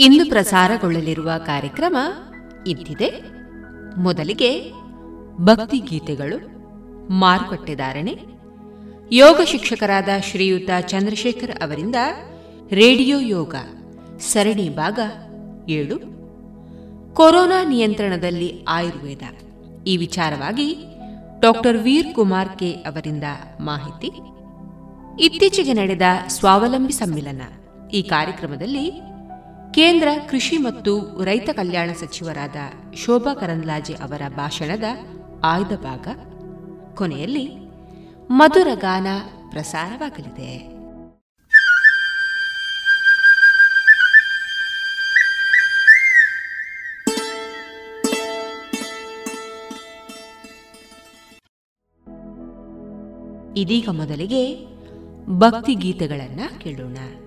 [0.00, 1.96] ಇಂದು ಪ್ರಸಾರಗೊಳ್ಳಲಿರುವ ಕಾರ್ಯಕ್ರಮ
[2.66, 3.22] ಇದ್ದಿದೆ
[3.96, 4.72] ಮೊದಲಿಗೆ
[5.40, 6.56] ಭಕ್ತಿ ಗೀತೆಗಳು
[7.12, 8.18] ಮಾರುಕಟ್ಟೆದಾರಣೆ
[9.12, 11.94] ಯೋಗ ಶಿಕ್ಷಕರಾದ ಶ್ರೀಯುತ ಚಂದ್ರಶೇಖರ್ ಅವರಿಂದ
[12.72, 13.54] ರೇಡಿಯೋ ಯೋಗ,
[14.18, 14.98] ಸರಣಿ ಭಾಗ
[15.70, 15.98] ಏಳು.
[17.14, 19.22] ಕೊರೋನಾ ನಿಯಂತ್ರಣದಲ್ಲಿ ಆಯುರ್ವೇದ.
[19.86, 20.76] ಈ ವಿಚಾರವಾಗಿ
[21.40, 23.24] ಡಾಕ್ಟರ್ ವೀರ್ ಕುಮಾರ್ ಕೆ ಅವರಿಂದ
[23.60, 24.10] ಮಾಹಿತಿ.
[25.24, 27.42] ಇತ್ತೀಚೆಗೆ ನಡೆದ ಸ್ವಾವಲಂಬಿ ಸಮ್ಮಿಲನ
[27.92, 29.00] ಈ ಕಾರ್ಯಕ್ರಮದಲ್ಲಿ
[29.76, 32.56] ಕೇಂದ್ರ ಕೃಷಿ ಮತ್ತು ರೈತ ಕಲ್ಯಾಣ ಸಚಿವರಾದ
[32.94, 34.84] ಶೋಭಾ ಕರಂದ್ಲಾಜೆ ಅವರ ಭಾಷಣದ
[35.44, 36.08] ಆಯ್ದ ಭಾಗ.
[36.96, 37.50] ಕೊನೆಯಲ್ಲಿ
[38.30, 39.06] ಮಧುರ ಗಾನ
[39.50, 40.76] ಪ್ರಸಾರವಾಗಲಿದೆ.
[53.60, 54.66] ಇದೀಗ ಮೊದಲಿಗೆ
[55.38, 57.25] ಭಕ್ತಿ ಗೀತೆಗಳನ್ನು ಕೇಳೋಣ.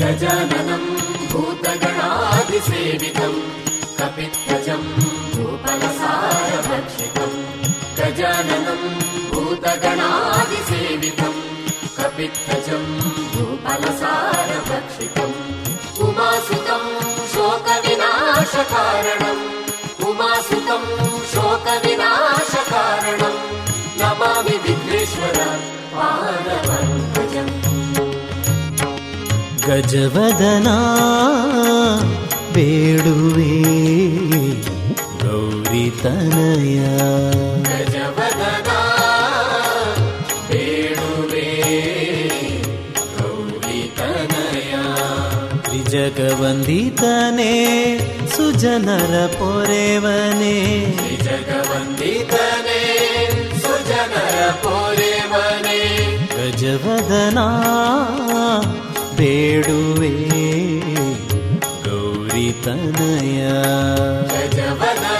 [0.00, 0.84] गजाननं
[1.32, 3.34] भूतगणादिसेवितं
[3.98, 4.82] कपित्तजं
[5.34, 7.36] भूपलसारभक्षितम्
[7.98, 8.82] गजाननं
[9.32, 10.60] भूतगणादि
[12.18, 12.86] वित्तजम्
[13.32, 14.06] भूपलसारभक्षितम्
[16.06, 16.88] उमासुतम्
[17.32, 18.14] शोकविनाशकारणम्।
[20.08, 20.88] उमासुतम्
[21.32, 22.08] शोकविनाशकारणम्।
[24.00, 25.38] नमामि विघ्नेश्वर
[25.94, 27.54] पादपङ्कजम्
[29.68, 30.76] गजवदना
[32.54, 33.54] वेडुवे
[37.64, 37.97] गज
[46.18, 47.54] ತ್ರಿಜಗವಂದಿತನೇ
[48.36, 50.86] ಸುಜನರ ಪೊರೆವನೇ.
[50.96, 52.82] ತ್ರಿಜಗವಂದಿತನೇ
[53.62, 56.04] ಸುಜನರ ಪೊರೆವನೇ.
[56.36, 57.46] ಗಜವದನಾ
[59.16, 60.10] ಬೇಡುವೆ
[61.84, 63.48] ಗೌರಿತನಯ.
[64.28, 65.17] ಗಜವದನ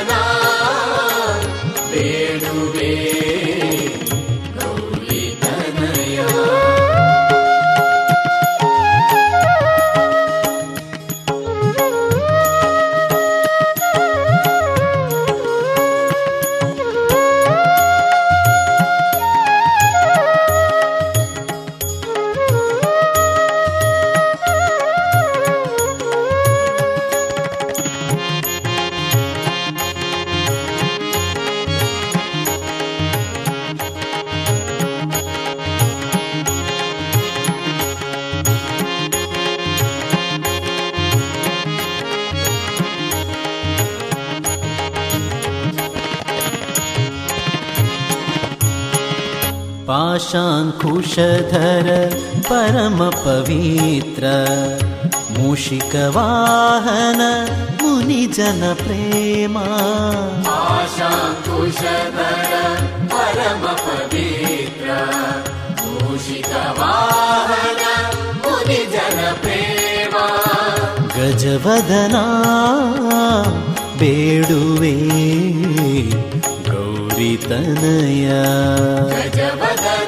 [55.69, 57.20] शिकवाहन
[57.82, 59.65] मुनिजनप्रेमा।
[68.44, 70.26] मुनिजनप्रेमा।
[71.17, 72.25] गजवदना
[74.00, 74.97] बेडुवे
[76.69, 78.43] पेडुवे
[79.14, 80.08] गजवदना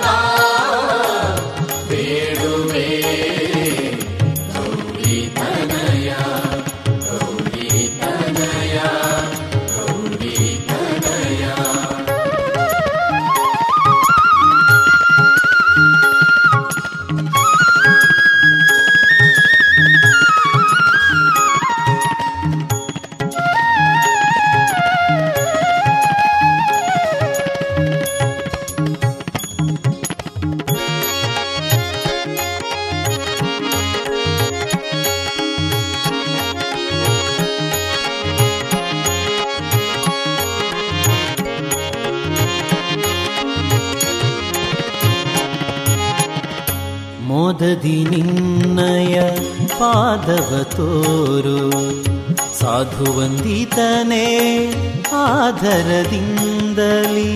[55.81, 57.33] ಆಧರದಿಂದಲಿ.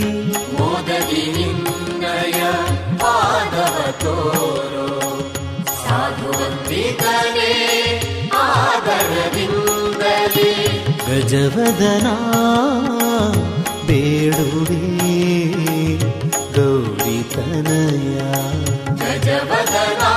[0.58, 2.40] ಮೋದದಿ ನಿನ್ನಯ
[2.98, 4.88] ಪಾದವ ತೋರೋ.
[5.88, 7.52] ಸಾಧುವಂತಿಕನೇ
[8.36, 10.52] ಆದರದಿಂದಲೇ
[11.08, 12.14] ಗಜವದನಾ
[13.86, 14.84] ಬೇಡುವೆ
[16.56, 18.18] ಗೌರಿತನಯ.
[18.94, 20.12] ಗಜವದನಾ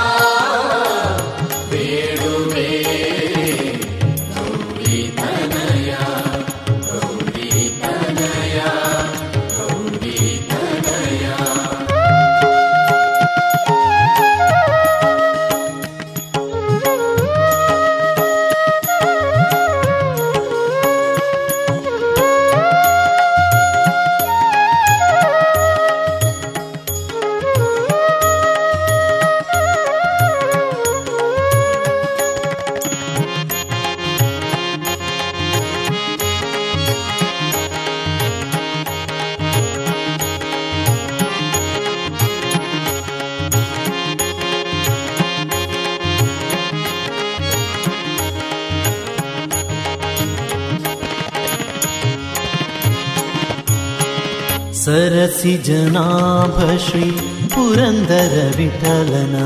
[55.38, 57.10] ಸರಸಿ ಜನಾಭ ಶ್ರೀ
[57.48, 59.36] ಪುರಂದರ ವಿಠಲನ.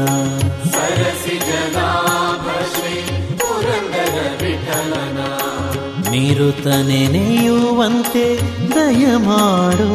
[0.71, 2.47] ಸರಸಿ ಜನಾಭ
[3.39, 4.17] ಪುರಂದರ
[8.75, 9.91] ದಯ ಮಾಡೋ.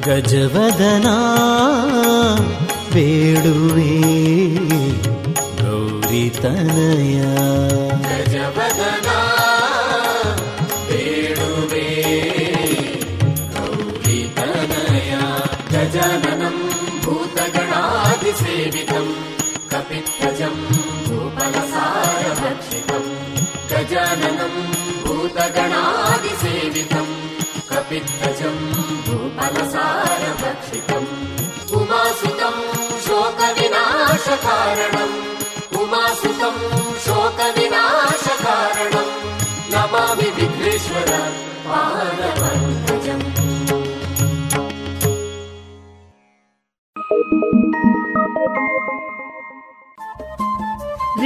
[0.00, 1.16] ಗಜವದನಾ
[2.92, 3.90] ಬೇಡುವೆ
[6.10, 7.53] ಗಜವದನಾ
[18.38, 19.10] सेवितम्
[19.72, 20.60] कपित्वजम्
[21.08, 23.10] भूपलसारभक्षितम्
[23.70, 24.58] गजाननम्
[25.04, 27.12] भूतगणादिसेवितम्
[27.70, 28.60] कपित्वजम्
[29.06, 31.08] भूपलसारभक्षितम्
[31.78, 32.60] उमासुतम्
[33.06, 35.16] शोकविनाशकारणम्
[35.82, 36.60] उमासुतम्
[37.06, 39.12] शोकविनाशकारणम्
[39.74, 41.10] नमामि विघ्नेश्वर
[41.70, 43.24] विघ्नेश्वरपजम्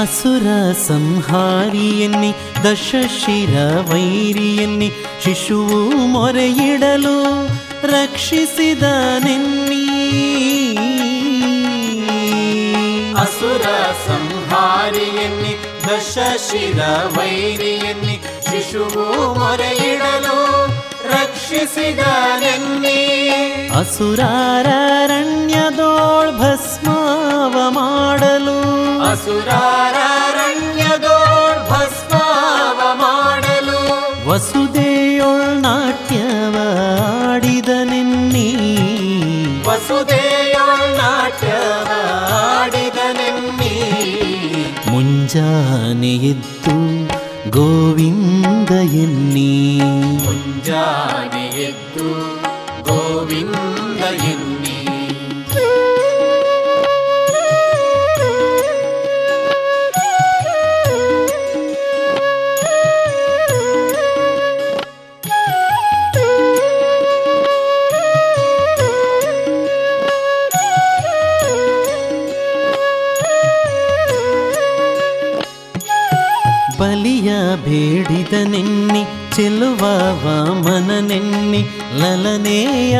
[0.00, 2.34] ಅಸುರ ಸಂಹಾರಿಯನ್ನಿ
[2.64, 4.92] ದಶಶಿರ ವೈರಿಯನ್ನಿ
[5.24, 7.46] ಶಿಶುವು ಮೊರೆಯಿಡಲು
[7.86, 8.82] ರಕ್ಷಿಸಿದ
[9.24, 9.84] ನಿನ್ನಿ.
[13.14, 13.66] ಅಸುರ
[14.06, 16.82] ಸಂಹಾರಿಯನ್ನಿ ದಶಶಿರ
[17.18, 20.66] ವೈರಿಯನ್ನಿ ಶಿಶುವು ಮೊರೆಯಿಡಲು
[21.10, 22.00] ರಕ್ಷಿಸಿದ
[22.40, 23.28] ನಿನ್ನಿ.
[23.78, 28.91] ಅಸುರಾರಣ್ಯದೋಳ್ ಭಸ್ಮಾವ ಮಾಡಲು
[30.24, 30.82] ಅಸುರಾರಣ್ಯದೋಳ್
[31.70, 33.80] ಭಸ್ಮಾವ ಮಾಡಲು
[34.28, 36.56] ವಸುದೆಯೊಳ್ ನಾಟ್ಯವ
[37.22, 38.48] ಆಡಿದ ನೆನ್ನಿ
[39.68, 41.90] ವಸುದೆಯೊಳ್ ನಾಟ್ಯವ
[42.50, 43.74] ಆಡಿದ ನೆನ್ನಿ
[44.92, 46.76] ಮುಂಜಾನೆ ಎದ್ದು
[47.56, 49.50] ಗೋವಿಂದ ಎನ್ನಿ
[50.24, 52.08] ಮುಂಜಾನೆ ಎದ್ದು
[52.88, 54.51] ಗೋವಿಂದ ಎನ್ನಿ
[79.34, 79.82] ಚೆಲುವ
[80.22, 81.60] ವಾಮನ ನೆನ್ನಿ
[82.00, 82.96] ಲಲನೆಯ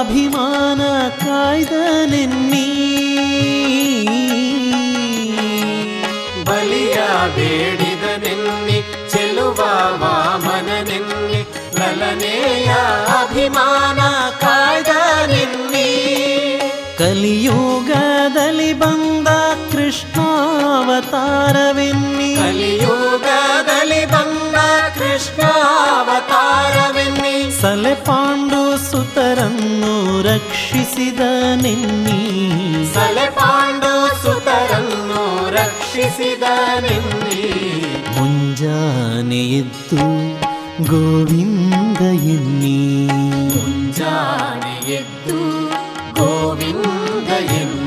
[0.00, 0.82] ಅಭಿಮಾನ
[1.24, 1.74] ಕಾಯ್ದ
[2.12, 2.66] ನೆನ್ನಿ
[6.48, 6.96] ಬಲಿಯ
[7.36, 8.78] ಬೇಡಿದ ನೆನ್ನಿ
[9.12, 9.60] ಚೆಲುವ
[10.02, 11.42] ವಾಮನ ನೆನ್ನಿ
[11.80, 12.70] ಲಲನೆಯ
[13.20, 14.00] ಅಭಿಮಾನ
[14.44, 14.92] ಕಾಯ್ದ
[15.34, 15.88] ನೆನ್ನಿ
[16.98, 19.28] ಕಲಿಯುಗದಲ್ಲಿ ಬಂದ
[19.72, 20.16] ಕೃಷ್ಣಾವತಾರವೆನ್ನಿ.
[26.26, 31.20] ಕೃಷ್ಣಾವತಾರವೆನ್ನಿ ಸಲೆ ಪಾಂಡು ಸುತರನ್ನು ರಕ್ಷಿಸಿದ
[31.62, 32.94] ನೆನ್ನಿ.
[32.94, 36.42] ಸಲೆ ಪಾಂಡು ಸುತರನ್ನು ರಕ್ಷಿಸಿದ
[36.80, 37.52] ನೆನ್ನಿ.
[38.18, 40.02] ಮುಂಜಾನೆ ಎದ್ದು
[40.86, 43.06] ಗೋವಿಂದ ಎನ್ನಿ.
[43.56, 45.68] ಮುಂಜಾನೆ ಎದ್ದು
[46.14, 47.85] ಗೋವಿಂದ ಎನ್ನಿ.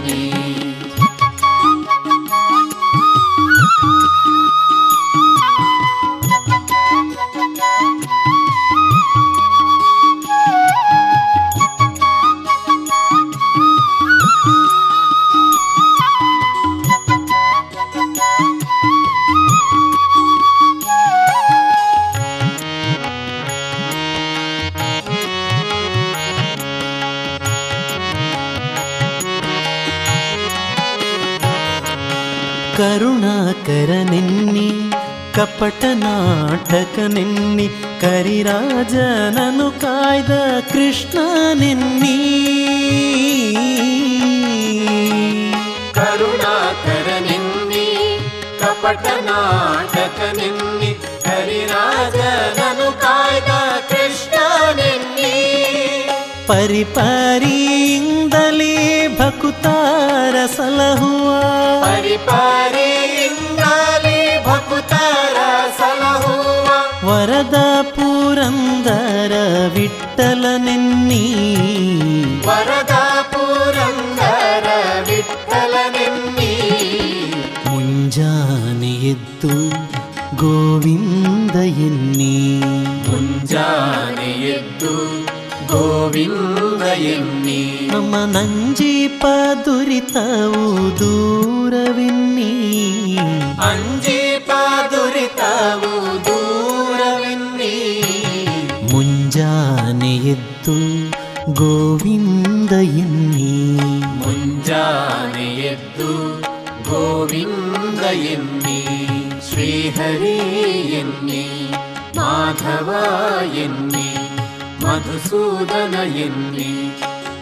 [35.39, 37.69] ಕಪಟ ನಾಟಕ ನೆನ್ನಿ
[38.01, 41.19] ಕರಿರಾಜನನು ಕಾಯ್ದ ಕೃಷ್ಣ
[41.53, 42.17] ನೆನ್ನಿ.
[45.93, 48.19] ಕರುಣಾಕರ ನಿನ್ನಿ
[48.59, 54.35] ಕಪಟ ನಾಟಕ ನಿನ್ನಿ ಕರಿರಾಜನನು ಕಾಯ್ದ ಕೃಷ್ಣ
[54.75, 55.33] ನಿನ್ನಿ.
[56.47, 61.41] ಪರಿಪರಿಯಿಂದಲೇ ಭಕುತಾರ ಸಲಹುವ
[61.81, 63.08] ಪರಿಪರಿಯಿಂದಲೇ
[67.09, 67.57] ವರದ
[67.95, 69.33] ಪುರಂದರ
[69.75, 71.25] ವಿಠಲ ನೆನ್ನಿ
[72.47, 72.95] ವರದ
[73.33, 74.67] ಪುರಂದರ
[75.09, 76.51] ವಿಠಲ ನಿನ್ನಿ
[77.67, 79.55] ಮುಂಜಾನೆ ಎದ್ದು
[80.41, 81.55] ಗೋವಿಂದ
[81.87, 82.35] ಎನ್ನಿ
[83.07, 84.93] ಮುಂಜಾನೆ ಎದ್ದು
[85.71, 87.61] ಗೋವಿಂದ ಎನ್ನಿ
[87.91, 89.23] ನಮ್ಮ ನಂಜೀಪ
[89.65, 90.65] ದುರಿತವು
[91.01, 92.53] ದೂರವೆನ್ನಿ
[93.69, 94.18] ಅಂಜೀಪ
[101.59, 103.53] ಗೋವಿಂದ ಎನ್ನಿ
[104.17, 106.09] ಮುಂಜಾನೆ ಎದ್ದು
[106.89, 108.79] ಗೋವಿಂದ ಎನ್ನಿ
[109.49, 110.35] ಶ್ರೀಹರಿ
[110.99, 111.45] ಎನ್ನಿ
[112.17, 112.89] ಮಾಧವ
[113.57, 114.09] ಎನ್ನಿ
[114.83, 116.71] ಮಧುಸೂದನ ಎನ್ನಿ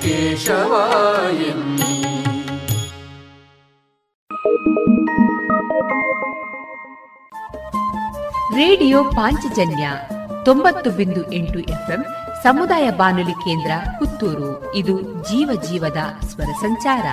[0.01, 0.73] ಕೇಶವ
[1.49, 1.93] ಎನ್ನಿ
[8.57, 9.85] ರೇಡಿಯೋ ಪಾಂಚಜನ್ಯ
[10.45, 12.01] ತೊಂಬತ್ತು ಬಿಂದು ಎಂಟು ಎಫ್ಎಂ
[12.47, 14.75] ಸಮುದಾಯ ಬಾನುಲಿ ಕೇಂದ್ರ ಪುತ್ತೂರು.
[14.75, 17.05] ಇದು ಜೀವ ಜೀವದ ಸ್ವರ ಸಂಚಾರ.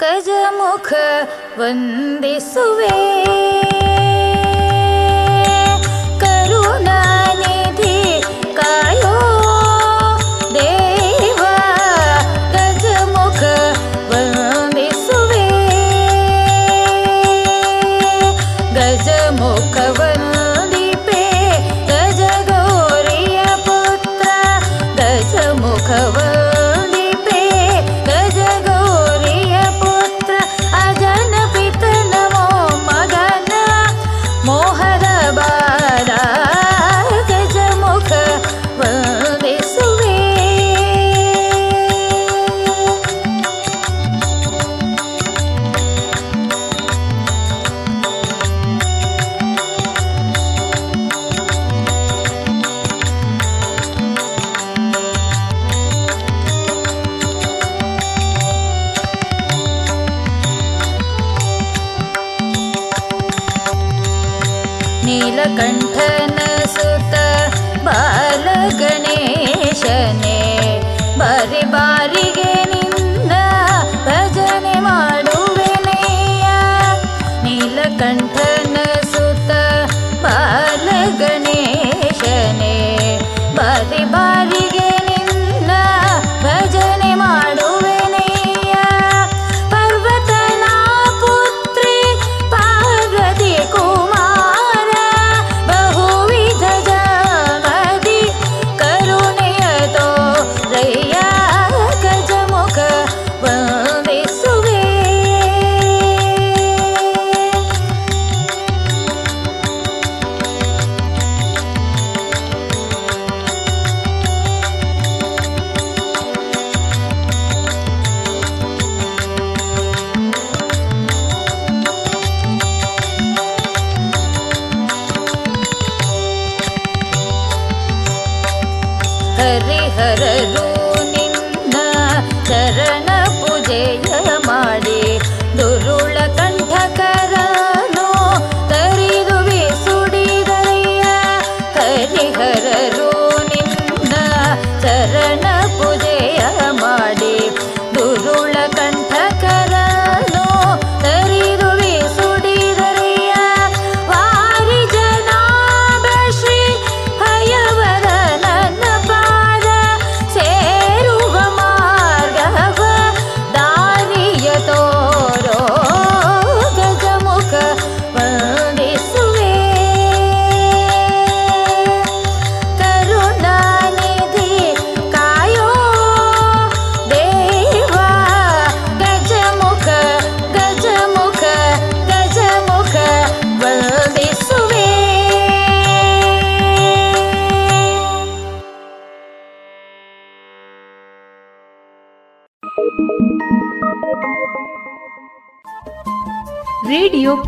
[0.00, 0.92] ಗಜಮುಖ
[1.58, 3.71] ವಂದಿಸುವೆ.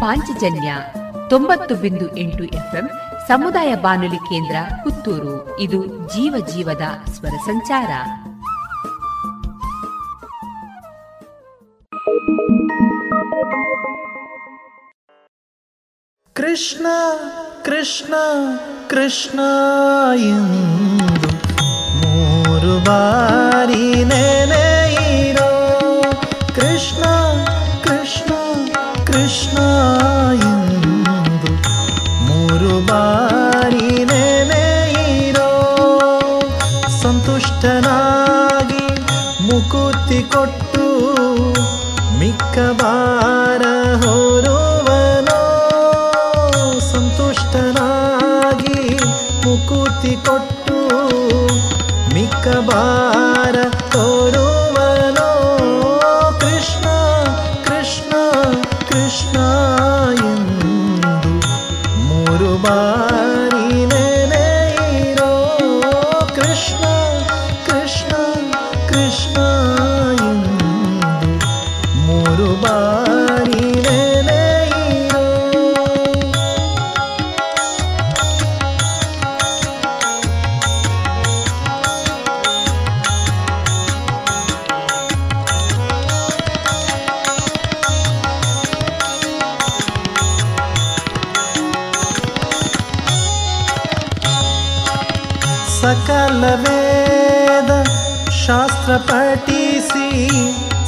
[0.04, 0.74] ಪಾಂಚಜನ್ಯ
[1.30, 2.90] ತೊಂಬತ್ತು ಬಿಂದು ಎಂಟು ಎಫ್ಎಂ
[3.28, 5.60] ಸಮುದಾಯ ಬಾನುಲಿ ಕೇಂದ್ರ ಪುತ್ತೂರು.
[5.60, 7.90] ಇದು ಜೀವ ಜೀವದ ಸ್ವರ ಸಂಚಾರ.
[16.32, 16.86] ಕೃಷ್ಣ
[17.64, 18.14] ಕೃಷ್ಣ
[18.88, 19.40] ಕೃಷ್ಣ
[21.96, 24.63] ಮೂರು ಬಾರಿ ನೆನೆಯಿರೋ
[32.80, 35.50] ಬಾರಿ ನೆನೆಯಿರೋ
[37.00, 38.86] ಸಂತುಷ್ಟನಾಗಿ
[39.46, 40.86] ಮುಕುತಿ ಕೊಟ್ಟು
[42.18, 42.56] ಮಿಕ್ಕ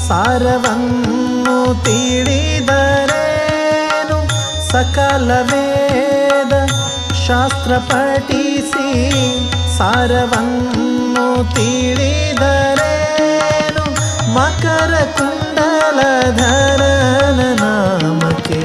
[0.06, 2.18] ಸಾರವನ್ನು ತಿಳಿದರೇನು
[4.70, 6.54] ಸಕಲ ವೇದ
[7.24, 8.88] ಶಾಸ್ತ್ರ ಪಠಿಸಿ
[9.78, 12.84] ಸಾರವನ್ನು ತಿಳಿದರೇನು
[14.36, 16.92] ಮಕರ ಕುಂಡಲಧರನ
[17.62, 18.60] ನಾಮಕ್ಕೆ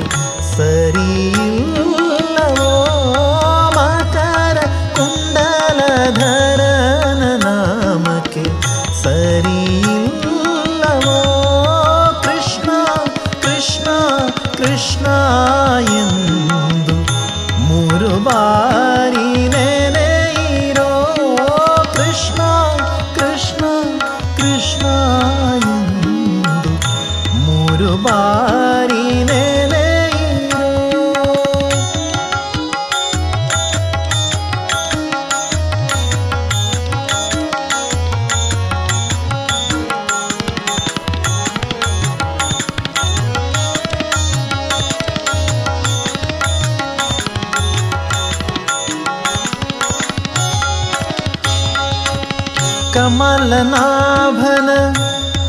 [53.43, 54.71] ಕಮಲನಾಭನ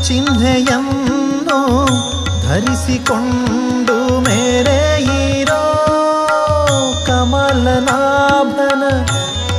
[0.05, 1.57] ಚಿಹ್ನೆಯನ್ನು
[2.45, 5.59] ಧರಿಸಿಕೊಂಡು ಮೇರೆಯಿರೋ
[7.09, 8.83] ಕಮಲನಾಭನ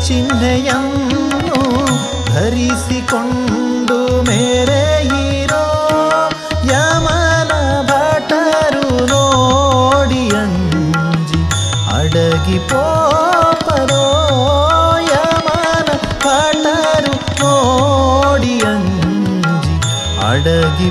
[0.07, 1.61] ಚಿಹ್ನೆಯನ್ನು
[2.33, 5.65] ಧರಿಸಿಕೊಂಡು ಮೇರೆಯಿರೋ
[6.73, 7.53] ಯಮನ
[7.91, 11.43] ಭಟರು ನೋಡಿ ಅಂಜಿ
[11.95, 12.94] ಅಡಗಿ ಪೋಪರೋ
[20.45, 20.89] ಅಡಗಿ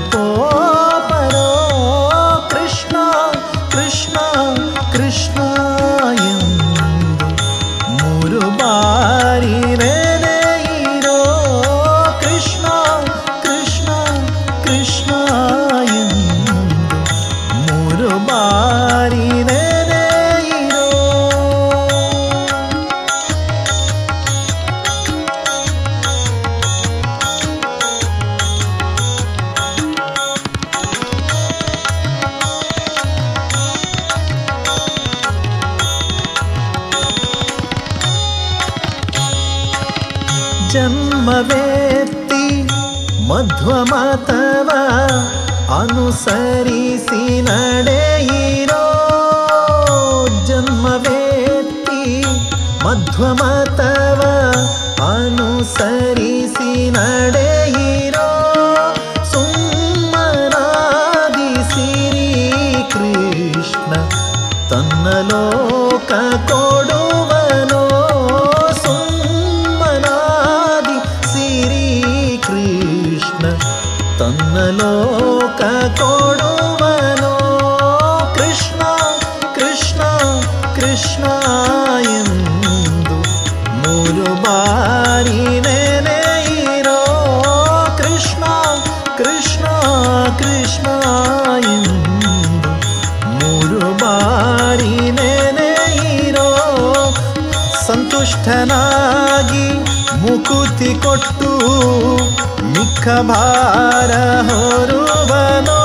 [102.72, 104.12] ಮಿಕ್ಕ ಭಾರ
[104.48, 105.80] ಹೊರುವನೋ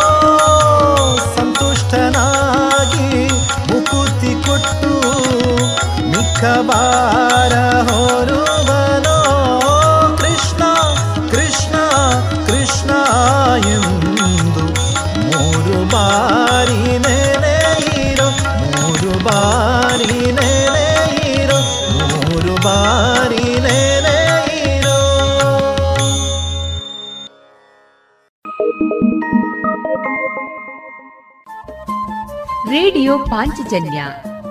[1.36, 3.10] ಸಂತುಷ್ಟನಾಗಿ
[3.70, 4.94] ಮುಕುತಿ ಕೊಟ್ಟು
[6.12, 7.54] ಮಿಕ್ಕ ಭಾರ
[7.90, 8.42] ಹೊರು
[33.30, 34.04] ಪಾಂಚಜನ್ಯ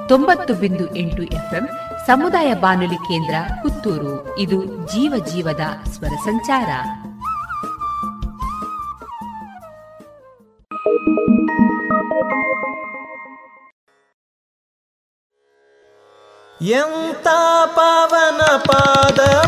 [0.08, 1.68] ತೊಂಬತ್ತು ಬಿಂದು ಎಂಟು ಎಫ್ಎಂ
[2.06, 4.38] ಸಮುದಾಯ ಬಾನುಲಿ ಕೇಂದ್ರ ಪುತ್ತೂರು.
[4.38, 6.68] ಇದು ಜೀವ ಜೀವದ ಸ್ವರ ಸಂಚಾರ.
[16.62, 17.28] ಎಂತ
[17.66, 19.47] ಪಾವನ ಪಾದ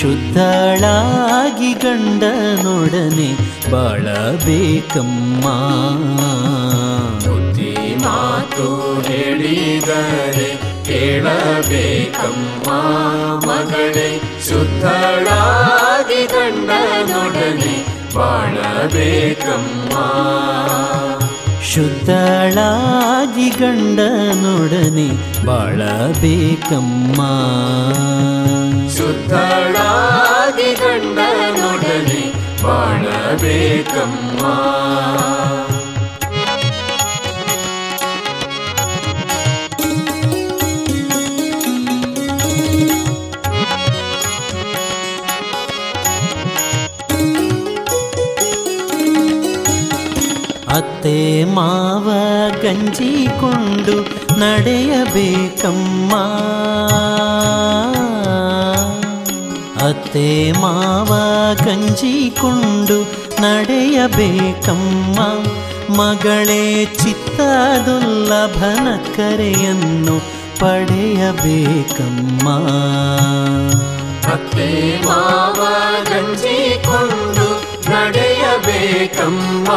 [0.00, 3.34] ಶುದ್ಧಳಾಗಿ ಗಂಡನೊಡನೆ
[3.70, 5.44] ಬಾಳಬೇಕಮ್ಮ.
[7.18, 10.50] ಬುದ್ಧಿ ಮಾತು ಹೇಳಿದರೆ
[10.84, 12.70] ಕೇಳಬೇಕಮ್ಮ.
[13.50, 19.94] ಮಗಳೇ ಶುದ್ಧಳಾಗಿ ಗಂಡನೊಡನೆ ಬಾಳಬೇಕಮ್ಮ.
[21.62, 25.08] ಶುದ್ಧಳಾಗಿ ಗಂಡನೊಡನೆ
[25.46, 27.20] ಬಾಳಬೇಕಮ್ಮ.
[28.96, 32.22] ಶುದ್ಧಳಾಗಿ ಗಂಡನೊಡನೆ
[32.62, 34.40] ಬಾಳಬೇಕಮ್ಮ
[50.74, 51.16] ಅತ್ತೆ
[51.54, 52.08] ಮಾವ
[52.62, 53.96] ಗಂಜಿಕೊಂಡು
[54.40, 56.12] ನಡೆಯಬೇಕಮ್ಮ
[60.14, 61.12] ಅತ್ತೆ ಮಾವ
[61.64, 62.98] ಗಂಜಿಕೊಂಡು
[63.42, 65.18] ನಡೆಯಬೇಕಮ್ಮ.
[65.94, 70.16] ಮಗಳೇ ಚಿತ್ತದುಲ್ಲಭನ ಕರೆಯನ್ನು
[70.60, 72.46] ಪಡೆಯಬೇಕಮ್ಮ.
[74.32, 75.60] ಅತ್ತೆ ಮಾವ
[76.04, 77.48] ಗಂಜಿಕೊಂಡು
[77.90, 79.68] ನಡೆಯಬೇಕಮ್ಮ.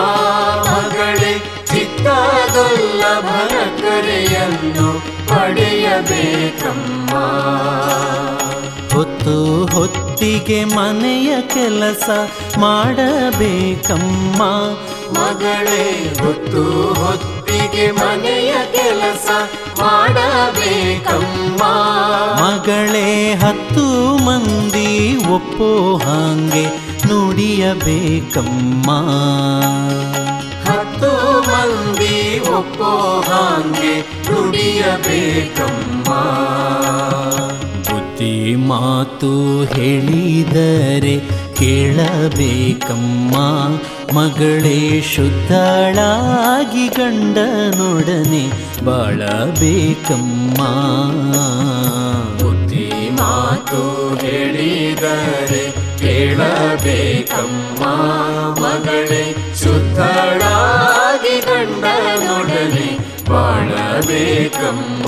[0.72, 1.34] ಮಗಳೇ
[1.66, 4.90] ಚಿತ್ತದುಲ್ಲಭನ ಕರೆಯನ್ನು
[5.30, 7.14] ಪಡೆಯಬೇಕಮ್ಮ.
[8.98, 12.10] ಹೊತ್ತು ಹೊತ್ತಿಗೆ ಮನೆಯ ಕೆಲಸ
[12.60, 14.42] ಮಾಡಬೇಕಮ್ಮ.
[15.20, 19.30] ಮಗಳೇ ಹೊತ್ತು ಹೊತ್ತಿಗೆ ಮನೆಯ ಕೆಲಸ
[19.82, 21.64] ಮಾಡಬೇಕಮ್ಮ.
[22.44, 26.66] ಮಗಳೇ ಹತ್ತು ಮಂದಿ ಒಪ್ಪೋ ಹಾಗೆ
[27.08, 28.92] ನುಡಿಯಬೇಕಮ್ಮ.
[30.72, 36.14] ಹತ್ತು ಮಂದಿ ಒಪ್ಪೋ ಹಾಗೆ ನುಡಿಯಬೇಕಮ್ಮ.
[38.18, 41.20] ಬುದ್ಧಿ ಮಾತು ಹೇಳಿದರೆ
[41.56, 43.36] ಕೇಳಬೇಕಮ್ಮ.
[44.18, 48.50] ಮಗಳೇ ಶುದ್ಧಳಾಗಿ ಗಂಡನೊಡನೆ
[48.86, 50.64] ಬಾಳಬೇಕಮ್ಮ.
[52.42, 57.86] ಬುದ್ಧಿ ಮಾತು ಹೇಳಿದರೆ ಕೇಳಬೇಕಮ್ಮ.
[58.66, 62.98] ಮಗಳೇ ಶುದ್ಧಳಾಗಿ ಗಂಡನೊಡನೆ
[63.30, 65.08] ಬಾಳಬೇಕಮ್ಮ.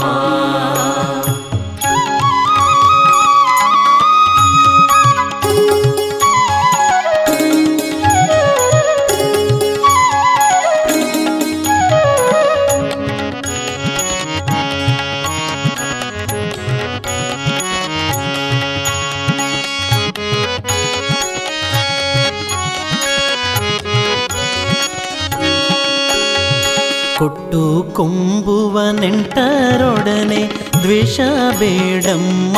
[27.99, 31.19] ಕೊಂಬುವ ನೆಂಟರೊಡನೆ ದ್ವೇಷ
[31.59, 32.57] ಬೇಡಮ್ಮ.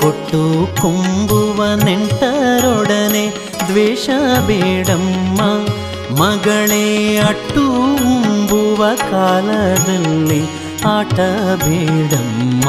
[0.00, 3.34] ಕೊಟ್ಟು ಕೊಂಬುವ ನೆಂಟರೊಡನೆ
[3.68, 4.08] ದ್ವೇಷ
[4.46, 5.40] ಬೇಡಮ್ಮ.
[6.22, 10.42] ಮಗಳೇ, ಅಟ್ಟು ಉಂಬುವ ಕಾಲದಲ್ಲಿ
[10.84, 11.14] ಆಟ
[11.64, 12.64] ಬೇಡಮ್ಮ.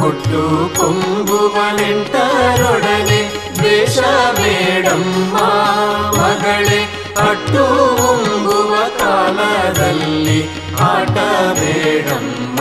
[0.00, 3.25] ಕೊಟ್ಟು ಕೊಂಬುವ ನೆಂಟರೊಡನೆ
[3.66, 3.98] ದ್ವೇಷ
[4.38, 5.36] ಬೇಡಮ್ಮ.
[6.22, 7.86] ಮಗಳೇ, ಅಟ್ಟು
[8.98, 10.48] ಕಾಲದಲ್ಲಿ
[10.80, 11.18] ಆಟ
[11.58, 12.60] ಬೇಡಮ್ಮ.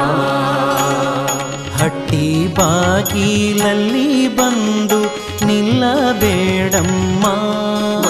[1.84, 5.02] ಹಟ್ಟಿ ಬಾಗಿಲಲ್ಲಿ ಬಂದು
[5.46, 7.26] ನಿಲ್ಲಬೇಡಮ್ಮ.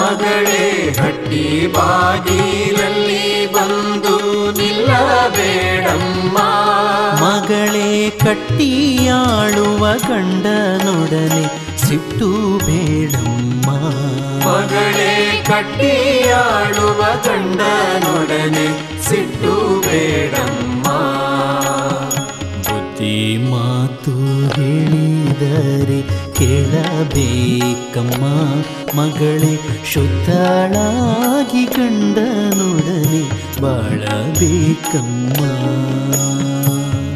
[0.00, 6.38] ಮಗಳೇ, ಹಟ್ಟಿ ಬಾಗಿಲಲ್ಲಿ ಬಂದು ನಿಲ್ಲಬೇಡಮ್ಮ.
[7.24, 13.70] ಮಗಳೇ, ಕಟ್ಟಿಯಾಳುವ ಗಂಡನೊಡನೆ ಸಿಟ್ಟು ಬೇಡಮ್ಮ.
[14.48, 18.66] ಮಗಳೇ ಕಟ್ಟಿಯಾಳುವ ಗಂಡನೊಡನೆ
[19.02, 20.82] ಸಿಟ್ಟು ಬೇಡಮ್ಮ.
[22.58, 24.14] ಬುದ್ಧಿ ಮಾತು
[24.54, 26.02] ಹೇಳಿದರೆ
[26.34, 28.24] ಕೇಳಬೇಕಮ್ಮ.
[29.00, 33.22] ಮಗಳೇ ಶುದ್ಧಳಾಗಿ ಗಂಡನೊಡನೆ
[33.60, 35.40] ಬಾಳಬೇಕಮ್ಮ.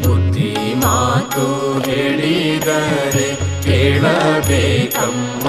[0.07, 1.45] ಬುದ್ಧಿ ಮಾತು
[1.89, 3.30] ಹೇಳಿದರೆ
[3.71, 5.47] ಕೇಳಬೇಕಮ್ಮ.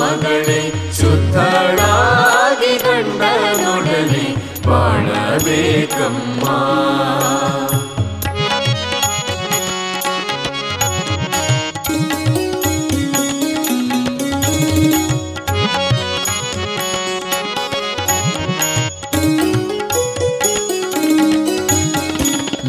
[0.00, 4.26] ಮಗಳೇ ಶುದ್ಧಳಾಗಿ ಗಂಡನೊಡನೆ
[4.66, 6.44] ಬಾಳಬೇಕಮ್ಮ.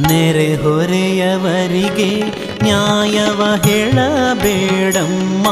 [0.08, 5.48] ನೆರೆ ಹೊರೆಯವರಿಗೆ ನ್ಯಾಯವ ಹೇಳಬೇಡಮ್ಮ.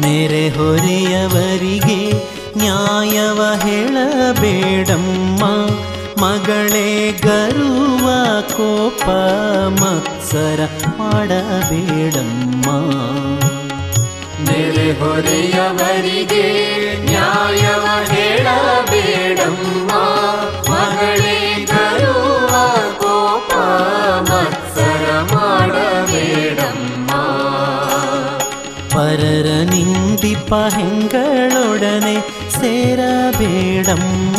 [0.00, 2.12] ನೆರೆ ಹೊರೆಯವರಿಗೆ
[2.56, 5.44] ನ್ಯಾಯವ ಹೇಳಬೇಡಮ್ಮ.
[6.22, 8.08] ಮಗಳೇ ಗರುವ
[8.56, 9.08] ಕೋಪ
[9.82, 10.60] ಮತ್ಸರ
[10.98, 12.64] ಮಾಡಬೇಡಮ್ಮ.
[14.50, 16.44] ನೆರೆ ಹೊರೆಯವರಿಗೆ
[17.04, 19.90] ನ್ಯಾಯವ ಹೇಳಬೇಡಮ್ಮ.
[26.16, 27.10] ಮಾಡಬೇಡಮ್ಮ
[28.94, 32.14] ಪರರ ನಿಂದಿಪ ಹೆಂಗಳೊಡನೆ
[32.56, 34.36] ಸೇರಬೇಡಮ್ಮ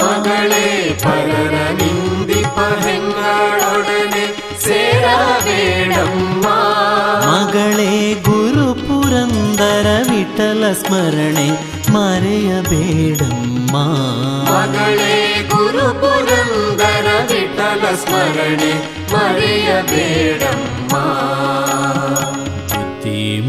[0.00, 0.66] ಮಗಳೇ
[1.04, 4.24] ಪರರ ನಿಂದಿಪ ಹೆಂಗಳೊಡನೆ
[4.66, 6.46] ಸೇರಬೇಡಮ್ಮ
[7.26, 7.92] ಮಗಳೇ
[8.28, 11.48] ಗುರು ಪುರಂದರ ವಿಠಲ ಸ್ಮರಣೆ
[11.92, 13.76] ಮರೆಯಬೇಡಮ್ಮ
[14.50, 20.96] ಮಗಳೇ ಗುರು ಪುರಂದರ ವಿಠಲ ಸ್ಮರಣೆ ಮರೆಯಬೇಡಮ್ಮ.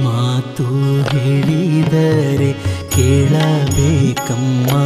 [0.03, 2.53] ಮಾತು ಹೇಳಿದರೆ
[2.89, 4.77] ಕೇಳಬೇಕಮ್ಮ.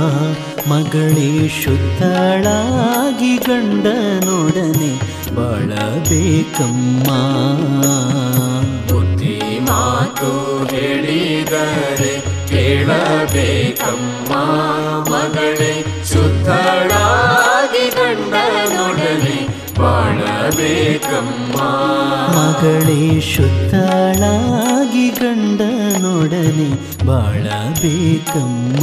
[0.73, 4.99] ಮಗಳೇ ಶುದ್ಧಳಾಗಿ ಗಂಡನೊಡನೆ
[5.35, 7.11] ಬಾಳಬೇಕಮ್ಮ.
[8.93, 14.33] ಬುದ್ಧಿ ಮಾತು ಹೇಳಿದರೆ ಕೇಳಬೇಕಮ್ಮ
[15.11, 15.73] ಮಗಳೇ
[16.13, 19.37] ಶುದ್ಧಳಾಗಿ ಗಂಡನೊಡನೆ
[19.79, 21.57] ಬಾಳಬೇಕಮ್ಮ.
[22.37, 26.69] ಮಗಳೇ ಶುದ್ಧಳಾಗಿ ಗಂಡನೊಡನೆ
[27.05, 28.79] ಬಾಳಬೇಕಮ್ಮ.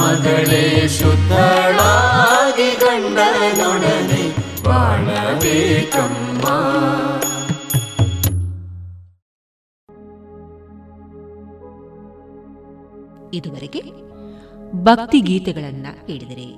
[0.00, 4.22] ಮಗಳೇ ಶುದ್ಧಳಾಗಿ ಗಂಡನೊಡನೆ
[4.64, 6.44] ಬಾಳಬೇಕಮ್ಮ.
[13.34, 13.82] ಇದುವರೆಗೆ
[14.82, 16.48] ಭಕ್ತಿ ಗೀತೆಗಳನ್ನ ಕೇಳಿದರೆ.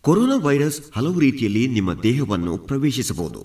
[0.00, 3.42] ಕೊರೋನಾ ವೈರಸ್ ಹಲವು ರೀತಿಯಲ್ಲಿ ನಿಮ್ಮ ದೇಹವನ್ನು ಪ್ರವೇಶಿಸಬಹುದು.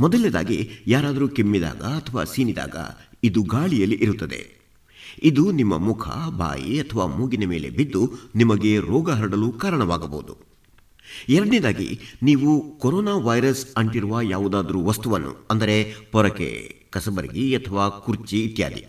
[0.00, 2.76] ಮೊದಲನೇದಾಗಿ ಯಾರಾದರೂ ಕೆಮ್ಮಿದಾಗ ಅಥವಾ ಸೀನಿದಾಗ
[3.24, 4.58] ಇದು ಗಾಳಿಯಲ್ಲಿ ಇರುತ್ತದೆ.
[5.22, 10.36] ಇದು ನಿಮ್ಮ ಮುಖ, ಬಾಯಿ ಅಥವಾ ಮೂಗಿನ ಮೇಲೆ ಬಿದ್ದು ನಿಮಗೆ ರೋಗ ಹರಡಲು ಕಾರಣವಾಗಬಹುದು.
[11.28, 18.86] ಎರಡನೇದಾಗಿ ನೀವು ಕೊರೋನಾ ವೈರಸ್ ಅಂಟಿರುವ ಯಾವುದಾದರೂ ವಸ್ತುವನ್ನು, ಅಂದರೆ ಪೊರಕೆ ಕಸಬರಗಿ ಅಥವಾ ಕುರ್ಚಿ ಇತ್ಯಾದಿ.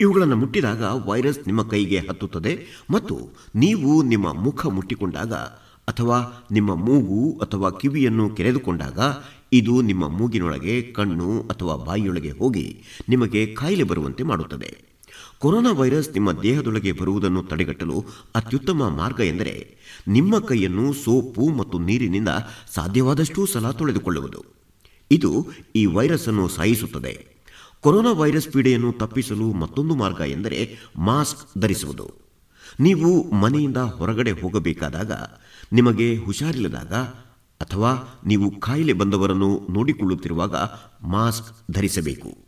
[0.00, 5.32] ಇವುಗಳನ್ನು ಮುಟ್ಟಿದಾಗ ವೈರಸ್ ನಿಮ್ಮ ಕೈಗೆ ಹತ್ತುತ್ತದೆ ಮತ್ತು ನೀವು ನಿಮ್ಮ ಮುಖ ಮುಟ್ಟಿಕೊಂಡಾಗ
[5.88, 8.98] ಅಥವಾ ನಿಮ್ಮ ಮೂಗು ಅಥವಾ ಕಿವಿಯನ್ನು ಕೆರೆದುಕೊಂಡಾಗ
[9.52, 14.94] ಇದು ನಿಮ್ಮ ಮೂಗಿನೊಳಗೆ, ಕಣ್ಣು ಅಥವಾ ಬಾಯಿಯೊಳಗೆ ಹೋಗಿ ನಿಮಗೆ ಕಾಯಿಲೆ ಬರುವಂತೆ ಮಾಡುತ್ತದೆ.
[15.38, 18.04] ಕೊರೋನಾ ವೈರಸ್ ನಿಮ್ಮ ದೇಹದೊಳಗೆ ಬರುವುದನ್ನು ತಡೆಗಟ್ಟಲು
[18.34, 19.76] ಅತ್ಯುತ್ತಮ ಮಾರ್ಗ ಎಂದರೆ
[20.08, 22.28] ನಿಮ್ಮ ಕೈಯನ್ನು ಸೋಪು ಮತ್ತು ನೀರಿನಿಂದ
[22.74, 24.63] ಸಾಧ್ಯವಾದಷ್ಟೂ ಸಲ ತೊಳೆದುಕೊಳ್ಳುವುದು.
[25.10, 25.46] ಇದು
[25.76, 27.34] ಈ ವೈರಸ್ ಅನ್ನು ಸಾಯಿಸುತ್ತದೆ.
[27.80, 32.14] ಕೊರೋನಾ ವೈರಸ್ ಪೀಡೆಯನ್ನು ತಪ್ಪಿಸಲು ಮತ್ತೊಂದು ಮಾರ್ಗ ಎಂದರೆ ಮಾಸ್ಕ್ ಧರಿಸುವುದು.
[32.80, 35.12] ನೀವು ಮನೆಯಿಂದ ಹೊರಗಡೆ ಹೋಗಬೇಕಾದಾಗ,
[35.72, 36.94] ನಿಮಗೆ ಹುಷಾರಿಲ್ಲದಾಗ
[37.60, 40.54] ಅಥವಾ ನೀವು ಕಾಯಿಲೆ ಬಂದವರನ್ನು ನೋಡಿಕೊಳ್ಳುತ್ತಿರುವಾಗ
[41.02, 42.38] ಮಾಸ್ಕ್ ಧರಿಸಬೇಕು.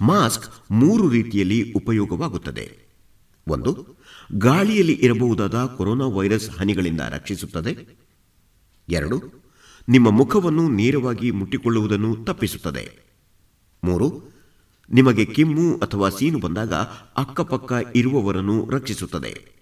[0.00, 2.78] ಮಾಸ್ಕ್ ಮೂರು ರೀತಿಯಲ್ಲಿ ಉಪಯೋಗವಾಗುತ್ತದೆ.
[3.48, 3.86] ಒಂದು,
[4.38, 7.98] ಗಾಳಿಯಲ್ಲಿ ಇರಬಹುದಾದ ಕೊರೋನಾ ವೈರಸ್ ಹನಿಗಳಿಂದ ರಕ್ಷಿಸುತ್ತದೆ.
[8.88, 9.47] ಎರಡು
[9.88, 12.90] ನಿಮ್ಮ ಮುಖವನ್ನು ನೇರವಾಗಿ ಮುಟ್ಟಿಕೊಳ್ಳುವುದನ್ನು ತಪ್ಪಿಸುತ್ತದೆ.
[13.84, 14.22] ಮೂರು,
[14.92, 16.74] ನಿಮಗೆ ಕೆಮ್ಮು ಅಥವಾ ಸೀನು ಬಂದಾಗ
[17.16, 19.58] ಅಕ್ಕಪಕ್ಕ ಇರುವವರನ್ನು ರಕ್ಷಿಸುತ್ತದೆ.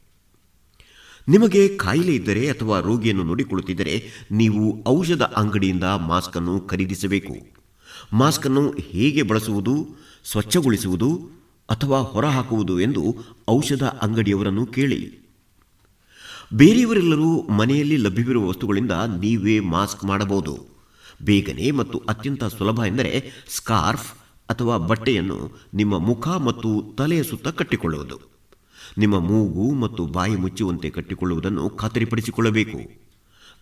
[1.28, 7.34] ನಿಮಗೆ ಕಾಯಿಲೆ ಇದ್ದರೆ ಅಥವಾ ರೋಗಿಯನ್ನು ನೋಡಿಕೊಳ್ಳುತ್ತಿದ್ದರೆ ನೀವು ಔಷಧ ಅಂಗಡಿಯಿಂದ ಮಾಸ್ಕ್ ಅನ್ನು ಖರೀದಿಸಬೇಕು.
[8.12, 9.88] ಮಾಸ್ಕ್ ಅನ್ನು ಹೇಗೆ ಬಳಸುವುದು,
[10.24, 11.30] ಸ್ವಚ್ಛಗೊಳಿಸುವುದು
[11.70, 13.16] ಅಥವಾ ಹೊರಹಾಕುವುದು ಎಂದು
[13.48, 15.25] ಔಷಧ ಅಂಗಡಿಯವರನ್ನು ಕೇಳಿ.
[16.54, 20.58] ಬೇರೆಯವರೆಲ್ಲರೂ ಮನೆಯಲ್ಲಿ ಲಭ್ಯವಿರುವ ವಸ್ತುಗಳಿಂದ ನೀವೇ ಮಾಸ್ಕ್ ಮಾಡಬಹುದು.
[21.22, 24.12] ಬೇಗನೆ ಮತ್ತು ಅತ್ಯಂತ ಸುಲಭ ಎಂದರೆ ಸ್ಕಾರ್ಫ್
[24.50, 28.20] ಅಥವಾ ಬಟ್ಟೆಯನ್ನು ನಿಮ್ಮ ಮುಖ ಮತ್ತು ತಲೆಯ ಸುತ್ತ ಕಟ್ಟಿಕೊಳ್ಳುವುದು.
[28.98, 33.06] ನಿಮ್ಮ ಮೂಗು ಮತ್ತು ಬಾಯಿ ಮುಚ್ಚುವಂತೆ ಕಟ್ಟಿಕೊಳ್ಳುವುದನ್ನು ಖಾತರಿಪಡಿಸಿಕೊಳ್ಳಬೇಕು.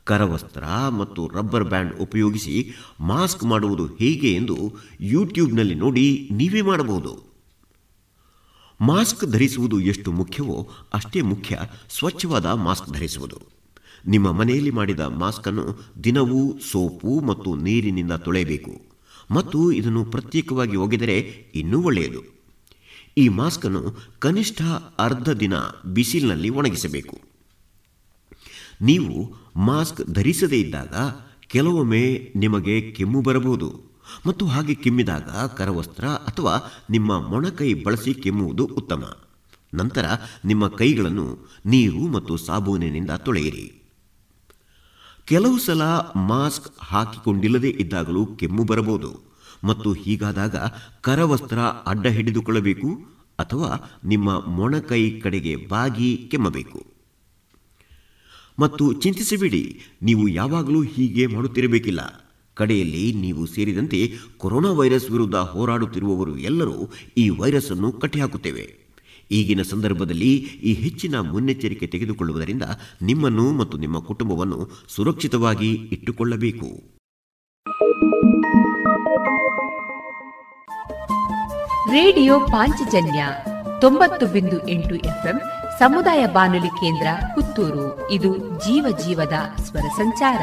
[0.05, 7.34] ಕರವಸ್ತ್ರ ಮತ್ತು ರಬ್ಬರ್ ಬ್ಯಾಂಡ್ ಉಪಯೋಗಿಸಿ ಮಾಸ್ಕ್ ಮಾಡುವುದು ಹೇಗೆ ಎಂದು ಯೂಟ್ಯೂಬ್ನಲ್ಲಿ ನೋಡಿ ನೀವೇ ಮಾಡಬಹುದು.
[8.81, 11.61] ಮಾಸ್ಕ್ ಧರಿಸುವುದು ಎಷ್ಟು ಮುಖ್ಯವೋ ಅಷ್ಟೇ ಮುಖ್ಯ
[11.91, 13.41] ಸ್ವಚ್ಛವಾದ ಮಾಸ್ಕ್ ಧರಿಸುವುದು.
[14.07, 18.83] ನಿಮ್ಮ ಮನೆಯಲ್ಲಿ ಮಾಡಿದ ಮಾಸ್ಕನ್ನು ದಿನವೂ ಸೋಪು ಮತ್ತು ನೀರಿನಿಂದ ತೊಳೆಯಬೇಕು
[19.31, 21.19] ಮತ್ತು ಇದನ್ನು ಪ್ರತ್ಯೇಕವಾಗಿ ಒಗೆದರೆ
[21.55, 22.23] ಇನ್ನೂ ಒಳ್ಳೆಯದು.
[23.17, 24.63] ಈ ಮಾಸ್ಕನ್ನು ಕನಿಷ್ಠ
[24.99, 25.53] ಅರ್ಧ ದಿನ
[25.87, 27.19] ಬಿಸಿಲಿನಲ್ಲಿ ಒಣಗಿಸಬೇಕು.
[28.83, 30.95] ನೀವು ಮಾಸ್ಕ್ ಧರಿಸದೇ ಇದ್ದಾಗ
[31.41, 33.94] ಕೆಲವೊಮ್ಮೆ ನಿಮಗೆ ಕೆಮ್ಮು ಬರಬಹುದು.
[34.27, 39.17] ಮತ್ತು ಹಾಗೆ ಕೆಮ್ಮಿದಾಗ ಕರವಸ್ತ್ರ ಅಥವಾ ನಿಮ್ಮ ಮೊಣಕೈ ಬಳಸಿ ಕೆಮ್ಮುವುದು ಉತ್ತಮ.
[39.75, 40.05] ನಂತರ
[40.45, 43.73] ನಿಮ್ಮ ಕೈಗಳನ್ನು ನೀರು ಮತ್ತು ಸಾಬೂನಿನಿಂದ ತೊಳೆಯಿರಿ.
[45.25, 45.83] ಕೆಲವು ಸಲ
[46.17, 49.35] ಮಾಸ್ಕ್ ಹಾಕಿಕೊಂಡಿಲ್ಲದೇ ಇದ್ದಾಗಲೂ ಕೆಮ್ಮು ಬರಬಹುದು.
[49.65, 50.57] ಮತ್ತು ಹೀಗಾದಾಗ
[51.01, 52.89] ಕರವಸ್ತ್ರ ಅಡ್ಡ ಹಿಡಿದುಕೊಳ್ಳಬೇಕು
[53.39, 56.87] ಅಥವಾ ನಿಮ್ಮ ಮೊಣಕೈ ಕಡೆಗೆ ಬಾಗಿ ಕೆಮ್ಮಬೇಕು.
[58.59, 62.24] ಮತ್ತು ಚಿಂತಿಸಬೇಡಿ, ನೀವು ಯಾವಾಗಲೂ ಹೀಗೆ ಮಾಡುತ್ತಿರಬೇಕಿಲ್ಲ.
[62.55, 68.85] ಕಡೆಯಲ್ಲಿ ನೀವು ಸೇರಿದಂತೆ ಕೊರೋನಾ ವೈರಸ್ ವಿರುದ್ಧ ಹೋರಾಡುತ್ತಿರುವವರು ಎಲ್ಲರೂ ಈ ವೈರಸ್ ಅನ್ನು ಕಟ್ಟಿಹಾಕುತ್ತೇವೆ.
[69.31, 72.63] ಈಗಿನ ಸಂದರ್ಭದಲ್ಲಿ ಈ ಹೆಚ್ಚಿನ ಮುನ್ನೆಚ್ಚರಿಕೆ ತೆಗೆದುಕೊಳ್ಳುವುದರಿಂದ
[73.03, 76.95] ನಿಮ್ಮನ್ನು ಮತ್ತು ನಿಮ್ಮ ಕುಟುಂಬವನ್ನು ಸುರಕ್ಷಿತವಾಗಿ ಇಟ್ಟುಕೊಳ್ಳಬೇಕು.
[81.93, 83.27] ರೇಡಿಯೋ ಪಾಂಚಜನ್ಯ
[83.81, 84.59] ತೊಂಬತ್ತು ಬಿಂದು
[85.79, 88.11] ಸಮುದಾಯ ಬಾನುಲಿ ಕೇಂದ್ರ ಪುತ್ತೂರು.
[88.11, 90.43] ಇದು ಜೀವ ಜೀವದ ಸ್ವರ ಸಂಚಾರ.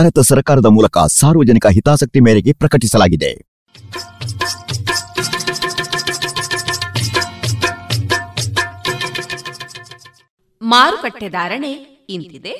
[0.00, 3.30] ಭಾರತ ಸರ್ಕಾರದ ಮೂಲಕ ಸಾರ್ವಜನಿಕ ಹಿತಾಸಕ್ತಿ ಮೇರೆಗೆ ಪ್ರಕಟಿಸಲಾಗಿದೆ.
[10.62, 11.72] ಮಾರುಕಟ್ಟೆ ಧಾರಣೆ
[12.16, 12.54] ಇಂತಿದೆ.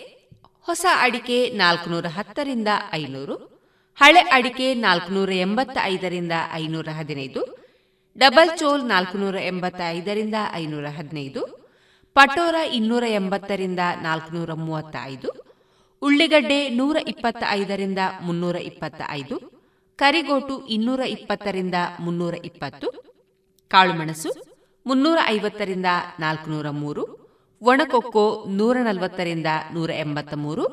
[0.67, 3.37] ಹೊಸ ಅಡಿಕೆ ನಾಲ್ಕುನೂರ ಹತ್ತರಿಂದ ಐನೂರು,
[3.99, 7.43] ಹಳೆ ಅಡಿಕೆ ನಾಲ್ಕುನೂರ ಎಂಬತ್ತ ಐದರಿಂದ ಐನೂರ ಹದಿನೈದು,
[8.19, 11.45] ಡಬಲ್ ಚೋಲ್ ನಾಲ್ಕುನೂರ ಎಂಬತ್ತ ಐದರಿಂದ ಐನೂರ ಹದಿನೈದು,
[12.17, 15.50] ಪಟೋರ ಇನ್ನೂರ ಎಂಬತ್ತರಿಂದ ನಾಲ್ಕುನೂರ ಮೂವತ್ತ ಐದು
[16.03, 19.37] ಉಳ್ಳಿಗಡ್ಡೆ ನೂರ ಇಪ್ಪತ್ತ ಐದರಿಂದ ಮುನ್ನೂರ ಇಪ್ಪತ್ತ ಐದು
[19.99, 22.89] ಕರಿಗೋಟು ಇನ್ನೂರ ಇಪ್ಪತ್ತರಿಂದ ಮುನ್ನೂರ ಇಪ್ಪತ್ತು,
[23.71, 24.31] ಕಾಳುಮೆಣಸು
[24.87, 25.87] ಮುನ್ನೂರ ಐವತ್ತರಿಂದ
[26.21, 27.03] ನಾಲ್ಕುನೂರ ಮೂರು,
[27.63, 30.65] ಒಣಕೊಕ್ಕೋ ನೂರ ನಲವತ್ತರಿಂದ ನೂರ ಎಂಬತ್ತ ಮೂರು,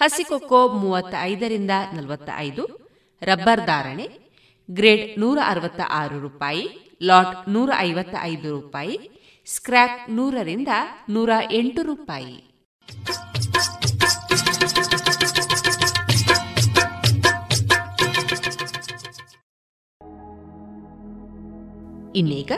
[0.00, 2.64] ಹಸಿಕೊಕ್ಕೋ ಮೂವತ್ತ ಐದರಿಂದ ನಲವತ್ತ ಐದು
[3.22, 4.06] ರಬ್ಬರ್ ಧಾರಣೆ
[4.70, 6.64] ಗ್ರೇಡ್ ನೂರ ಅರವತ್ತ ಆರು ರೂಪಾಯಿ,
[7.02, 8.96] ಲಾಟ್ ನೂರ ಐವತ್ತ ಐದು ರೂಪಾಯಿ,
[9.46, 10.68] ಸ್ಕ್ರ್ಯಾಪ್ ನೂರರಿಂದ
[11.08, 12.36] ನೂರ ಎಂಟು ರೂಪಾಯಿ.
[22.16, 22.52] ಇನ್ನೀಗ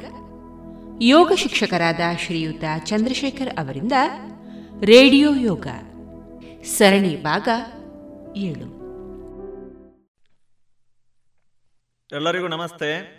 [1.02, 3.92] ಯೋಗ ಶಿಕ್ಷಕರಾದ ಶ್ರೀಯುತ ಚಂದ್ರಶೇಖರ್ ಅವರಿಂದ
[4.84, 5.66] ರೇಡಿಯೋ ಯೋಗ,
[6.64, 7.48] ಸರಣಿ ಭಾಗ
[8.36, 8.76] ಏಳು.
[12.12, 13.16] ಎಲ್ಲರಿಗೂ ನಮಸ್ತೆ.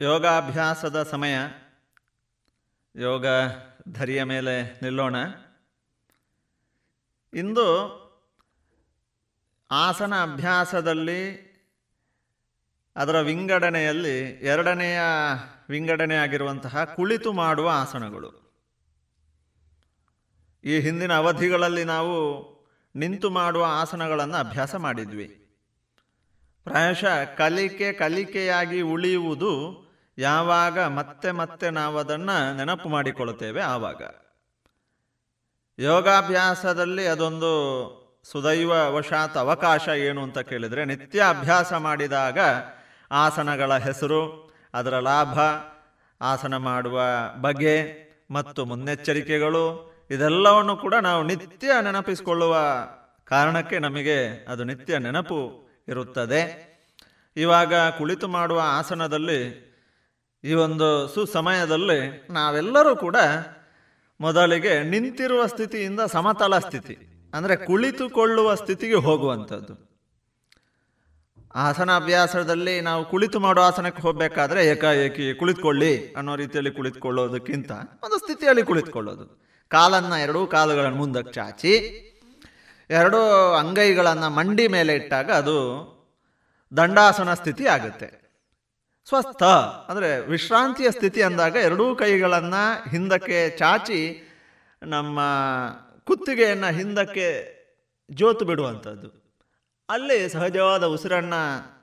[0.00, 1.36] ಯೋಗಾಭ್ಯಾಸದ ಸಮಯ.
[2.96, 3.26] ಯೋಗ
[3.88, 5.16] ಧರಿಯ ಮೇಲೆ ನಿಲ್ಲೋಣ.
[7.34, 7.68] ಇಂದು
[9.70, 11.47] ಆಸನ ಅಭ್ಯಾಸದಲ್ಲಿ
[12.98, 15.00] ಅದರ ವಿಂಗಡಣೆಯಲ್ಲಿ ಎರಡನೆಯ
[15.68, 18.48] ವಿಂಗಡಣೆ ಆಗಿರುವಂತಹ ಕುಳಿತು ಮಾಡುವ ಆಸನಗಳು.
[20.64, 22.14] ಈ ಹಿಂದಿನ ಅವಧಿಗಳಲ್ಲಿ ನಾವು
[22.96, 25.44] ನಿಂತು ಮಾಡುವ ಆಸನಗಳನ್ನು ಅಭ್ಯಾಸ ಮಾಡಿದ್ವಿ.
[26.64, 29.52] ಪ್ರಾಯಶಃ ಕಲಿಕೆ ಕಲಿಕೆಯಾಗಿ ಉಳಿಯುವುದು
[30.18, 34.02] ಯಾವಾಗ ಮತ್ತೆ ಮತ್ತೆ ನಾವು ಅದನ್ನು ನೆನಪು ಮಾಡಿಕೊಳ್ಳುತ್ತೇವೆ ಆವಾಗ.
[35.78, 37.52] ಯೋಗಾಭ್ಯಾಸದಲ್ಲಿ ಅದೊಂದು
[38.24, 42.38] ಸುದೈವ ವಶಾತ್ ಅವಕಾಶ ಏನು ಅಂತ ಕೇಳಿದರೆ ನಿತ್ಯ ಅಭ್ಯಾಸ ಮಾಡಿದಾಗ
[43.10, 45.38] ಆಸನಗಳ ಹೆಸರು, ಅದರ ಲಾಭ,
[46.20, 47.00] ಆಸನ ಮಾಡುವ
[47.40, 52.56] ಬಗೆ ಮತ್ತು ಮುನ್ನೆಚ್ಚರಿಕೆಗಳು, ಇದೆಲ್ಲವನ್ನು ಕೂಡ ನಾವು ನಿತ್ಯ ನೆನಪಿಸಿಕೊಳ್ಳುವ
[53.24, 56.68] ಕಾರಣಕ್ಕೆ ನಮಗೆ ಅದು ನಿತ್ಯ ನೆನಪು ಇರುತ್ತದೆ.
[57.36, 59.68] ಇವಾಗ ಕುಳಿತು ಮಾಡುವ ಆಸನದಲ್ಲಿ,
[60.44, 63.16] ಈ ಒಂದು ಸುಸಮಯದಲ್ಲಿ ನಾವೆಲ್ಲರೂ ಕೂಡ
[64.20, 69.87] ಮೊದಲಿಗೆ ನಿಂತಿರುವ ಸ್ಥಿತಿಯಿಂದ ಸಮತಲ ಸ್ಥಿತಿ, ಅಂದರೆ ಕುಳಿತುಕೊಳ್ಳುವ ಸ್ಥಿತಿಗೆ ಹೋಗುವಂಥದ್ದು.
[71.54, 77.70] ಆಸನ ಅಭ್ಯಾಸದಲ್ಲಿ ನಾವು ಕುಳಿತು ಮಾಡೋ ಆಸನಕ್ಕೆ ಹೋಗಬೇಕಾದ್ರೆ ಏಕಾಏಕಿ ಕುಳಿತುಕೊಳ್ಳಿ ಅನ್ನೋ ರೀತಿಯಲ್ಲಿ ಕುಳಿತುಕೊಳ್ಳೋದಕ್ಕಿಂತ
[78.04, 79.24] ಒಂದು ಸ್ಥಿತಿಯಲ್ಲಿ ಕುಳಿತುಕೊಳ್ಳೋದು.
[79.70, 81.74] ಕಾಲನ್ನು ಎರಡೂ ಕಾಲುಗಳನ್ನು ಮುಂದಕ್ಕೆ ಚಾಚಿ,
[82.90, 83.20] ಎರಡೂ
[83.54, 85.56] ಅಂಗೈಗಳನ್ನು ಮಂಡಿ ಮೇಲೆ ಇಟ್ಟಾಗ ಅದು
[86.76, 88.08] ದಂಡಾಸನ ಸ್ಥಿತಿ ಆಗುತ್ತೆ.
[89.08, 89.42] ಸ್ವಸ್ಥ
[89.90, 94.00] ಅಂದರೆ ವಿಶ್ರಾಂತಿಯ ಸ್ಥಿತಿ ಅಂದಾಗ ಎರಡೂ ಕೈಗಳನ್ನು ಹಿಂದಕ್ಕೆ ಚಾಚಿ
[94.82, 95.20] ನಮ್ಮ
[96.04, 97.28] ಕುತ್ತಿಗೆಯನ್ನು ಹಿಂದಕ್ಕೆ
[98.10, 99.27] ಜೋತು ಬಿಡುವಂಥದ್ದು.
[99.88, 101.34] ಅಲ್ಲಿ ಸಹಜವಾದ ಉಸಿರನ್ನ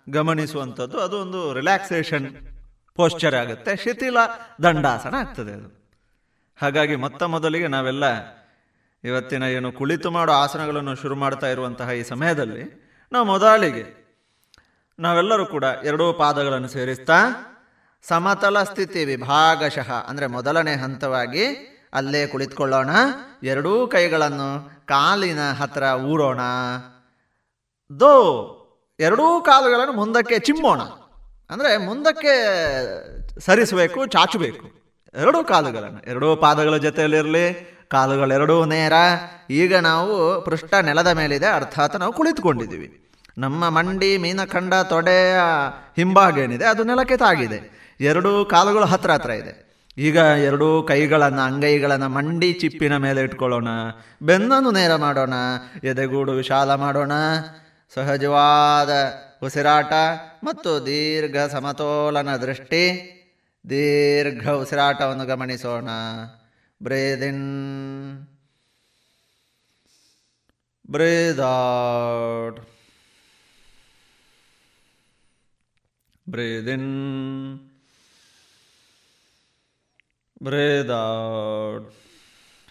[0.10, 2.28] ಗಮನಿಸುವಂಥದ್ದು, ಅದು ಒಂದು ರಿಲ್ಯಾಕ್ಸೇಷನ್
[2.98, 3.72] ಪೋಶ್ಚರ್ ಆಗುತ್ತೆ.
[3.76, 4.18] ಶಿಥಿಲ
[4.64, 5.70] ದಂಡಾಸನ ಆಗ್ತದೆ ಅದು.
[6.62, 8.06] ಹಾಗಾಗಿ ಮೊತ್ತ ಮೊದಲಿಗೆ ನಾವೆಲ್ಲ
[9.04, 12.64] ಇವತ್ತಿನ ಏನು ಕುಳಿತು ಮಾಡೋ ಆಸನಗಳನ್ನು ಶುರು ಮಾಡ್ತಾ ಇರುವಂತಹ ಈ ಸಮಯದಲ್ಲಿ
[13.12, 13.84] ನಾವು ಮೊದಲಿಗೆ
[15.00, 17.20] ನಾವೆಲ್ಲರೂ ಕೂಡ ಎರಡೂ ಪಾದಗಳನ್ನು ಸೇರಿಸ್ತಾ
[18.04, 21.46] ಸಮತಲ ಸ್ಥಿತಿ ವಿಭಾಗಶಃ, ಅಂದರೆ ಮೊದಲನೇ ಹಂತವಾಗಿ
[21.94, 22.90] ಅಲ್ಲೇ ಕುಳಿತುಕೊಳ್ಳೋಣ.
[23.44, 24.50] ಎರಡೂ ಕೈಗಳನ್ನು
[24.86, 26.42] ಕಾಲಿನ ಹತ್ರ ಊರೋಣ.
[28.00, 28.12] ದೋ.
[29.00, 30.82] ಎರಡೂ ಕಾಲುಗಳನ್ನು ಮುಂದಕ್ಕೆ ಚಿಮ್ಮೋಣ.
[31.50, 32.34] ಅಂದರೆ ಮುಂದಕ್ಕೆ
[33.40, 34.86] ಸರಿಸಬೇಕು, ಚಾಚಬೇಕು.
[35.22, 36.10] ಎರಡೂ ಕಾಲುಗಳನ್ನು.
[36.10, 38.94] ಎರಡೂ ಪಾದಗಳ ಜೊತೆಯಲ್ಲಿರಲಿ ಕಾಲುಗಳೆರಡೂ ನೇರ.
[39.50, 43.10] ಈಗ ನಾವು ಪೃಷ್ಠ ನೆಲದ ಮೇಲಿದೆ, ಅರ್ಥಾತ್ ನಾವು ಕುಳಿತುಕೊಂಡಿದ್ದೀವಿ.
[43.38, 45.36] ನಮ್ಮ ಮಂಡಿ ಮೀನಖಂಡ ತೊಡೆಯ
[45.96, 47.90] ಹಿಂಬಾಗೇನಿದೆ ಅದು ನೆಲಕ್ಕೆ ತಾಗಿದೆ.
[48.00, 49.84] ಎರಡೂ ಕಾಲುಗಳು ಹತ್ರ ಹತ್ರ ಇದೆ.
[49.98, 53.68] ಈಗ ಎರಡೂ ಕೈಗಳನ್ನು, ಅಂಗೈಗಳನ್ನು ಮಂಡಿ ಚಿಪ್ಪಿನ ಮೇಲೆ ಇಟ್ಕೊಳ್ಳೋಣ.
[54.22, 55.34] ಬೆನ್ನನ್ನು ನೇರ ಮಾಡೋಣ.
[55.84, 57.12] ಎದೆಗೂಡು ವಿಶಾಲ ಮಾಡೋಣ.
[57.94, 58.90] ಸಹಜವಾದ
[59.44, 59.94] ಉಸಿರಾಟ
[60.44, 63.12] ಮತ್ತು ದೀರ್ಘ ಸಮತೋಲನ ದೃಷ್ಟಿ.
[63.70, 65.90] ದೀರ್ಘ ಉಸಿರಾಟವನ್ನು ಗಮನಿಸೋಣ.
[66.84, 68.28] ಬ್ರೇದಿನ್.
[70.92, 72.60] ಬ್ರೇದಾಡ್.
[76.30, 77.60] ಬ್ರೇದಿನ್.
[80.44, 81.84] ಬ್ರೇದಾಡ್.
[81.84, 81.90] ಇನ್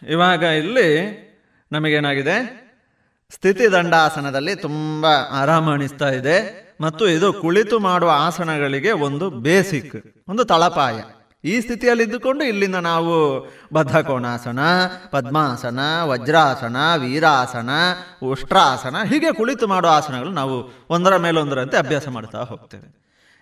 [0.03, 1.25] ಬ್ರೇದ್ ಇವಾಗ ಇಲ್ಲಿ
[1.73, 2.64] ನಮಗೇನಾಗಿದೆ?
[3.35, 6.37] ಸ್ಥಿತಿ ದಂಡಾಸನದಲ್ಲಿ ತುಂಬ ಆರಾಮ ಅನಿಸ್ತಾ ಇದೆ.
[6.81, 9.97] ಮತ್ತು ಇದು ಕುಳಿತು ಮಾಡುವ ಆಸನಗಳಿಗೆ ಒಂದು ಬೇಸಿಕ್,
[10.29, 10.97] ಒಂದು ತಳಪಾಯ.
[11.45, 13.15] ಈ ಸ್ಥಿತಿಯಲ್ಲಿ ಇದ್ದುಕೊಂಡು ಇಲ್ಲಿಂದ ನಾವು
[13.75, 14.61] ಬದ್ಧಕೋಣಾಸನ,
[15.11, 17.71] ಪದ್ಮಾಸನ, ವಜ್ರಾಸನ, ವೀರಾಸನ,
[18.23, 20.55] ಉಷ್ಟ್ರಾಸನ, ಹೀಗೆ ಕುಳಿತು ಮಾಡುವ ಆಸನಗಳು ನಾವು
[20.91, 22.89] ಒಂದರ ಮೇಲೊಂದರಂತೆ ಅಭ್ಯಾಸ ಮಾಡ್ತಾ ಹೋಗ್ತೇವೆ.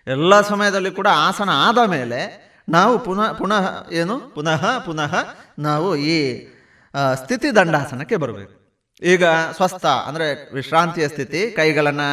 [0.07, 2.21] ಎಲ್ಲ ಸಮಯದಲ್ಲಿ ಕೂಡ ಆಸನ ಆದ ಮೇಲೆ
[2.69, 4.17] ನಾವು ಪುನಃ ಪುನಃ ಏನು?
[4.35, 5.15] ಪುನಃ ಪುನಃ
[5.59, 6.17] ನಾವು ಈ
[7.15, 8.55] ಸ್ಥಿತಿ ದಂಡಾಸನಕ್ಕೆ ಬರಬೇಕು.
[9.03, 12.09] ಈಗ ಸ್ವಸ್ಥ, ಅಂದರೆ ವಿಶ್ರಾಂತಿಯ ಸ್ಥಿತಿ, ಕೈಗಳನ್ನು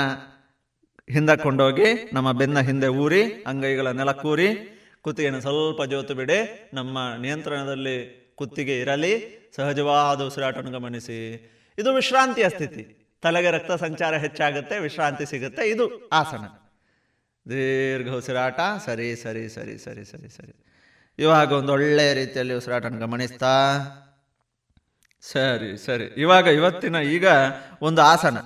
[1.10, 7.98] ಹಿಂದಕ್ಕೆ ಕೊಂಡೋಗಿ ನಮ್ಮ ಬೆನ್ನ ಹಿಂದೆ ಊರಿ, ಅಂಗೈಗಳ ನೆಲಕ್ಕೂರಿ ಕುತ್ತಿಗೆಯನ್ನು ಸ್ವಲ್ಪ ಜೋತು ಬಿಡಿ, ನಮ್ಮ ನಿಯಂತ್ರಣದಲ್ಲಿ
[8.36, 9.14] ಕುತ್ತಿಗೆ ಇರಲಿ,
[9.56, 11.20] ಸಹಜವಾದ ಉಸಿರಾಟವನ್ನು ಗಮನಿಸಿ.
[11.78, 12.84] ಇದು ವಿಶ್ರಾಂತಿಯ ಸ್ಥಿತಿ.
[13.22, 16.46] ತಲೆಗೆ ರಕ್ತ ಸಂಚಾರ ಹೆಚ್ಚಾಗುತ್ತೆ, ವಿಶ್ರಾಂತಿ ಸಿಗುತ್ತೆ, ಇದು ಆಸನ.
[17.50, 20.66] ದೀರ್ಘ ಉಸಿರಾಟ, ಸರಿ ಸರಿ ಸರಿ ಸರಿ ಸರಿ ಸರಿ.
[21.20, 23.54] ಇವಾಗ ಒಂದು ಒಳ್ಳೆಯ ರೀತಿಯಲ್ಲಿ ಉಸಿರಾಟನ ಗಮನಿಸ್ತಾ
[25.22, 26.04] ಸರಿ ಸರಿ.
[26.04, 27.28] ಇವಾಗ ಇವತ್ತಿನ ಈಗ
[27.82, 28.38] ಒಂದು ಆಸನ.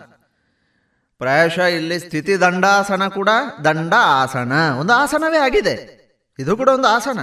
[1.18, 3.30] ಪ್ರಾಯಶಃ ಇಲ್ಲಿ ಸ್ಥಿತಿ ದಂಡಾಸನ ಕೂಡ
[3.64, 6.04] ದಂಡ ಆಸನ ಒಂದು ಆಸನವೇ ಆಗಿದೆ.
[6.40, 7.20] ಇದು ಕೂಡ ಒಂದು ಆಸನ.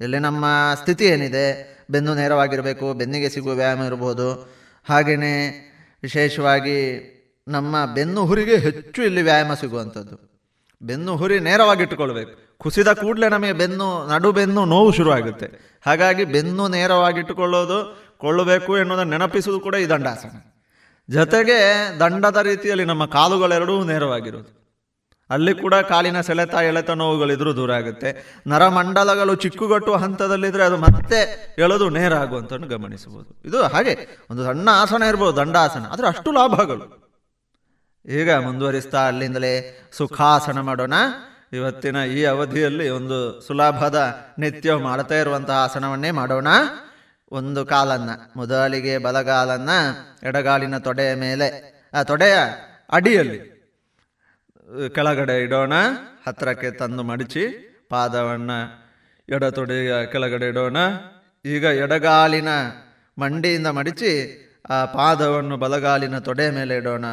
[0.00, 1.78] ಇಲ್ಲಿ ನಮ್ಮ ಸ್ಥಿತಿ ಏನಿದೆ?
[1.90, 4.56] ಬೆನ್ನು ನೇರವಾಗಿರಬೇಕು, ಬೆನ್ನಿಗೆ ಸಿಗುವ ವ್ಯಾಯಾಮ ಇರ್ಬೋದು.
[4.88, 5.50] ಹಾಗೆಯೇ
[6.02, 7.14] ವಿಶೇಷವಾಗಿ
[7.48, 10.42] ನಮ್ಮ ಬೆನ್ನು ಹುರಿಗೆ ಹೆಚ್ಚು ಇಲ್ಲಿ ವ್ಯಾಯಾಮ ಸಿಗುವಂಥದ್ದು.
[10.82, 12.58] ಬೆನ್ನು ಹುರಿ ನೇರವಾಗಿಟ್ಟುಕೊಳ್ಬೇಕು.
[12.58, 15.78] ಕುಸಿದ ಕೂಡಲೇ ನಮಗೆ ಬೆನ್ನು, ನಡು ಬೆನ್ನು ನೋವು ಶುರುವಾಗುತ್ತೆ.
[15.86, 20.52] ಹಾಗಾಗಿ ಬೆನ್ನು ನೇರವಾಗಿಟ್ಟುಕೊಳ್ಳೋದು ಕೊಳ್ಳಬೇಕು ಎನ್ನುವುದನ್ನು ನೆನಪಿಸುವುದು ಕೂಡ ಈ ದಂಡಾಸನ
[21.10, 21.58] ಜೊತೆಗೆ
[22.00, 24.58] ದಂಡದ ರೀತಿಯಲ್ಲಿ ನಮ್ಮ ಕಾಲುಗಳೆರಡೂ ನೇರವಾಗಿರೋದು
[25.30, 28.40] ಅಲ್ಲಿ ಕೂಡ ಕಾಲಿನ ಸೆಳೆತ, ಎಳೆತ ನೋವುಗಳಿದ್ರೂ ದೂರ ಆಗುತ್ತೆ.
[28.46, 31.20] ನರಮಂಡಲಗಳು ಚಿಕ್ಕುಗಟ್ಟುವ ಹಂತದಲ್ಲಿದ್ದರೆ ಅದು ಮತ್ತೆ
[31.58, 33.42] ಎಳೆದು ನೇರ ಆಗುವಂತ ಗಮನಿಸಬಹುದು.
[33.44, 35.86] ಇದು ಹಾಗೆ ಒಂದು ಸಣ್ಣ ಆಸನ ಇರ್ಬೋದು, ದಂಡಾಸನ.
[35.90, 37.08] ಆದರೆ ಅಷ್ಟು ಲಾಭಗಳು.
[38.06, 40.94] ಈಗ ಮುಂದುವರಿಸ್ತಾ ಅಲ್ಲಿಂದಲೇ ಸುಖಾಸನ ಮಾಡೋಣ.
[41.52, 46.46] ಇವತ್ತಿನ ಈ ಅವಧಿಯಲ್ಲಿ ಒಂದು ಸುಲಭದ ನಿತ್ಯ ಮಾಡ್ತಾ ಇರುವಂತಹ ಆಸನವನ್ನೇ ಮಾಡೋಣ.
[47.32, 49.70] ಒಂದು ಕಾಲನ್ನ, ಮೊದಲಿಗೆ ಬಲಗಾಲನ್ನ,
[50.22, 51.78] ಎಡಗಾಲಿನ ತೊಡೆಯ ಮೇಲೆ.
[51.94, 52.34] ಆ ತೊಡೆಯ
[52.90, 53.58] ಅಡಿಯಲ್ಲಿ.
[54.94, 55.72] ಕೆಳಗಡೆ ಇಡೋಣ
[56.26, 57.48] ಹತ್ತಿರಕ್ಕೆ ತಂದು ಮಡಿಚಿ,
[57.90, 58.88] ಪಾದವನ್ನು
[59.28, 60.76] ಎಡ ತೊಡೆಯ ಕೆಳಗಡೆ ಇಡೋಣ.
[61.44, 62.48] ಈಗ ಎಡಗಾಲಿನ
[63.18, 67.04] ಮಂಡಿಯಿಂದ ಮಡಿಚಿ, ಆ ಪಾದವನ್ನು ಬಲಗಾಲಿನ ತೊಡೆಯ ಮೇಲೆ ಇಡೋಣ.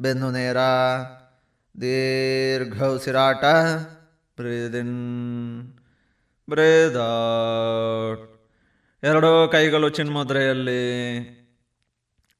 [0.00, 0.56] ಬೆನ್ನು ನೇರ,
[1.80, 3.44] ದೀರ್ಘ ಉಸಿರಾಟ.
[4.36, 5.72] ಬ್ರೀದಿನ್
[6.50, 6.96] ಬ್ರೇದ
[9.02, 10.82] ಎರಡು ಕೈಗಳು ಚಿನ್ಮುದ್ರೆಯಲ್ಲಿ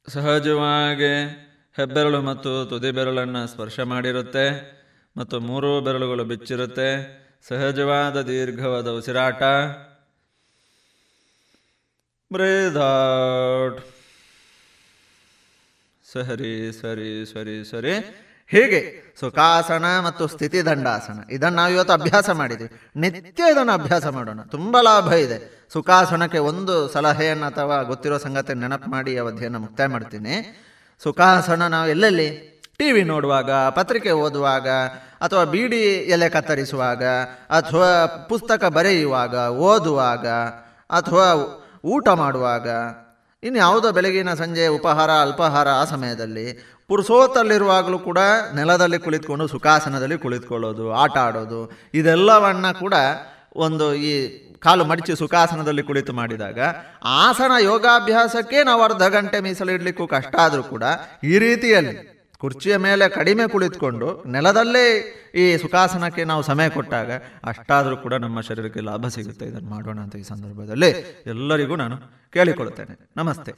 [0.09, 1.25] ಸಹಜವಾಗಿ
[1.77, 4.77] ಹೆಬ್ಬೆರಳು ಮತ್ತು ತುದಿ ಬೆರಳನ್ನು ಸ್ಪರ್ಶ ಮಾಡಿರುತ್ತೆ
[5.17, 6.89] ಮತ್ತು ಮೂರು ಬೆರಳುಗಳು ಬಿಚ್ಚಿರುತ್ತೆ.
[7.49, 9.43] ಸಹಜವಾದ ದೀರ್ಘವಾದ ಉಸಿರಾಟ.
[12.33, 13.87] ಬ್ರೇದಾಟ್
[16.13, 17.99] ಸರಿ ಸರಿ ಸರಿ ಸರಿ.
[18.47, 24.43] ಹೀಗೆ ಸುಖಾಸನ ಮತ್ತು ಸ್ಥಿತಿ ದಂಡಾಸನ ಇದನ್ನು ನಾವು ಇವತ್ತು ಅಭ್ಯಾಸ ಮಾಡಿದ್ದೀವಿ ನಿತ್ಯ ಇದನ್ನು ಅಭ್ಯಾಸ ಮಾಡೋಣ.
[24.43, 25.56] ತುಂಬ ಲಾಭ ಇದೆ.
[25.73, 30.67] ಸುಖಾಸನಕ್ಕೆ ಒಂದು ಸಲಹೆಯನ್ನು ಅಥವಾ ಗೊತ್ತಿರೋ ಸಂಗತಿ ನೆನಪು ಮಾಡಿ ಅವಧಿಯನ್ನು ಮುಕ್ತಾಯ ಮಾಡ್ತೀನಿ.
[31.03, 32.57] ಸುಖಾಸನ ನಾವು ಎಲ್ಲೆಲ್ಲಿ?
[32.79, 34.69] ಟಿ ವಿ ನೋಡುವಾಗ, ಪತ್ರಿಕೆ ಓದುವಾಗ,
[35.21, 37.05] ಅಥವಾ ಬೀಡಿ ಎಲೆ ಕತ್ತರಿಸುವಾಗ,
[37.51, 40.27] ಅಥವಾ ಪುಸ್ತಕ ಬರೆಯುವಾಗ, ಓದುವಾಗ,
[40.91, 41.35] ಅಥವಾ
[41.85, 42.69] ಊಟ ಮಾಡುವಾಗ,
[43.43, 48.19] ಇನ್ನು ಯಾವುದೋ ಬೆಳಗಿನ ಸಂಜೆ ಉಪಹಾರ, ಅಲ್ಪಾಹಾರ ಆ ಸಮಯದಲ್ಲಿ ಪುರುಸೋತಲ್ಲಿರುವಾಗಲೂ ಕೂಡ
[48.55, 52.95] ನೆಲದಲ್ಲಿ ಕುಳಿತುಕೊಂಡು ಸುಖಾಸನದಲ್ಲಿ ಕುಳಿತುಕೊಳ್ಳೋದು, ಆಟ ಆಡೋದು, ಇದೆಲ್ಲವನ್ನ ಕೂಡ
[53.57, 56.61] ಒಂದು ಈ ಕಾಲು ಮಡಚಿ ಸುಖಾಸನದಲ್ಲಿ ಕುಳಿತು ಮಾಡಿದಾಗ
[57.05, 60.85] ಆಸನ ಯೋಗಾಭ್ಯಾಸಕ್ಕೆ ನಾವು ಅರ್ಧ ಗಂಟೆ ಮೀಸಲಿಡ್ಲಿಕ್ಕೂ ಕಷ್ಟ ಆದರೂ ಕೂಡ
[61.25, 61.97] ಈ ರೀತಿಯಲ್ಲಿ
[62.39, 64.83] ಕುರ್ಚಿಯ ಮೇಲೆ ಕಡಿಮೆ ಕುಳಿತುಕೊಂಡು ನೆಲದಲ್ಲೇ
[65.35, 67.11] ಈ ಸುಖಾಸನಕ್ಕೆ ನಾವು ಸಮಯ ಕೊಟ್ಟಾಗ
[67.45, 69.45] ಅಷ್ಟಾದರೂ ಕೂಡ ನಮ್ಮ ಶರೀರಕ್ಕೆ ಲಾಭ ಸಿಗುತ್ತೆ.
[69.47, 70.91] ಇದನ್ನು ಮಾಡೋಣ ಅಂತ ಈ ಸಂದರ್ಭದಲ್ಲಿ
[71.27, 71.97] ಎಲ್ಲರಿಗೂ ನಾನು
[72.33, 72.95] ಕೇಳಿಕೊಳ್ಳುತ್ತೇನೆ.
[73.17, 73.53] ನಮಸ್ತೆ.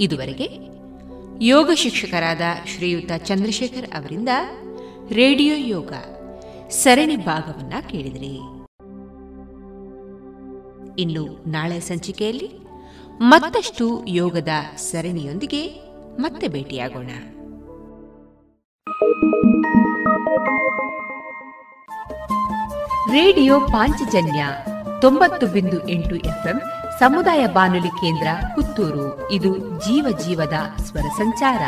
[0.00, 0.48] ಇದುವರೆಗೆ
[1.46, 4.28] ಯೋಗ ಶಿಕ್ಷಕರಾದ ಶ್ರೀಯುತ ಚಂದ್ರಶೇಖರ್ ಅವರಿಂದ
[5.12, 5.92] ರೇಡಿಯೋ ಯೋಗ.
[6.70, 8.34] ಸರಣಿ ಭಾಗವನ್ನ ಕೇಳಿದ್ರಿ.
[11.02, 12.58] ಇನ್ನು ನಾಳೆ ಸಂಚಿಕೆಯಲ್ಲಿ
[13.20, 15.66] ಮತ್ತಷ್ಟು ಯೋಗದ ಸರಣಿಯೊಂದಿಗೆ
[16.20, 17.06] ಮತ್ತೆ ಭೇಟಿಯಾಗೋಣ.
[23.12, 24.46] ರೇಡಿಯೋ ಪಾಂಚಜನ್ಯ
[25.00, 26.60] ತೊಂಬತ್ತು ಬಿಂದು ಎಂಟು ಎಫ್ಎಂ
[26.98, 29.30] ಸಮುದಾಯ ಬಾನುಲಿ ಕೇಂದ್ರ ಪುತ್ತೂರು.
[29.30, 31.60] ಇದು ಜೀವ ಜೀವದ ಸ್ವರ ಸಂಚಾರ.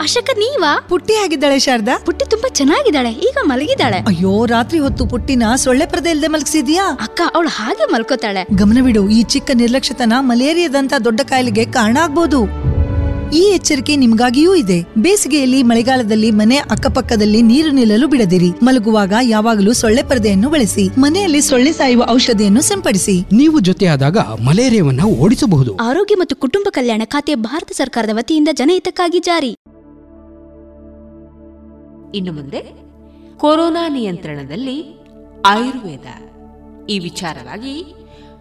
[0.00, 0.86] ಅಶಕ ನೀವಾ?
[0.88, 1.98] ಪುಟ್ಟಿ ಆಗಿದ್ದಾಳೆ ಶಾರದಾ.
[1.98, 3.96] ಪುಟ್ಟಿ ತುಂಬಾ ಚೆನ್ನಾಗಿದ್ದಾಳೆ ಈಗ ಮಲಗಿದ್ದಾಳೆ.
[3.96, 6.84] ಅಯ್ಯೋ ರಾತ್ರಿ ಹೊತ್ತು ಪುಟ್ಟಿನ ಸೊಳ್ಳೆ ಪರದೆ ಇಲ್ಲದೆ ಮಲಗಿಸಿದ್ಯಾ?
[7.00, 8.46] ಅಕ್ಕ ಅವಳು ಹಾಗೆ ಮಲ್ಕೋತಾಳೆ.
[8.56, 12.73] ಗಮನವಿಡು ಈ ಚಿಕ್ಕ ನಿರ್ಲಕ್ಷ್ಯತನ ಮಲೇರಿಯಾದಂತ ದೊಡ್ಡ ಕಾಯಿಲೆಗೆ ಕಾರಣ ಆಗ್ಬೋದು.
[13.34, 14.86] ಈ ಎಚ್ಚರಿಕೆ ನಿಮಗಾಗಿಯೂ ಇದೆ.
[14.98, 18.50] ಬೇಸಿಗೆಯಲ್ಲಿ ಮಳೆಗಾಲದಲ್ಲಿ ಮನೆ ಅಕ್ಕಪಕ್ಕದಲ್ಲಿ ನೀರು ನಿಲ್ಲಲು ಬಿಡದಿರಿ.
[18.62, 21.00] ಮಲಗುವಾಗ ಯಾವಾಗಲೂ ಸೊಳ್ಳೆ ಪರದೆಯನ್ನು ಬಳಸಿ.
[21.00, 23.20] ಮನೆಯಲ್ಲಿ ಸೊಳ್ಳೆ ಸಾಯುವ ಔಷಧಿಯನ್ನು ಸಿಂಪಡಿಸಿ.
[23.20, 25.76] ನೀವು ಜೊತೆಯಾದಾಗ ಮಲೇರಿಯಾವನ್ನ ಓಡಿಸಬಹುದು.
[25.76, 29.52] ಆರೋಗ್ಯ ಮತ್ತು ಕುಟುಂಬ ಕಲ್ಯಾಣ ಖಾತೆ ಭಾರತ ಸರ್ಕಾರದ ವತಿಯಿಂದ ಜನಹಿತಕ್ಕಾಗಿ ಜಾರಿ.
[32.14, 32.60] ಇನ್ನು ಮುಂದೆ
[33.36, 34.78] ಕೊರೋನಾ ನಿಯಂತ್ರಣದಲ್ಲಿ
[35.46, 36.06] ಆಯುರ್ವೇದ.
[36.86, 37.94] ಈ ವಿಚಾರವಾಗಿ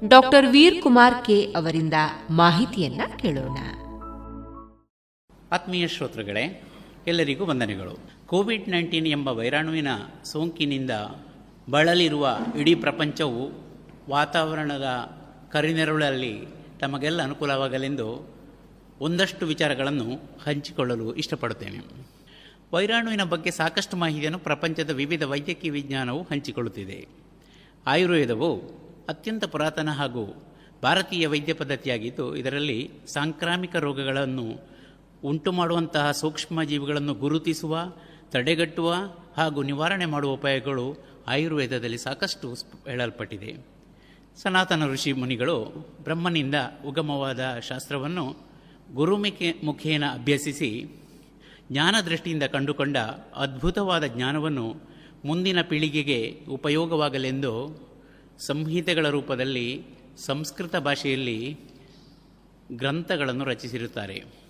[0.07, 1.93] ಡಾಕ್ಟರ್ ವೀರ್ ಕುಮಾರ್ ಕೆ ಅವರಿಂದ
[2.29, 3.57] ಮಾಹಿತಿಯನ್ನ ಕೇಳೋಣ.
[5.53, 6.63] ಆತ್ಮೀಯ ಶ್ರೋತೃಗಳೇ,
[7.07, 7.99] ಎಲ್ಲರಿಗೂ ವಂದನೆಗಳು.
[8.25, 9.87] ಕೋವಿಡ್ ನೈನ್ಟೀನ್ ಎಂಬ ವೈರಾಣುವಿನ
[10.25, 10.91] ಸೋಂಕಿನಿಂದ
[11.71, 13.43] ಬಳಲಿರುವ ಇಡೀ ಪ್ರಪಂಚವು
[14.09, 14.87] ವಾತಾವರಣದ
[15.51, 16.33] ಕರಿನೆರಳಲ್ಲಿ
[16.79, 18.07] ತಮಗೆಲ್ಲ ಅನುಕೂಲವಾಗಲೆಂದು
[19.01, 20.07] ಒಂದಷ್ಟು ವಿಚಾರಗಳನ್ನು
[20.43, 21.79] ಹಂಚಿಕೊಳ್ಳಲು ಇಷ್ಟಪಡುತ್ತೇನೆ.
[22.73, 27.07] ವೈರಾಣುವಿನ ಬಗ್ಗೆ ಸಾಕಷ್ಟು ಮಾಹಿತಿಯನ್ನು ಪ್ರಪಂಚದ ವಿವಿಧ ವೈದ್ಯಕೀಯ ವಿಜ್ಞಾನವು ಹಂಚಿಕೊಳ್ಳುತ್ತಿದೆ.
[27.87, 28.51] ಆಯುರ್ವೇದವು
[29.09, 30.25] ಅತ್ಯಂತ ಪುರಾತನ ಹಾಗೂ
[30.83, 34.72] ಭಾರತೀಯ ವೈದ್ಯ ಪದ್ಧತಿಯಾಗಿದ್ದು, ಇದರಲ್ಲಿ ಸಾಂಕ್ರಾಮಿಕ ರೋಗಗಳನ್ನು
[35.23, 37.93] ಉಂಟು ಮಾಡುವಂತಹ ಸೂಕ್ಷ್ಮ ಜೀವಿಗಳನ್ನು ಗುರುತಿಸುವ,
[38.31, 38.93] ತಡೆಗಟ್ಟುವ
[39.37, 40.97] ಹಾಗೂ ನಿವಾರಣೆ ಮಾಡುವ ಉಪಾಯಗಳು
[41.27, 42.53] ಆಯುರ್ವೇದದಲ್ಲಿ ಸಾಕಷ್ಟು
[42.87, 43.65] ಹೇಳಲ್ಪಟ್ಟಿದೆ.
[44.35, 45.57] ಸನಾತನ ಋಷಿ ಮುನಿಗಳು
[46.03, 46.55] ಬ್ರಹ್ಮನಿಂದ
[46.85, 48.35] ಉಗಮವಾದ ಶಾಸ್ತ್ರವನ್ನು
[48.93, 51.01] ಗುರುಮಿಕೆ ಮುಖೇನ ಅಭ್ಯಸಿಸಿ
[51.71, 52.97] ಜ್ಞಾನ ದೃಷ್ಟಿಯಿಂದ ಕಂಡುಕೊಂಡ
[53.35, 54.75] ಅದ್ಭುತವಾದ ಜ್ಞಾನವನ್ನು
[55.25, 57.53] ಮುಂದಿನ ಪೀಳಿಗೆಗೆ ಉಪಯೋಗವಾಗಲೆಂದು
[58.39, 59.85] ಸಂಹಿತೆಗಳ ರೂಪದಲ್ಲಿ
[60.25, 61.59] ಸಂಸ್ಕೃತ ಭಾಷೆಯಲ್ಲಿ
[62.71, 64.42] ಗ್ರಂಥಗಳನ್ನು ರಚಿಸಿರುತ್ತಾರೆ.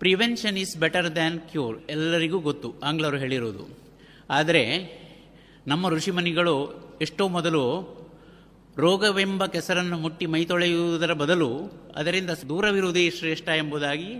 [0.00, 3.78] Prevention is better than cure ಎಲ್ಲರಿಗೂ ಗೊತ್ತು, ಆಂಗ್ಲರು ಹೇಳಿರುವುದು
[4.30, 4.62] ಆದರೆ,
[5.66, 6.54] ನಮ್ಮ ಋಷಿಮನಿಗಳು
[7.02, 7.64] ಎಷ್ಟೋ ಮೊದಲು
[8.76, 11.48] ರೋಗವೆಂಬ ಕೆಸರನ್ನು ಮುಟ್ಟಿ ಮೈ ತೊಳೆಯುವುದರ ಬದಲು
[11.96, 14.14] ಅದರಿಂದ ದೂರವಿರುವುದೇ ಶ್ರೇಷ್ಠ ಎಂಬುದಾಗಿ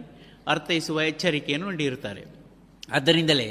[0.46, 2.24] ಅರ್ಥೈಸುವ ಎಚ್ಚರಿಕೆಯನ್ನು ನೀಡಿರುತ್ತಾರೆ.
[2.92, 3.48] ಆದ್ದರಿಂದಲೇ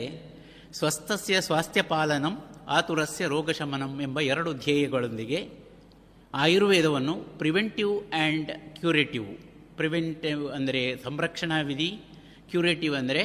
[0.74, 5.50] ಸ್ವಸ್ಥಸ್ಯ ಸ್ವಾಸ್ಥ್ಯ ಪಾಲನಂ ಆತುರಸ್ಯ ರೋಗಶಮನಂ ಎಂಬ ಎರಡು ಧ್ಯೇಯಗಳೊಂದಿಗೆ
[6.34, 9.26] ಆಯುರ್ವೇದವನ್ನು ಪ್ರಿವೆಂಟಿವ್ ಆ್ಯಂಡ್ ಕ್ಯೂರೇಟಿವ್
[9.78, 12.00] ಪ್ರಿವೆಂಟಿವ್ ಅಂದರೆ ಸಂರಕ್ಷಣಾ ವಿಧಿ
[12.50, 13.24] ಕ್ಯೂರೇಟಿವ್ ಅಂದರೆ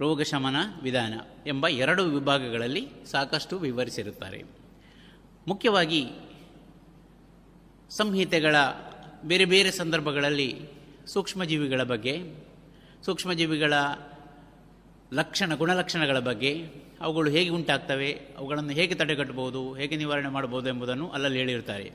[0.00, 1.14] ರೋಗಶಮನ ವಿಧಾನ
[1.46, 4.44] ಎಂಬ ಎರಡು ವಿಭಾಗಗಳಲ್ಲಿ ಸಾಕಷ್ಟು ವಿವರಿಸಿರುತ್ತಾರೆ.
[5.48, 6.06] ಮುಖ್ಯವಾಗಿ
[7.90, 8.56] ಸಂಹಿತೆಗಳ
[9.24, 10.60] ಬೇರೆ ಬೇರೆ ಸಂದರ್ಭಗಳಲ್ಲಿ
[11.06, 12.22] ಸೂಕ್ಷ್ಮಜೀವಿಗಳ ಬಗ್ಗೆ,
[13.02, 13.72] ಸೂಕ್ಷ್ಮಜೀವಿಗಳ
[15.12, 16.66] ಲಕ್ಷಣ, ಗುಣಲಕ್ಷಣಗಳ ಬಗ್ಗೆ,
[17.00, 21.92] ಅವುಗಳು ಹೇಗೆ ಉಂಟಾಗ್ತವೆ, ಅವುಗಳನ್ನು ಹೇಗೆ ತಡೆಗಟ್ಟಬಹುದು, ಹೇಗೆ ನಿವಾರಣೆ ಮಾಡಬಹುದು ಎಂಬುದನ್ನು ಅಲ್ಲಲ್ಲಿ ಹೇಳಿರುತ್ತಾರೆ.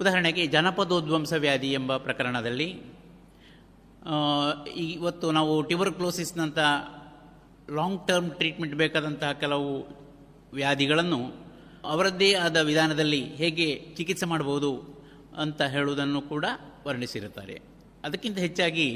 [0.00, 2.99] ಉದಾಹರಣೆಗೆ ಜನಪದೋದ್ವಂಸ ವ್ಯಾಧಿ ಎಂಬ ಪ್ರಕರಣದಲ್ಲಿ
[4.76, 6.58] ಇವತ್ತು ನಾವು ಟ್ಯೂಬರ್ಕ್ಲೋಸಿಸ್ನಂಥ
[7.74, 9.72] ಲಾಂಗ್ ಟರ್ಮ್ ಟ್ರೀಟ್ಮೆಂಟ್ ಬೇಕಾದಂತಹ ಕೆಲವು
[10.52, 11.20] ವ್ಯಾಧಿಗಳನ್ನು
[11.84, 14.70] ಅವರದ್ದೇ ಆದ ವಿಧಾನದಲ್ಲಿ ಹೇಗೆ ಚಿಕಿತ್ಸೆ ಮಾಡಬಹುದು
[15.36, 16.44] ಅಂತ ಹೇಳುವುದನ್ನು ಕೂಡ
[16.86, 17.60] ವರ್ಣಿಸಿರುತ್ತಾರೆ.
[18.04, 18.88] ಅದಕ್ಕಿಂತ ಹೆಚ್ಚಾಗಿ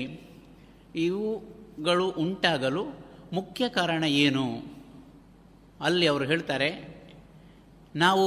[0.96, 2.84] ಇವುಗಳು ಉಂಟಾಗಲು
[3.32, 4.46] ಮುಖ್ಯ ಕಾರಣ ಏನು?
[5.80, 6.70] ಅಲ್ಲಿ ಅವರು ಹೇಳ್ತಾರೆ,
[7.96, 8.26] ನಾವು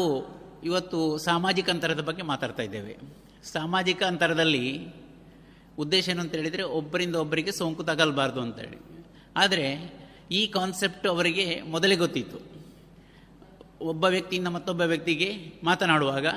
[0.64, 2.98] ಇವತ್ತು ಸಾಮಾಜಿಕ ಅಂತರದ ಬಗ್ಗೆ ಮಾತಾಡ್ತಾ ಇದ್ದೇವೆ.
[3.44, 4.66] ಸಾಮಾಜಿಕ ಅಂತರದಲ್ಲಿ
[5.78, 9.06] ಉದ್ದೇಶ ಏನು ಅಂತ ಹೇಳಿದರೆ ಒಬ್ಬರಿಂದ ಒಬ್ಬರಿಗೆ ಸೋಂಕು ತಗಲ್ಬಾರ್ದು ಅಂತೇಳಿ
[9.38, 9.98] ಆದರೆ
[10.32, 12.38] ಈ ಕಾನ್ಸೆಪ್ಟ್ ಅವರಿಗೆ ಮೊದಲೇ ಗೊತ್ತಿತ್ತು.
[13.82, 16.28] ಒಬ್ಬ ವ್ಯಕ್ತಿಯಿಂದ ಮತ್ತೊಬ್ಬ ವ್ಯಕ್ತಿಗೆ ಮಾತನಾಡುವಾಗ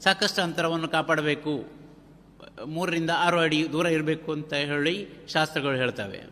[0.00, 1.64] ಸಾಕಷ್ಟು ಅಂತರವನ್ನು ಕಾಪಾಡಬೇಕು.
[2.66, 6.26] ಮೂರರಿಂದ ಆರು ಅಡಿ ದೂರ ಇರಬೇಕು ಅಂತ ಹೇಳಿ ಶಾಸ್ತ್ರಗಳು ಹೇಳ್ತವೆ.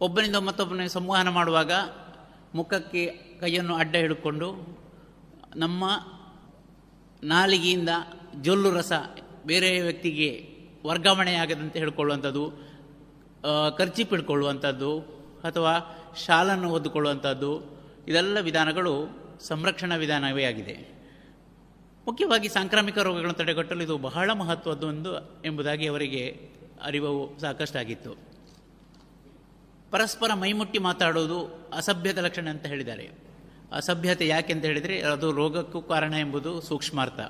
[0.00, 1.72] ಒಬ್ಬನಿಂದ ಮತ್ತೊಬ್ಬನಿಗೆ ಸಂವಹನ ಮಾಡುವಾಗ
[2.54, 3.06] ಮುಖಕ್ಕೆ
[3.40, 4.78] ಕೈಯನ್ನು ಅಡ್ಡ ಹಿಡ್ಕೊಂಡು
[5.56, 5.84] ನಮ್ಮ
[7.22, 7.88] ನಾಲಿಗೆಯಿಂದ
[8.42, 8.92] ಜೊಲ್ಲು ರಸ
[9.46, 10.53] ಬೇರೆ ವ್ಯಕ್ತಿಗೆ
[10.86, 12.44] ವರ್ಗಾವಣೆಯಾಗದಂತೆ ಹೇಳ್ಕೊಳ್ಳುವಂಥದ್ದು
[13.78, 14.90] ಖರ್ಚಿ ಹಿಡ್ಕೊಳ್ಳುವಂಥದ್ದು,
[15.48, 15.72] ಅಥವಾ
[16.24, 17.50] ಶಾಲನ್ನು ಒದ್ದುಕೊಳ್ಳುವಂಥದ್ದು
[18.08, 18.92] ಇದೆಲ್ಲ ವಿಧಾನಗಳು
[19.48, 20.74] ಸಂರಕ್ಷಣಾ ವಿಧಾನವೇ ಆಗಿದೆ.
[22.06, 25.12] ಮುಖ್ಯವಾಗಿ ಸಾಂಕ್ರಾಮಿಕ ರೋಗಗಳನ್ನು ತಡೆಗಟ್ಟಲು ಇದು ಬಹಳ ಮಹತ್ವದ್ದೊಂದು
[25.44, 26.22] ಎಂಬುದಾಗಿ ಅವರಿಗೆ
[26.82, 28.12] ಅರಿವು ಸಾಕಷ್ಟಾಗಿತ್ತು.
[29.92, 31.38] ಪರಸ್ಪರ ಮೈಮುಟ್ಟಿ ಮಾತಾಡೋದು
[31.76, 33.06] ಅಸಭ್ಯದ ಲಕ್ಷಣ ಅಂತ ಹೇಳಿದ್ದಾರೆ.
[33.72, 37.20] ಅಸಭ್ಯತೆ ಯಾಕೆ ಅಂತ ಹೇಳಿದರೆ ಅದು ರೋಗಕ್ಕೂ ಕಾರಣ ಎಂಬುದು ಸೂಕ್ಷ್ಮಾರ್ಥ.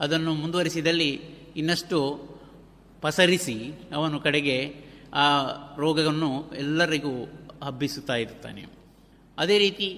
[0.00, 1.10] ಅದನ್ನು ಮುಂದುವರಿಸಿದಲ್ಲಿ
[1.60, 1.98] ಇನ್ನಷ್ಟು
[3.04, 3.56] ಪಸರಿಸಿ
[3.96, 4.56] ಅವನು ಕಡೆಗೆ
[5.22, 5.24] ಆ
[5.82, 7.14] ರೋಗವನ್ನು ಎಲ್ಲರಿಗೂ
[7.66, 8.62] ಹಬ್ಬಿಸುತ್ತಾ ಇರ್ತಾನೆ
[9.38, 9.88] ಅದೇ ರೀತಿ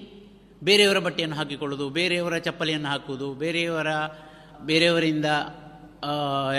[0.67, 3.89] ಬೇರೆಯವರ ಬಟ್ಟೆಯನ್ನು ಹಾಕಿಕೊಳ್ಳೋದು ಬೇರೆಯವರ ಚಪ್ಪಲಿಯನ್ನು ಹಾಕುವುದು, ಬೇರೆಯವರ,
[4.69, 5.27] ಬೇರೆಯವರಿಂದ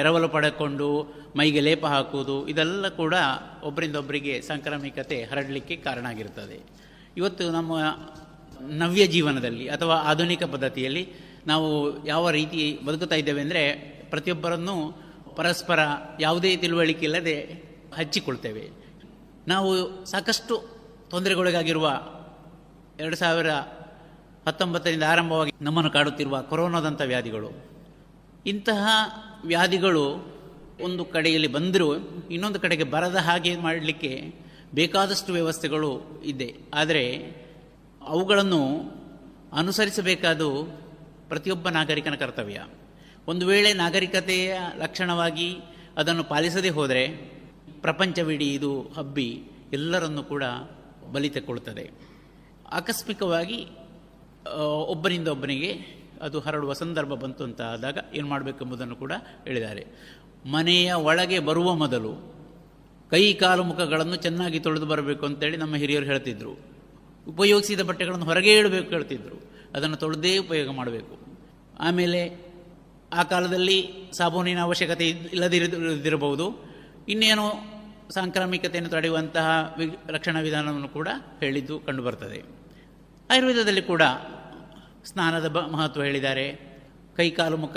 [0.01, 0.89] ಎರವಲು ಪಡೆಕೊಂಡು
[1.39, 3.15] ಮೈಗೆ ಲೇಪ ಹಾಕುವುದು, ಇದೆಲ್ಲ ಕೂಡ
[3.69, 6.59] ಒಬ್ಬರಿಂದ ಒಬ್ಬರಿಗೆ ಸಾಂಕ್ರಾಮಿಕತೆ ಹರಡಲಿಕ್ಕೆ ಕಾರಣ ಆಗಿರುತ್ತದೆ.
[7.21, 7.73] ಇವತ್ತು ನಮ್ಮ
[8.83, 11.05] ನವ್ಯ ಜೀವನದಲ್ಲಿ ಅಥವಾ ಆಧುನಿಕ ಪದ್ಧತಿಯಲ್ಲಿ
[11.51, 11.69] ನಾವು
[12.07, 13.63] ಯಾವ ರೀತಿ ಬದುಕುತ್ತಾ ಇದ್ದೇವೆ ಅಂದರೆ
[14.13, 14.77] ಪ್ರತಿಯೊಬ್ಬರನ್ನು
[15.39, 15.79] ಪರಸ್ಪರ
[16.21, 17.65] ಯಾವುದೇ ತಿಳುವಳಿಕೆ ಇಲ್ಲದೆ
[17.95, 18.71] ಹಚ್ಚಿಕೊಳ್ತೇವೆ.
[19.49, 20.65] ನಾವು ಸಾಕಷ್ಟು
[21.11, 22.01] ತೊಂದರೆಗೊಳಗಾಗಿರುವ
[23.01, 23.51] ಎರಡು ಸಾವಿರ
[24.47, 27.51] ಹತ್ತೊಂಬತ್ತರಿಂದ ಆರಂಭವಾಗಿ ನಮ್ಮನ್ನು ಕಾಡುತ್ತಿರುವ ಕೊರೋನಾದಂಥ ವ್ಯಾಧಿಗಳು.
[28.47, 28.89] ಇಂತಹ
[29.45, 30.35] ವ್ಯಾಧಿಗಳು
[30.81, 31.95] ಒಂದು ಕಡೆಯಲ್ಲಿ ಬಂದರೂ
[32.31, 34.35] ಇನ್ನೊಂದು ಕಡೆಗೆ ಬರದ ಹಾಗೆ ಮಾಡಲಿಕ್ಕೆ
[34.75, 36.55] ಬೇಕಾದಷ್ಟು ವ್ಯವಸ್ಥೆಗಳು ಇದೆ.
[36.75, 37.17] ಆದರೆ
[38.03, 38.79] ಅವುಗಳನ್ನು
[39.53, 40.41] ಅನುಸರಿಸಬೇಕಾದ
[41.29, 42.61] ಪ್ರತಿಯೊಬ್ಬ ನಾಗರಿಕನ ಕರ್ತವ್ಯ.
[43.29, 45.57] ಒಂದು ವೇಳೆ ನಾಗರಿಕತೆಯ ಲಕ್ಷಣವಾಗಿ
[45.97, 47.09] ಅದನ್ನು ಪಾಲಿಸದೇ ಹೋದರೆ
[47.81, 50.45] ಪ್ರಪಂಚವಿಡೀ ಇದು ಹಬ್ಬಿ ಎಲ್ಲರನ್ನು ಕೂಡ
[51.13, 51.91] ಬಲಿ ತೆಕ್ಕೊಳ್ತದೆ.
[52.73, 53.69] ಆಕಸ್ಮಿಕವಾಗಿ
[54.65, 55.73] ಒಬ್ಬನಿಂದ ಒಬ್ಬನಿಗೆ
[56.23, 59.13] ಅದು ಹರಡುವ ಸಂದರ್ಭ ಬಂತು ಅಂತ ಆದಾಗ ಏನು ಮಾಡಬೇಕೆಂಬುದನ್ನು ಕೂಡ
[59.45, 59.87] ಹೇಳಿದ್ದಾರೆ.
[60.47, 62.35] ಮನೆಯ ಒಳಗೆ ಬರುವ ಮೊದಲು
[63.11, 66.53] ಕೈ ಕಾಲು ಮುಖಗಳನ್ನು ಚೆನ್ನಾಗಿ ತೊಳೆದು ಬರಬೇಕು ಅಂತೇಳಿ ನಮ್ಮ ಹಿರಿಯರು ಹೇಳ್ತಿದ್ರು.
[67.29, 69.37] ಉಪಯೋಗಿಸಿದ ಬಟ್ಟೆಗಳನ್ನು ಹೊರಗೆ ಇಡಬೇಕು ಹೇಳ್ತಿದ್ರು.
[69.75, 71.19] ಅದನ್ನು ತೊಳೆದೇ ಉಪಯೋಗ ಮಾಡಬೇಕು.
[71.81, 72.48] ಆಮೇಲೆ
[73.13, 76.65] ಆ ಕಾಲದಲ್ಲಿ ಸಾಬೂನಿನ ಅವಶ್ಯಕತೆ ಇಲ್ಲದಿರದಿರಬಹುದು
[77.09, 77.53] ಇನ್ನೇನು
[78.11, 81.09] ಸಾಂಕ್ರಾಮಿಕತೆಯನ್ನು ತಡೆಯುವಂತಹ ವಿ, ರಕ್ಷಣಾ ವಿಧಾನವನ್ನು ಕೂಡ
[81.41, 82.43] ಹೇಳಿದ್ದು ಕಂಡುಬರ್ತದೆ.
[83.31, 84.03] ಆಯುರ್ವೇದದಲ್ಲಿ ಕೂಡ
[85.05, 86.79] ಸ್ನಾನದ ಬ, ಮಹತ್ವ ಹೇಳಿದ್ದಾರೆ.
[87.17, 87.77] ಕೈಕಾಲು ಮುಖ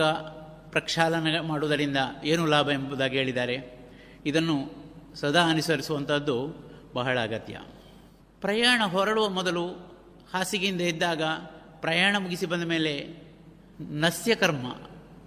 [0.71, 3.89] ಪ್ರಕ್ಷಾಲನ ಮಾಡುವುದರಿಂದ ಏನು ಲಾಭ ಎಂಬುದಾಗಿ ಹೇಳಿದ್ದಾರೆ.
[4.25, 4.71] ಇದನ್ನು
[5.15, 6.47] ಸದಾ ಅನುಸರಿಸುವಂಥದ್ದು
[6.93, 7.59] ಬಹಳ ಅಗತ್ಯ.
[8.41, 9.67] ಪ್ರಯಾಣ ಹೊರಡುವ ಮೊದಲು
[10.33, 11.21] ಹಾಸಿಗೆಯಿಂದ ಇದ್ದಾಗ
[11.81, 13.07] ಪ್ರಯಾಣ ಮುಗಿಸಿ ಬಂದ ಮೇಲೆ
[13.81, 14.65] ನಸ್ಯಕರ್ಮ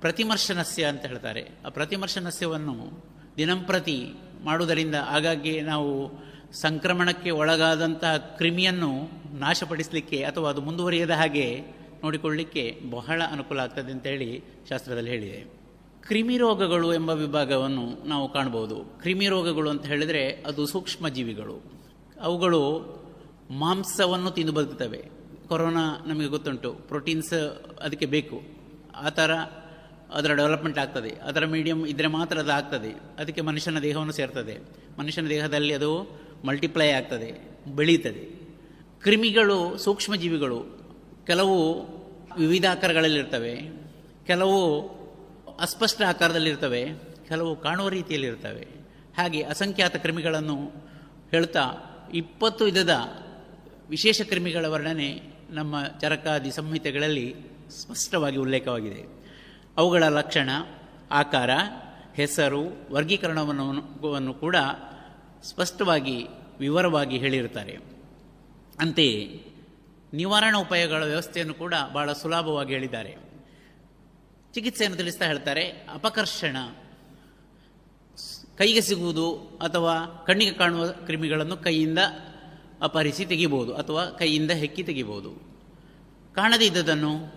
[0.04, 1.50] ಪ್ರತಿಮರ್ಶ ನಸ್ಯ ಅಂತ ಹೇಳ್ತಾರೆ.
[1.66, 3.04] ಆ ಪ್ರತಿಮರ್ಶನಸ್ಯವನ್ನು
[3.36, 4.12] ದಿನಂಪ್ರತಿ
[4.44, 6.12] ಮಾಡುವುದರಿಂದ ಹಾಗಾಗಿ ನಾವು
[6.52, 11.60] ಸಂಕ್ರಮಣಕ್ಕೆ ಒಳಗಾದಂತಹ ಕ್ರಿಮಿಯನ್ನು ನಾಶಪಡಿಸಲಿಕ್ಕೆ ಅಥವಾ ಅದು ಮುಂದುವರಿಯದ ಹಾಗೆ
[12.04, 15.60] ನೋಡಿಕೊಳ್ಳಲಿಕ್ಕೆ ಬಹಳ ಅನುಕೂಲ ಆಗ್ತದೆ ಅಂತೇಳಿ ಶಾಸ್ತ್ರದಲ್ಲಿ ಹೇಳಿದೆ.
[16.02, 18.76] ಕ್ರಿಮಿ ರೋಗಗಳು ಎಂಬ ವಿಭಾಗವನ್ನು ನಾವು ಕಾಣಬಹುದು.
[18.76, 21.72] ಕ್ರಿಮಿ ರೋಗಗಳು ಅಂತ ಹೇಳಿದರೆ ಅದು ಸೂಕ್ಷ್ಮ ಜೀವಿಗಳು.
[22.20, 22.80] ಅವುಗಳು
[23.50, 25.10] ಮಾಂಸವನ್ನು ತಿಂದು ಬದುಕುತ್ತವೆ.
[25.48, 26.72] ಕೊರೋನಾ ನಮಗೆ ಗೊತ್ತುಂಟು.
[26.72, 28.42] ಪ್ರೋಟೀನ್ಸ್ ಅದಕ್ಕೆ ಬೇಕು.
[28.96, 29.30] ಆ ಥರ
[30.14, 31.10] ಅದರ ಡೆವಲಪ್ಮೆಂಟ್ ಆಗ್ತದೆ.
[31.10, 34.58] ಅದರ ಮೀಡಿಯಂ ಇದ್ದರೆ ಮಾತ್ರ ಅದು ಆಗ್ತದೆ ಅದಕ್ಕೆ ಮನುಷ್ಯನ ದೇಹವನ್ನು ಸೇರ್ತದೆ.
[34.98, 37.30] ಮನುಷ್ಯನ ದೇಹದಲ್ಲಿ ಅದು ಮಲ್ಟಿಪ್ಲೈ ಆಗ್ತದೆ,
[37.74, 38.24] ಬೆಳೀತದೆ.
[39.02, 40.58] ಕ್ರಿಮಿಗಳು ಸೂಕ್ಷ್ಮ ಜೀವಿಗಳು
[41.26, 41.56] ಕೆಲವು
[42.38, 43.54] ವಿವಿಧ ಆಕಾರಗಳಲ್ಲಿರ್ತವೆ,
[44.26, 44.60] ಕೆಲವು
[45.60, 46.82] ಅಸ್ಪಷ್ಟ ಆಕಾರದಲ್ಲಿರ್ತವೆ,
[47.28, 48.66] ಕೆಲವು ಕಾಣುವ ರೀತಿಯಲ್ಲಿರ್ತವೆ.
[49.18, 50.72] ಹಾಗೆ ಅಸಂಖ್ಯಾತ ಕ್ರಿಮಿಗಳನ್ನು
[51.30, 51.64] ಹೇಳ್ತಾ
[52.14, 52.94] ಇಪ್ಪತ್ತು ವಿಧದ
[53.88, 57.34] ವಿಶೇಷ ಕ್ರಿಮಿಗಳ ವರ್ಣನೆ ನಮ್ಮ ಚರಕಾದಿ ಸಂಹಿತೆಗಳಲ್ಲಿ
[57.70, 59.13] ಸ್ಪಷ್ಟವಾಗಿ ಉಲ್ಲೇಖವಾಗಿದೆ.
[59.76, 60.50] ಅವುಗಳ ಲಕ್ಷಣ,
[61.10, 61.50] ಆಕಾರ,
[62.14, 64.56] ಹೆಸರು, ವರ್ಗೀಕರಣವನ್ನು ಕೂಡ
[65.42, 66.26] ಸ್ಪಷ್ಟವಾಗಿ,
[66.58, 67.78] ವಿವರವಾಗಿ ಹೇಳಿರುತ್ತಾರೆ.
[68.80, 69.46] ಅಂತೆಯೇ,
[70.12, 73.16] ನಿವಾರಣಾ ಉಪಾಯಗಳ ವ್ಯವಸ್ಥೆಯನ್ನು ಕೂಡ ಬಹಳ ಸುಲಭವಾಗಿ ಹೇಳಿದ್ದಾರೆ.
[74.54, 76.56] ಚಿಕಿತ್ಸೆಯನ್ನು ತಿಳಿಸ್ತಾ ಹೇಳ್ತಾರೆ, ಅಪಕರ್ಷಣ,
[78.58, 81.98] ಕೈಗೆ ಸಿಗುವುದು ಅಥವಾ ಕಣ್ಣಿಗೆ ಕಾಣುವ ಕ್ರಿಮಿಗಳನ್ನು ಕೈಯಿಂದ
[82.82, 85.30] ಅಪಹರಿಸಿ ತೆಗಿಬೋದು ಅಥವಾ ಕೈಯಿಂದ ಹೆಕ್ಕಿ ತೆಗಿಬಹುದು
[86.34, 87.34] ಕಾಣದೇ ಇದ್ದದನ್ನು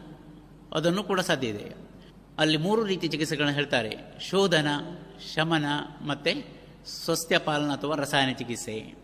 [0.74, 1.88] ಅದನ್ನು ಕೂಡ ಸಾಧ್ಯ ಇದೆ.
[2.38, 3.98] ಅಲ್ಲಿ ಮೂರು ರೀತಿ ಚಿಕಿತ್ಸೆಗಳನ್ನು ಹೇಳ್ತಾರೆ.
[4.22, 4.68] ಶೋಧನ,
[5.36, 5.66] ಶಮನ
[6.08, 6.58] ಮತ್ತು
[6.88, 8.96] ಸ್ವಸ್ಥ್ಯಪಾಲನ ಅಥವಾ ರಸಾಯನ ಚಿಕಿತ್ಸೆ.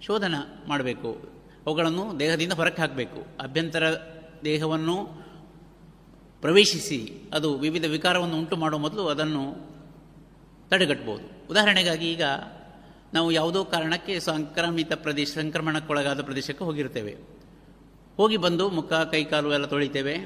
[0.00, 0.34] ಶೋಧನ
[0.68, 1.40] ಮಾಡಬೇಕು.
[1.66, 3.26] ಅವುಗಳನ್ನು ದೇಹದಿಂದ ಹೊರಕ್ಕೆ ಹಾಕಬೇಕು.
[3.40, 3.94] ಅಭ್ಯಂತರ
[4.44, 5.04] ದೇಹವನ್ನು
[6.40, 9.70] ಪ್ರವೇಶಿಸಿ ಅದು ವಿವಿಧ ವಿಕಾರವನ್ನು ಉಂಟು ಮಾಡುವ ಮೊದಲು ಅದನ್ನು
[10.68, 12.22] ತಡೆಗಟ್ಟಬಹುದು ಉದಾಹರಣೆಗಾಗಿ ಈಗ
[13.14, 17.16] ನಾವು ಯಾವುದೋ ಕಾರಣಕ್ಕೆ ಸಂಕ್ರಮಿತ ಪ್ರದೇಶ, ಸಂಕ್ರಮಣಕ್ಕೊಳಗಾದ ಪ್ರದೇಶಕ್ಕೆ ಹೋಗಿರ್ತೇವೆ.
[18.16, 20.16] ಹೋಗಿ ಬಂದು ಮುಖ, ಕೈಕಾಲು ಎಲ್ಲ ತೊಳಿತೇವೆ.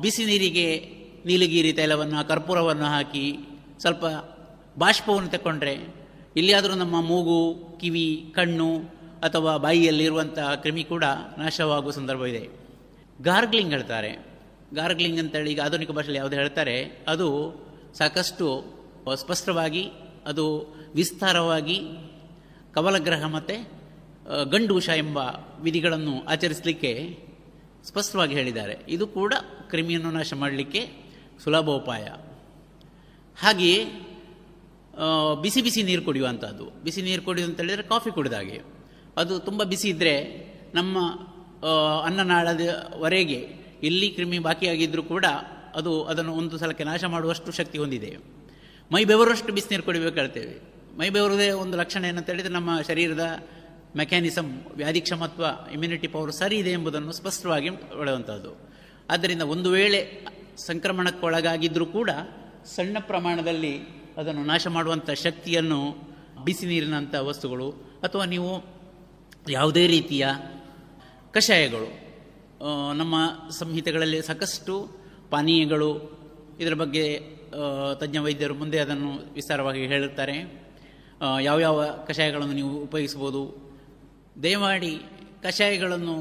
[0.00, 0.96] ಬಿಸಿ ನೀರಿಗೆ
[1.26, 3.36] ನೀಲಗಿರಿ ತೈಲವನ್ನು, ಕರ್ಪೂರವನ್ನು ಹಾಕಿ
[3.80, 4.04] ಸ್ವಲ್ಪ
[4.78, 5.74] ಬಾಷ್ಪವನ್ನು ತಗೊಂಡ್ರೆ
[6.36, 7.38] ಎಲ್ಲಿಯಾದರೂ ನಮ್ಮ ಮೂಗು,
[7.78, 8.78] ಕಿವಿ, ಕಣ್ಣು
[9.22, 11.04] ಅಥವಾ ಬಾಯಿಯಲ್ಲಿರುವಂಥ ಕ್ರಿಮಿ ಕೂಡ
[11.38, 12.48] ನಾಶವಾಗುವ ಇದೆ.
[13.22, 14.26] ಗಾರ್ಗ್ಲಿಂಗ್ ಹೇಳ್ತಾರೆ.
[14.74, 17.04] ಗಾರ್ಗ್ಲಿಂಗ್ ಅಂತೇಳಿ ಈಗ ಆಧುನಿಕ ಭಾಷೆಯಲ್ಲಿ ಯಾವುದು ಹೇಳ್ತಾರೆ?
[17.08, 17.28] ಅದು
[17.98, 18.64] ಸಾಕಷ್ಟು
[19.14, 19.90] ಸ್ಪಷ್ಟವಾಗಿ
[20.26, 21.80] ಅದು ವಿಸ್ತಾರವಾಗಿ
[22.74, 23.56] ಕವಲಗ್ರಹ ಮತ್ತು
[24.50, 25.18] ಗಂಡೂಷ ಎಂಬ
[25.60, 27.18] ವಿಧಿಗಳನ್ನು ಆಚರಿಸಲಿಕ್ಕೆ
[27.84, 28.76] ಸ್ಪಷ್ಟವಾಗಿ ಹೇಳಿದ್ದಾರೆ.
[28.88, 29.34] ಇದು ಕೂಡ
[29.68, 31.05] ಕ್ರಿಮಿಯನ್ನು ನಾಶ ಮಾಡಲಿಕ್ಕೆ
[31.44, 32.04] ಸುಲಭ ಉಪಾಯ
[33.40, 33.84] ಹಾಗೆಯೇ
[35.42, 38.62] ಬಿಸಿ ಬಿಸಿ ನೀರು ಕುಡಿಯುವಂಥದ್ದು ಬಿಸಿ ನೀರು ಕುಡಿ ಅಂತ ಹೇಳಿದರೆ ಕಾಫಿ ಕುಡಿದ ಹಾಗೆ
[39.16, 40.14] ಅದು ತುಂಬ ಬಿಸಿ ಇದ್ದರೆ
[40.74, 40.98] ನಮ್ಮ
[42.04, 43.48] ಅನ್ನನಾಳದವರೆಗೆ
[43.82, 45.24] ಇಲ್ಲಿ ಕ್ರಿಮಿ ಬಾಕಿಯಾಗಿದ್ದರೂ ಕೂಡ
[45.74, 48.16] ಅದು ಅದನ್ನು ಒಂದು ಸಲಕ್ಕೆ ನಾಶ ಮಾಡುವಷ್ಟು ಶಕ್ತಿ ಹೊಂದಿದೆ.
[48.92, 50.54] ಮೈ ಬಿಸಿ ಬಿಸಿನೀರು ಕುಡಿಬೇಕು ಹೇಳ್ತೇವೆ.
[50.98, 53.46] ಮೈ ಬೆವರದೇ ಒಂದು ಲಕ್ಷಣ ಏನಂತ ಹೇಳಿದರೆ ನಮ್ಮ ಶರೀರದ
[53.96, 58.56] ಮೆಕ್ಯಾನಿಸಮ್ ವ್ಯಾಧಿಕ್ಷಮತ್ವ ಇಮ್ಯುನಿಟಿ ಪವರ್ ಸರಿ ಇದೆ ಎಂಬುದನ್ನು ಸ್ಪಷ್ಟವಾಗಿ ಒಳೆಯುವಂಥದ್ದು
[59.10, 60.26] ಆದ್ದರಿಂದ ಒಂದು ವೇಳೆ
[60.58, 62.10] ಸಂಕ್ರಮಣಕ್ಕೊಳಗಾಗಿದ್ದರೂ ಕೂಡ
[62.66, 63.74] ಸಣ್ಣ ಪ್ರಮಾಣದಲ್ಲಿ
[64.16, 65.80] ಅದನ್ನು ನಾಶ ಮಾಡುವಂಥ ಶಕ್ತಿಯನ್ನು
[66.44, 67.70] ಬಿಸಿ ನೀರಿನಂಥ ವಸ್ತುಗಳು
[68.02, 68.50] ಅಥವಾ ನೀವು
[69.50, 70.26] ಯಾವುದೇ ರೀತಿಯ
[71.34, 71.88] ಕಷಾಯಗಳು
[72.94, 73.14] ನಮ್ಮ
[73.50, 74.74] ಸಂಹಿತೆಗಳಲ್ಲಿ ಸಾಕಷ್ಟು
[75.30, 75.90] ಪಾನೀಯಗಳು,
[76.60, 77.04] ಇದರ ಬಗ್ಗೆ
[78.00, 80.36] ತಜ್ಞ ವೈದ್ಯರು ಮುಂದೆ ಅದನ್ನು ವಿಸ್ತಾರವಾಗಿ ಹೇಳುತ್ತಾರೆ.
[81.40, 83.42] ಯಾವ್ಯಾವ ಕಷಾಯಗಳನ್ನು ನೀವು ಉಪಯೋಗಿಸ್ಬೋದು
[84.42, 84.94] ದಯಮಾಡಿ
[85.42, 86.16] ಕಷಾಯಗಳನ್ನು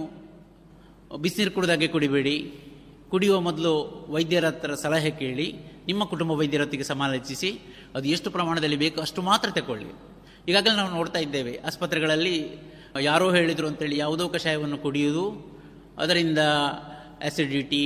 [1.21, 2.38] ಬಿಸಿನೀರು ಕುಡಿದಾಗೆ ಕುಡಿಬೇಡಿ.
[3.10, 3.74] ಕುಡಿಯುವ ಮೊದಲು
[4.10, 5.53] ವೈದ್ಯರ ಹತ್ರ ಸಲಹೆ ಕೇಳಿ,
[5.88, 7.60] ನಿಮ್ಮ ಕುಟುಂಬ ವೈದ್ಯರೊತ್ತಿಗೆ ಸಮಾಲೋಚಿಸಿ,
[7.95, 9.86] ಅದು ಎಷ್ಟು ಪ್ರಮಾಣದಲ್ಲಿ ಬೇಕು ಅಷ್ಟು ಮಾತ್ರ ತಗೊಳ್ಳಿ.
[10.47, 12.60] ಈಗಾಗಲೇ ನಾವು ನೋಡ್ತಾ ಇದ್ದೇವೆ, ಆಸ್ಪತ್ರೆಗಳಲ್ಲಿ
[13.01, 15.56] ಯಾರೋ ಹೇಳಿದರು ಅಂತೇಳಿ ಯಾವುದೋ ಕಷಾಯವನ್ನು ಕುಡಿಯುವುದು,
[15.97, 16.39] ಅದರಿಂದ
[17.26, 17.86] ಆಸಿಡಿಟಿ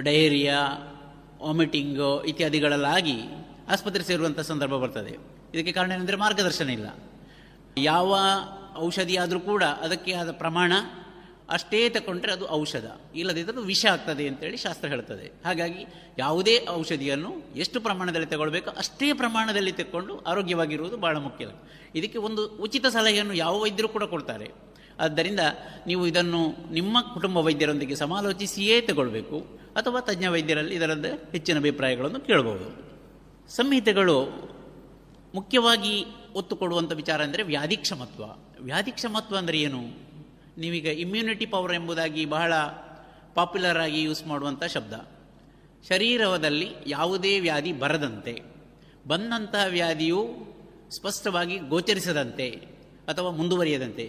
[0.00, 0.58] ಡಯೇರಿಯಾ
[1.42, 3.16] ವಾಮಿಟಿಂಗು ಇತ್ಯಾದಿಗಳಲ್ಲಾಗಿ
[3.68, 5.12] ಆಸ್ಪತ್ರೆ ಸೇರುವಂಥ ಸಂದರ್ಭ ಬರ್ತದೆ.
[5.54, 6.88] ಇದಕ್ಕೆ ಕಾರಣ ಏನೆಂದರೆ ಮಾರ್ಗದರ್ಶನ ಇಲ್ಲ.
[7.78, 8.18] ಯಾವ
[8.76, 9.16] ಔಷಧಿ
[9.46, 10.72] ಕೂಡ ಅದಕ್ಕೆ ಆದ ಪ್ರಮಾಣ
[11.50, 12.86] ಅಷ್ಟೇ ತಗೊಂಡ್ರೆ ಅದು ಔಷಧ.
[13.14, 15.26] ಇಲ್ಲದಿದ್ದರೆ ವಿಷ ಆಗ್ತದೆ ಅಂತೇಳಿ ಶಾಸ್ತ್ರ ಹೇಳ್ತದೆ.
[15.44, 15.86] ಹಾಗಾಗಿ
[16.18, 21.46] ಯಾವುದೇ ಔಷಧಿಯನ್ನು ಎಷ್ಟು ಪ್ರಮಾಣದಲ್ಲಿ ತಗೊಳ್ಬೇಕು ಅಷ್ಟೇ ಪ್ರಮಾಣದಲ್ಲಿ ತಗೊಂಡು ಆರೋಗ್ಯವಾಗಿರುವುದು ಬಹಳ ಮುಖ್ಯ.
[21.94, 24.48] ಇದಕ್ಕೆ ಒಂದು ಉಚಿತ ಸಲಹೆಯನ್ನು ಯಾವ ವೈದ್ಯರು ಕೂಡ ಕೊಡ್ತಾರೆ.
[25.00, 25.40] ಆದ್ದರಿಂದ
[25.86, 29.38] ನೀವು ಇದನ್ನು ನಿಮ್ಮ ಕುಟುಂಬ ವೈದ್ಯರೊಂದಿಗೆ ಸಮಾಲೋಚಿಸಿಯೇ ತಗೊಳ್ಬೇಕು
[29.76, 32.66] ಅಥವಾ ತಜ್ಞ ವೈದ್ಯರಲ್ಲಿ ಇದರದ ಹೆಚ್ಚಿನ ಅಭಿಪ್ರಾಯಗಳನ್ನು ಕೇಳಬಹುದು
[33.48, 34.16] ಸಂಹಿತೆಗಳು
[35.34, 38.22] ಮುಖ್ಯವಾಗಿ ಒತ್ತು ಕೊಡುವಂಥ ವಿಚಾರ ಅಂದರೆ ವ್ಯಾಧಿಕ್ಷಮತ್ವ.
[38.60, 40.09] ವ್ಯಾಧಿಕ್ಷಮತ್ವ ಅಂದರೆ ಏನು?
[40.60, 42.52] ನೀವೀಗ ಇಮ್ಯುನಿಟಿ ಪವರ್ ಎಂಬುದಾಗಿ ಬಹಳ
[43.34, 44.94] ಪಾಪ್ಯುಲರ್ ಆಗಿ ಯೂಸ್ ಮಾಡುವಂಥ ಶಬ್ದ.
[45.88, 48.34] ಶರೀರದಲ್ಲಿ ಯಾವುದೇ ವ್ಯಾಧಿ ಬರದಂತೆ,
[49.08, 50.22] ಬಂದಂತಹ ವ್ಯಾಧಿಯು
[50.90, 52.48] ಸ್ಪಷ್ಟವಾಗಿ ಗೋಚರಿಸದಂತೆ
[53.08, 54.06] ಅಥವಾ ಮುಂದುವರಿಯದಂತೆ.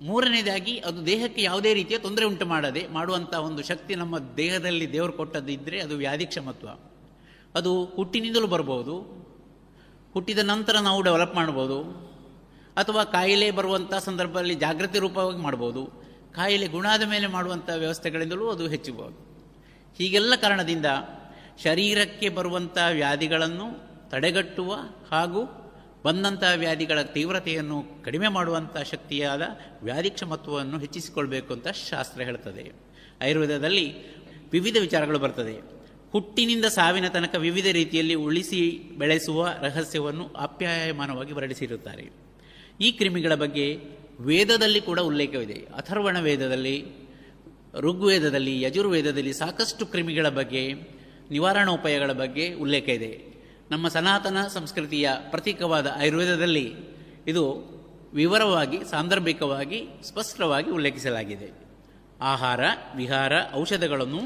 [0.00, 5.78] ಮೂರನೇದಾಗಿ, ಅದು ದೇಹಕ್ಕೆ ಯಾವುದೇ ರೀತಿಯ ತೊಂದರೆ ಉಂಟು ಮಾಡದೆ ಮಾಡುವಂಥ ಒಂದು ಶಕ್ತಿ ನಮ್ಮ ದೇಹದಲ್ಲಿ ದೇವರು ಕೊಟ್ಟದ್ದಿದ್ದರೆ
[5.80, 6.68] ಅದು ವ್ಯಾಧಿ ಕ್ಷಮತ್ವ
[7.54, 8.96] ಅದು ಹುಟ್ಟಿನಿಂದಲೂ ಬರ್ಬೋದು
[10.12, 11.78] ಹುಟ್ಟಿದ ನಂತರ ನಾವು ಡೆವಲಪ್ ಮಾಡ್ಬೋದು.
[12.76, 15.86] ಅಥವಾ ಕಾಯಿಲೆ ಬರುವಂಥ ಸಂದರ್ಭದಲ್ಲಿ ಜಾಗೃತಿ ರೂಪವಾಗಿ ಮಾಡ್ಬೋದು
[16.34, 19.36] ಕಾಯಿಲೆ ಗುಣಾದ ಮೇಲೆ ಮಾಡುವಂಥ ವ್ಯವಸ್ಥೆಗಳಿಂದಲೂ ಅದು ಹೆಚ್ಚಬಹುದು
[19.98, 20.86] ಹೀಗೆಲ್ಲ ಕಾರಣದಿಂದ
[21.64, 24.74] ಶರೀರಕ್ಕೆ ಬರುವಂಥ ವ್ಯಾಧಿಗಳನ್ನು ತಡೆಗಟ್ಟುವ
[25.10, 25.62] ಹಾಗೂ
[26.04, 29.42] ಬಂದಂಥ ವ್ಯಾಧಿಗಳ ತೀವ್ರತೆಯನ್ನು ಕಡಿಮೆ ಮಾಡುವಂಥ ಶಕ್ತಿಯಾದ
[29.82, 32.72] ವ್ಯಾಧಿಕ್ಷಮತ್ವವನ್ನು ಹೆಚ್ಚಿಸಿಕೊಳ್ಬೇಕು ಅಂತ ಶಾಸ್ತ್ರ ಹೇಳ್ತದೆ.
[33.22, 34.16] ಆಯುರ್ವೇದದಲ್ಲಿ
[34.50, 35.60] ವಿವಿಧ ವಿಚಾರಗಳು ಬರ್ತದೆ.
[36.12, 42.25] ಹುಟ್ಟಿನಿಂದ ಸಾವಿನ ತನಕ ವಿವಿಧ ರೀತಿಯಲ್ಲಿ ಉಳಿಸಿ ಬೆಳೆಸುವ ರಹಸ್ಯವನ್ನು ಆಪ್ಯಾಯಮಾನವಾಗಿ ವರ್ಣಿಸಿರುತ್ತಾರೆ
[42.80, 43.80] ಈ ಕ್ರಿಮಿಗಳ ಬಗ್ಗೆ
[44.20, 45.54] ವೇದದಲ್ಲಿ ಕೂಡ ಉಲ್ಲೇಖವಿದೆ.
[45.54, 46.84] ಅಥರ್ವಣ ವೇದದಲ್ಲಿ,
[47.74, 50.72] ಋಗ್ವೇದದಲ್ಲಿ, ಯಜುರ್ವೇದದಲ್ಲಿ ಸಾಕಷ್ಟು ಕ್ರಿಮಿಗಳ ಬಗ್ಗೆ,
[51.30, 53.36] ನಿವಾರಣೋಪಾಯಗಳ ಬಗ್ಗೆ ಉಲ್ಲೇಖ ಇದೆ.
[53.70, 56.74] ನಮ್ಮ ಸನಾತನ ಸಂಸ್ಕೃತಿಯ ಪ್ರತೀಕವಾದ ಆಯುರ್ವೇದದಲ್ಲಿ
[57.26, 57.76] ಇದು
[58.14, 61.50] ವಿವರವಾಗಿ, ಸಾಂದರ್ಭಿಕವಾಗಿ, ಸ್ಪಷ್ಟವಾಗಿ ಉಲ್ಲೇಖಿಸಲಾಗಿದೆ.
[62.20, 62.60] ಆಹಾರ,
[62.96, 64.20] ವಿಹಾರ, ಔಷಧಗಳನ್ನು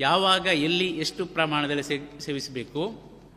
[0.00, 1.82] ಯಾವಾಗ, ಎಲ್ಲಿ, ಎಷ್ಟು ಪ್ರಮಾಣದಲ್ಲಿ
[2.20, 2.94] ಸೇವಿಸಬೇಕು,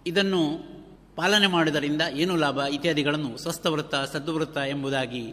[0.08, 0.77] ಇದನ್ನು
[1.18, 2.60] ಪಾಲನೆ ಮಾಡುವುದರಿಂದ ಏನು ಲಾಭ?
[2.68, 5.24] ಇತ್ಯಾದಿಗಳನ್ನು ಸ್ವಸ್ಥವೃತ್ತ, ಸದ್ವೃತ್ತ ಎಂಬುದಾಗಿ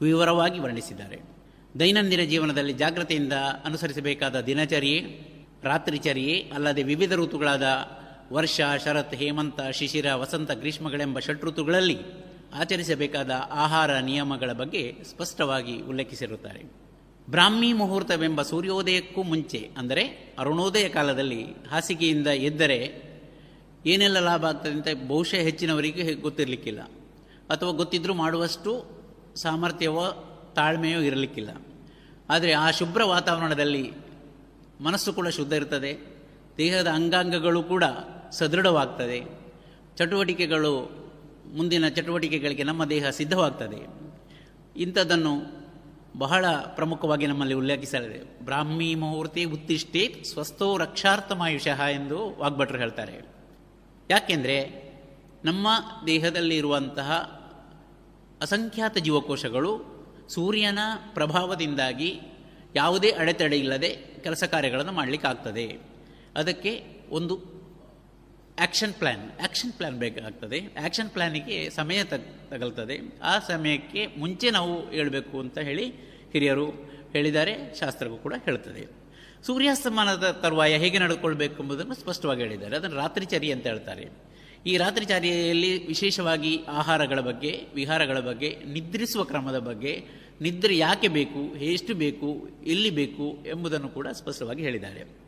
[0.00, 1.18] ವಿವರವಾಗಿ ವರ್ಣಿಸಿದ್ದಾರೆ.
[1.80, 3.32] ದೈನಂದಿನ ಜೀವನದಲ್ಲಿ ಜಾಗ್ರತೆಯಿಂದ
[3.64, 4.96] ಅನುಸರಿಸಬೇಕಾದ ದಿನಚರ್ಯೆ,
[5.62, 7.66] ರಾತ್ರಿಚರ್ಯೆ ಅಲ್ಲದೆ ವಿವಿಧ ಋತುಗಳಾದ
[8.32, 11.98] ವರ್ಷ, ಶರತ್, ಹೇಮಂತ, ಶಿಶಿರ, ವಸಂತ, ಗ್ರೀಷ್ಮಗಳೆಂಬ ಷಟ್ಋತುಗಳಲ್ಲಿ
[12.54, 16.62] ಆಚರಿಸಬೇಕಾದ ಆಹಾರ ನಿಯಮಗಳ ಬಗ್ಗೆ ಸ್ಪಷ್ಟವಾಗಿ ಉಲ್ಲೇಖಿಸಿರುತ್ತಾರೆ.
[17.30, 22.78] ಬ್ರಾಹ್ಮಿ ಮುಹೂರ್ತವೆಂಬ ಸೂರ್ಯೋದಯಕ್ಕೂ ಮುಂಚೆ, ಅಂದರೆ ಅರುಣೋದಯ ಕಾಲದಲ್ಲಿ ಹಾಸಿಗೆಯಿಂದ ಎದ್ದರೆ
[23.86, 26.82] ಏನೆಲ್ಲ ಲಾಭ ಆಗ್ತದೆ ಅಂತ ಬಹುಶಃ ಹೆಚ್ಚಿನವರಿಗೆ ಗೊತ್ತಿರಲಿಕ್ಕಿಲ್ಲ.
[27.50, 28.84] ಅಥವಾ ಗೊತ್ತಿದ್ದರೂ ಮಾಡುವಷ್ಟು
[29.36, 31.50] ಸಾಮರ್ಥ್ಯವೋ ತಾಳ್ಮೆಯೋ ಇರಲಿಕ್ಕಿಲ್ಲ.
[32.30, 33.92] ಆದರೆ ಆ ಶುಭ್ರ ವಾತಾವರಣದಲ್ಲಿ
[34.80, 35.98] ಮನಸ್ಸು ಕೂಡ ಶುದ್ಧ ಇರ್ತದೆ.
[36.58, 37.84] ದೇಹದ ಅಂಗಾಂಗಗಳು ಕೂಡ
[38.30, 39.22] ಸದೃಢವಾಗ್ತದೆ.
[39.96, 40.80] ಚಟುವಟಿಕೆಗಳು,
[41.54, 43.86] ಮುಂದಿನ ಚಟುವಟಿಕೆಗಳಿಗೆ ನಮ್ಮ ದೇಹ ಸಿದ್ಧವಾಗ್ತದೆ.
[44.76, 45.62] ಇಂಥದ್ದನ್ನು
[46.18, 48.44] ಬಹಳ ಪ್ರಮುಖವಾಗಿ ನಮ್ಮಲ್ಲಿ ಉಲ್ಲೇಖಿಸಲಾಗಿದೆ.
[48.44, 53.31] ಬ್ರಾಹ್ಮಿ ಮುಹೂರ್ತಿ ಉತ್ತಿಷ್ಠಿ ಸ್ವಸ್ಥೋ ರಕ್ಷಾರ್ಥಮಾಯುಷಃ ಎಂದು ವಾಗ್ಭಟ್ರು ಹೇಳ್ತಾರೆ.
[54.12, 54.56] ಯಾಕೆಂದರೆ
[55.44, 55.68] ನಮ್ಮ
[56.06, 57.10] ದೇಹದಲ್ಲಿರುವಂತಹ
[58.40, 59.72] ಅಸಂಖ್ಯಾತ ಜೀವಕೋಶಗಳು
[60.28, 60.78] ಸೂರ್ಯನ
[61.14, 62.10] ಪ್ರಭಾವದಿಂದಾಗಿ
[62.74, 63.90] ಯಾವುದೇ ಅಡೆತಡೆ ಇಲ್ಲದೆ
[64.24, 65.66] ಕೆಲಸ ಕಾರ್ಯಗಳನ್ನು ಮಾಡಲಿಕ್ಕಾಗ್ತದೆ.
[66.36, 66.72] ಅದಕ್ಕೆ
[67.10, 67.34] ಒಂದು
[68.58, 70.58] ಆ್ಯಕ್ಷನ್ ಪ್ಲ್ಯಾನ್ ಆ್ಯಕ್ಷನ್ ಪ್ಲ್ಯಾನ್ ಬೇಕಾಗ್ತದೆ.
[70.80, 72.96] ಆ್ಯಕ್ಷನ್ ಪ್ಲ್ಯಾನಿಗೆ ಸಮಯ ತಗ್ ತಗಲ್ತದೆ.
[73.22, 75.86] ಆ ಸಮಯಕ್ಕೆ ಮುಂಚೆ ನಾವು ಹೇಳಬೇಕು ಅಂತ ಹೇಳಿ
[76.32, 76.66] ಹಿರಿಯರು
[77.12, 79.01] ಹೇಳಿದ್ದಾರೆ ಶಾಸ್ತ್ರಕ್ಕೂ ಕೂಡ ಹೇಳ್ತದೆ.
[79.46, 82.76] ಸೂರ್ಯಾಸ್ತಮಾನದ ತರುವಾಯ ಹೇಗೆ ನಡೆದುಕೊಳ್ಬೇಕು ಎಂಬುದನ್ನು ಸ್ಪಷ್ಟವಾಗಿ ಹೇಳಿದ್ದಾರೆ.
[82.76, 84.10] ಅದನ್ನು ರಾತ್ರಿಚರಿ ಅಂತ ಹೇಳ್ತಾರೆ.
[84.66, 90.04] ಈ ರಾತ್ರಿಚಾರಿಯಲ್ಲಿ ವಿಶೇಷವಾಗಿ ಆಹಾರಗಳ ಬಗ್ಗೆ, ವಿಹಾರಗಳ ಬಗ್ಗೆ, ನಿದ್ರಿಸುವ ಕ್ರಮದ ಬಗ್ಗೆ,
[90.40, 95.18] ನಿದ್ರೆ ಯಾಕೆ ಬೇಕು ಎಷ್ಟು ಬೇಕು, ಎಲ್ಲಿ ಬೇಕು ಎಂಬುದನ್ನು ಕೂಡ ಸ್ಪಷ್ಟವಾಗಿ ಹೇಳಿದ್ದಾರೆ.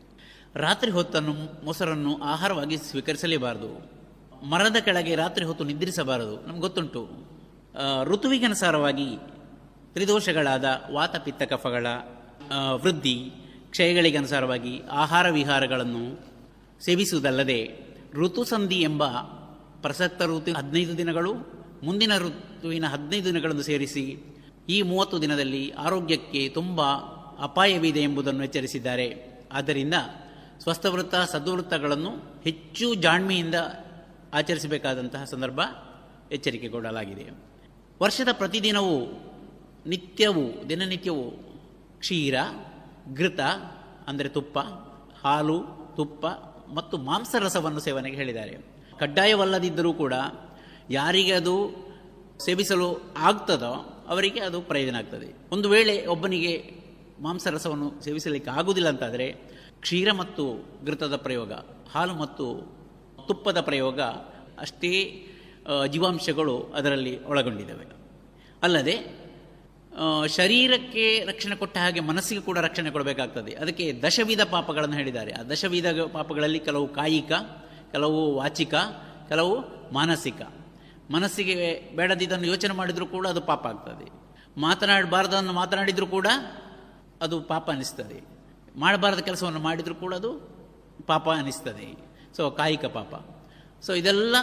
[0.55, 3.95] ರಾತ್ರಿ ಹೊತ್ತನ್ನು, ಮೊಸರನ್ನು ಆಹಾರವಾಗಿ ಸ್ವೀಕರಿಸಲೇಬಾರದು.
[4.45, 6.41] ಮರದ ಕೆಳಗೆ ರಾತ್ರಿ ಹೊತ್ತು ನಿದ್ರಿಸಬಾರದು.
[6.41, 7.09] ನಮ್ಗೆ ಗೊತ್ತುಂಟು.
[8.03, 9.17] ಋತುವಿಗನುಸಾರವಾಗಿ
[9.93, 11.87] ತ್ರಿದೋಷಗಳಾದ ವಾತ ಪಿತ್ತ ಕಫಗಳ
[12.73, 13.31] ವೃದ್ಧಿ
[13.75, 16.19] ಕ್ಷಯಗಳಿಗೆ ಅನುಸಾರವಾಗಿ ಆಹಾರ ವಿಹಾರಗಳನ್ನು
[16.85, 17.69] ಸೇವಿಸುವುದಲ್ಲದೆ
[18.13, 19.07] ಋತುಸಂಧಿ ಎಂಬ
[19.81, 21.33] ಪ್ರಸಕ್ತ ಋತು ಹದಿನೈದು ದಿನಗಳು,
[21.83, 24.17] ಮುಂದಿನ ಋತುವಿನ ಹದಿನೈದು ದಿನಗಳನ್ನು ಸೇರಿಸಿ
[24.69, 26.81] ಈ ಮೂವತ್ತು ದಿನದಲ್ಲಿ ಆರೋಗ್ಯಕ್ಕೆ ತುಂಬ
[27.39, 29.39] ಅಪಾಯವಿದೆ ಎಂಬುದನ್ನು ಎಚ್ಚರಿಸಿದ್ದಾರೆ.
[29.51, 29.93] ಆದ್ದರಿಂದ
[30.59, 33.55] ಸ್ವಸ್ಥವೃತ್ತ, ಸದ್ವೃತ್ತಗಳನ್ನು ಹೆಚ್ಚು ಜಾಣ್ಮೆಯಿಂದ
[34.33, 35.59] ಆಚರಿಸಬೇಕಾದಂತಹ ಸಂದರ್ಭ
[36.31, 37.25] ಎಚ್ಚರಿಕೆ ಕೊಡಲಾಗಿದೆ
[38.01, 39.23] ವರ್ಷದ ಪ್ರತಿದಿನವೂ
[39.87, 41.31] ನಿತ್ಯವೂ, ದಿನನಿತ್ಯವೂ
[41.99, 42.35] ಕ್ಷೀರ
[43.13, 43.41] ಘೃತ
[44.09, 44.57] ಅಂದರೆ ತುಪ್ಪ,
[45.23, 45.57] ಹಾಲು,
[45.97, 46.25] ತುಪ್ಪ
[46.77, 48.53] ಮತ್ತು ಮಾಂಸರಸವನ್ನು ಸೇವನೆಗೆ ಹೇಳಿದ್ದಾರೆ.
[48.99, 50.13] ಕಡ್ಡಾಯವಲ್ಲದಿದ್ದರೂ ಕೂಡ
[50.89, 51.55] ಯಾರಿಗೆ ಅದು
[52.45, 52.87] ಸೇವಿಸಲು
[53.29, 53.73] ಆಗ್ತದೋ
[54.07, 55.27] ಅವರಿಗೆ ಅದು ಪ್ರಯೋಜನ ಆಗ್ತದೆ.
[55.51, 56.53] ಒಂದು ವೇಳೆ ಒಬ್ಬನಿಗೆ
[57.19, 59.27] ಮಾಂಸರಸವನ್ನು ಸೇವಿಸಲಿಕ್ಕೆ ಆಗುವುದಿಲ್ಲ ಅಂತಾದರೆ
[59.83, 60.43] ಕ್ಷೀರ ಮತ್ತು
[60.85, 61.51] ಘೃತದ ಪ್ರಯೋಗ,
[61.93, 62.45] ಹಾಲು ಮತ್ತು
[63.27, 63.99] ತುಪ್ಪದ ಪ್ರಯೋಗ
[64.63, 64.91] ಅಷ್ಟೇ
[65.93, 67.85] ಜೀವಾಂಶಗಳು ಅದರಲ್ಲಿ ಒಳಗೊಂಡಿದ್ದಾವೆ.
[68.63, 68.95] ಅಲ್ಲದೆ
[70.27, 73.51] ಶರೀರಕ್ಕೆ ರಕ್ಷಣೆ ಕೊಟ್ಟ ಹಾಗೆ ಮನಸ್ಸಿಗೆ ಕೂಡ ರಕ್ಷಣೆ ಕೊಡಬೇಕಾಗ್ತದೆ.
[73.51, 75.31] ಅದಕ್ಕೆ ದಶವಿಧ ಪಾಪಗಳನ್ನು ಹೇಳಿದ್ದಾರೆ.
[75.31, 77.31] ಆ ದಶವಿಧ ಪಾಪಗಳಲ್ಲಿ ಕೆಲವು ಕಾಯಿಕ,
[77.91, 78.73] ಕೆಲವು ವಾಚಿಕ,
[79.27, 80.41] ಕೆಲವು ಮಾನಸಿಕ.
[81.11, 84.11] ಮನಸ್ಸಿಗೆ ಬೇಡದಿದ್ದನ್ನು ಯೋಚನೆ ಮಾಡಿದರೂ ಕೂಡ ಅದು ಪಾಪ ಆಗ್ತದೆ.
[84.59, 86.27] ಮಾತನಾಡಬಾರ್ದನ್ನು ಮಾತನಾಡಿದರೂ ಕೂಡ
[87.21, 88.21] ಅದು ಪಾಪ ಅನಿಸ್ತದೆ.
[88.75, 90.33] ಮಾಡಬಾರದ ಕೆಲಸವನ್ನು ಮಾಡಿದರೂ ಕೂಡ ಅದು
[91.07, 91.97] ಪಾಪ ಅನಿಸ್ತದೆ.
[92.37, 93.13] ಸೊ ಕಾಯಿಕ ಪಾಪ.
[93.81, 94.35] ಸೊ ಇದೆಲ್ಲ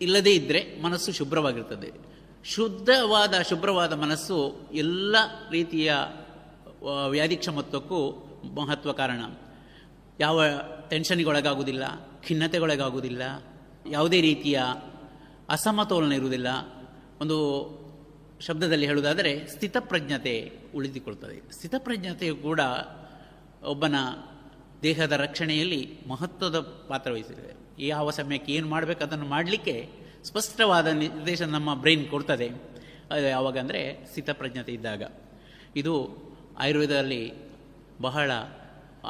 [0.00, 2.11] ಇಲ್ಲದೇ ಇದ್ದರೆ ಮನಸ್ಸು ಶುಭ್ರವಾಗಿರ್ತದೆ.
[2.44, 5.16] ಶುದ್ಧವಾದ, ಶುಭ್ರವಾದ ಮನಸ್ಸು ಎಲ್ಲ
[5.50, 5.92] ರೀತಿಯ
[7.08, 8.00] ವ್ಯಾಧಿ ಕ್ಷಮತ್ವಕ್ಕೂ
[8.54, 9.22] ಮಹತ್ವ ಕಾರಣ.
[10.20, 10.42] ಯಾವ
[10.90, 11.84] ಟೆನ್ಷನ್ಗೊಳಗಾಗುವುದಿಲ್ಲ
[12.26, 13.22] ಖಿನ್ನತೆಗೊಳಗಾಗುವುದಿಲ್ಲ,
[13.90, 14.60] ಯಾವುದೇ ರೀತಿಯ
[15.48, 16.48] ಅಸಮತೋಲನ ಇರುವುದಿಲ್ಲ.
[17.20, 17.38] ಒಂದು
[18.40, 22.60] ಶಬ್ದದಲ್ಲಿ ಹೇಳುವುದಾದರೆ ಸ್ಥಿತಪ್ರಜ್ಞತೆ ಉಳಿದುಕೊಳ್ತದೆ ಸ್ಥಿತಪ್ರಜ್ಞತೆಯು ಕೂಡ
[23.64, 23.94] ಒಬ್ಬನ
[24.82, 32.08] ದೇಹದ ರಕ್ಷಣೆಯಲ್ಲಿ ಮಹತ್ವದ ಪಾತ್ರ ವಹಿಸಿದೆ ಯಾವ ಸಮಯಕ್ಕೆ ಏನು ಮಾಡಬೇಕು ಅದನ್ನು ಮಾಡಲಿಕ್ಕೆ ಸ್ಪಷ್ಟವಾದ ನಿರ್ದೇಶನ ನಮ್ಮ ಬ್ರೈನ್
[32.08, 32.48] ಕೊಡ್ತದೆ.
[33.10, 35.02] ಅದು ಯಾವಾಗ ಅಂದರೆ ಸ್ಥಿತಪ್ರಜ್ಞತೆ ಇದ್ದಾಗ.
[35.76, 36.16] ಇದು
[36.58, 37.32] ಆಯುರ್ವೇದದಲ್ಲಿ
[38.00, 38.30] ಬಹಳ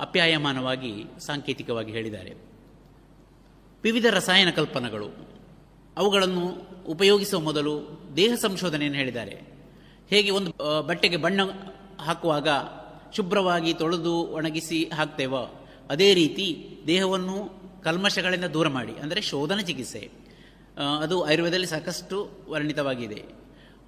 [0.01, 2.35] ಅಪ್ಯಾಯಮಾನವಾಗಿ ಸಾಂಕೇತಿಕವಾಗಿ ಹೇಳಿದ್ದಾರೆ.
[3.83, 5.09] ವಿವಿಧ ರಸಾಯನ ಕಲ್ಪನೆಗಳು.
[5.97, 6.53] ಅವುಗಳನ್ನು
[6.87, 9.43] ಉಪಯೋಗಿಸುವ ಮೊದಲು ದೇಹ ಸಂಶೋಧನೆಯನ್ನು ಹೇಳಿದ್ದಾರೆ.
[10.11, 11.41] ಹೇಗೆ ಒಂದು ಬಟ್ಟೆಗೆ ಬಣ್ಣ
[12.01, 12.49] ಹಾಕುವಾಗ
[13.17, 18.93] ಶುಭ್ರವಾಗಿ ತೊಳೆದು ಒಣಗಿಸಿ ಹಾಕ್ತೇವೋ, ಅದೇ ರೀತಿ ದೇಹವನ್ನು ಕಲ್ಮಶಗಳಿಂದ ದೂರ ಮಾಡಿ.
[18.93, 20.22] ಅಂದರೆ ಶೋಧನ ಚಿಕಿತ್ಸೆ.
[20.79, 23.25] ಅದು ಆಯುರ್ವೇದದಲ್ಲಿ ಸಾಕಷ್ಟು ವರ್ಣಿತವಾಗಿದೆ.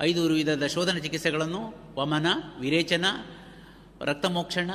[0.00, 2.26] ಐದು ವಿಧದ ಶೋಧನ ಚಿಕಿತ್ಸೆಗಳನ್ನು ವಮನ,
[2.60, 3.04] ವಿರೇಚನ,
[4.00, 4.70] ರಕ್ತಮೋಕ್ಷಣ,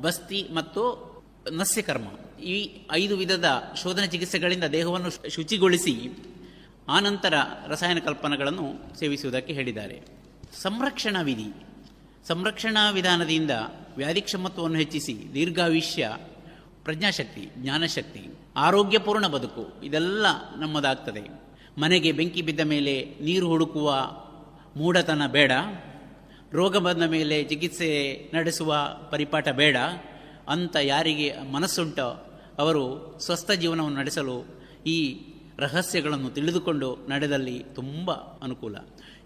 [0.00, 1.06] ಬಸ್ತಿ ಮತ್ತು
[1.52, 2.40] ನಸ್ಯಕರ್ಮ.
[2.40, 3.44] ಈ ಐದು ವಿಧದ
[3.82, 6.10] ಶೋಧನ ಚಿಕಿತ್ಸೆಗಳಿಂದ ದೇಹವನ್ನು ಶುಚಿಗೊಳಿಸಿ
[6.88, 7.34] ಆನಂತರ
[7.66, 10.02] ರಸಾಯನ ಕಲ್ಪನೆಗಳನ್ನು ಸೇವಿಸುವುದಕ್ಕೆ ಹೇಳಿದ್ದಾರೆ.
[10.62, 11.66] ಸಂರಕ್ಷಣಾ ವಿಧಿ.
[12.28, 13.50] ಸಂರಕ್ಷಣಾ ವಿಧಾನದಿಂದ
[13.96, 16.16] ವ್ಯಾಧಿಕ್ಷಮತ್ವವನ್ನು ಹೆಚ್ಚಿಸಿ ದೀರ್ಘಾಯುಷ್ಯ,
[16.84, 20.26] ಪ್ರಜ್ಞಾಶಕ್ತಿ, ಜ್ಞಾನಶಕ್ತಿ ಆರೋಗ್ಯಪೂರ್ಣ ಬದುಕು, ಇದೆಲ್ಲ
[20.56, 21.20] ನಮ್ಮದಾಗ್ತದೆ.
[21.80, 24.10] ಮನೆಗೆ ಬೆಂಕಿ ಬಿದ್ದ ಮೇಲೆ ನೀರು ಹುಡುಕುವ
[24.76, 25.52] ಮೂಢತನ ಬೇಡ.
[26.52, 29.76] ರೋಗ ಬಂದ ಮೇಲೆ ಚಿಕಿತ್ಸೆ ನಡೆಸುವ ಪರಿಪಾಠ ಬೇಡ.
[30.48, 34.44] ಅಂತ ಯಾರಿಗೆ ಮನಸ್ಸುಂಟೋ ಅವರು ಸ್ವಸ್ಥ ಜೀವನವನ್ನು ನಡೆಸಲು
[34.86, 35.18] ಈ
[35.58, 38.76] ರಹಸ್ಯಗಳನ್ನು ತಿಳಿದುಕೊಂಡು ನಡೆದಲ್ಲಿ ತುಂಬ ಅನುಕೂಲ.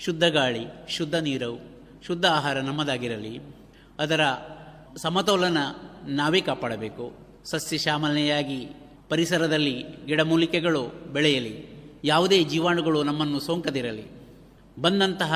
[0.01, 1.61] ಶುದ್ಧ ಗಾಳಿ, ಶುದ್ಧ ನೀರು,
[2.07, 3.39] ಶುದ್ಧ ಆಹಾರ ನಮ್ಮದಾಗಿರಲಿ.
[3.99, 4.21] ಅದರ
[4.97, 5.59] ಸಮತೋಲನ
[6.07, 7.13] ನಾವೇ ಕಾಪಾಡಬೇಕು.
[7.45, 8.69] ಸಸ್ಯ ಶ್ಯಾಮಲೆಯಾಗಿ
[9.11, 10.83] ಪರಿಸರದಲ್ಲಿ ಗಿಡಮೂಲಿಕೆಗಳು
[11.13, 11.67] ಬೆಳೆಯಲಿ,
[12.05, 14.05] ಯಾವುದೇ ಜೀವಾಣುಗಳು ನಮ್ಮನ್ನು ಸೋಂಕದಿರಲಿ,
[14.81, 15.35] ಬಂದಂತಹ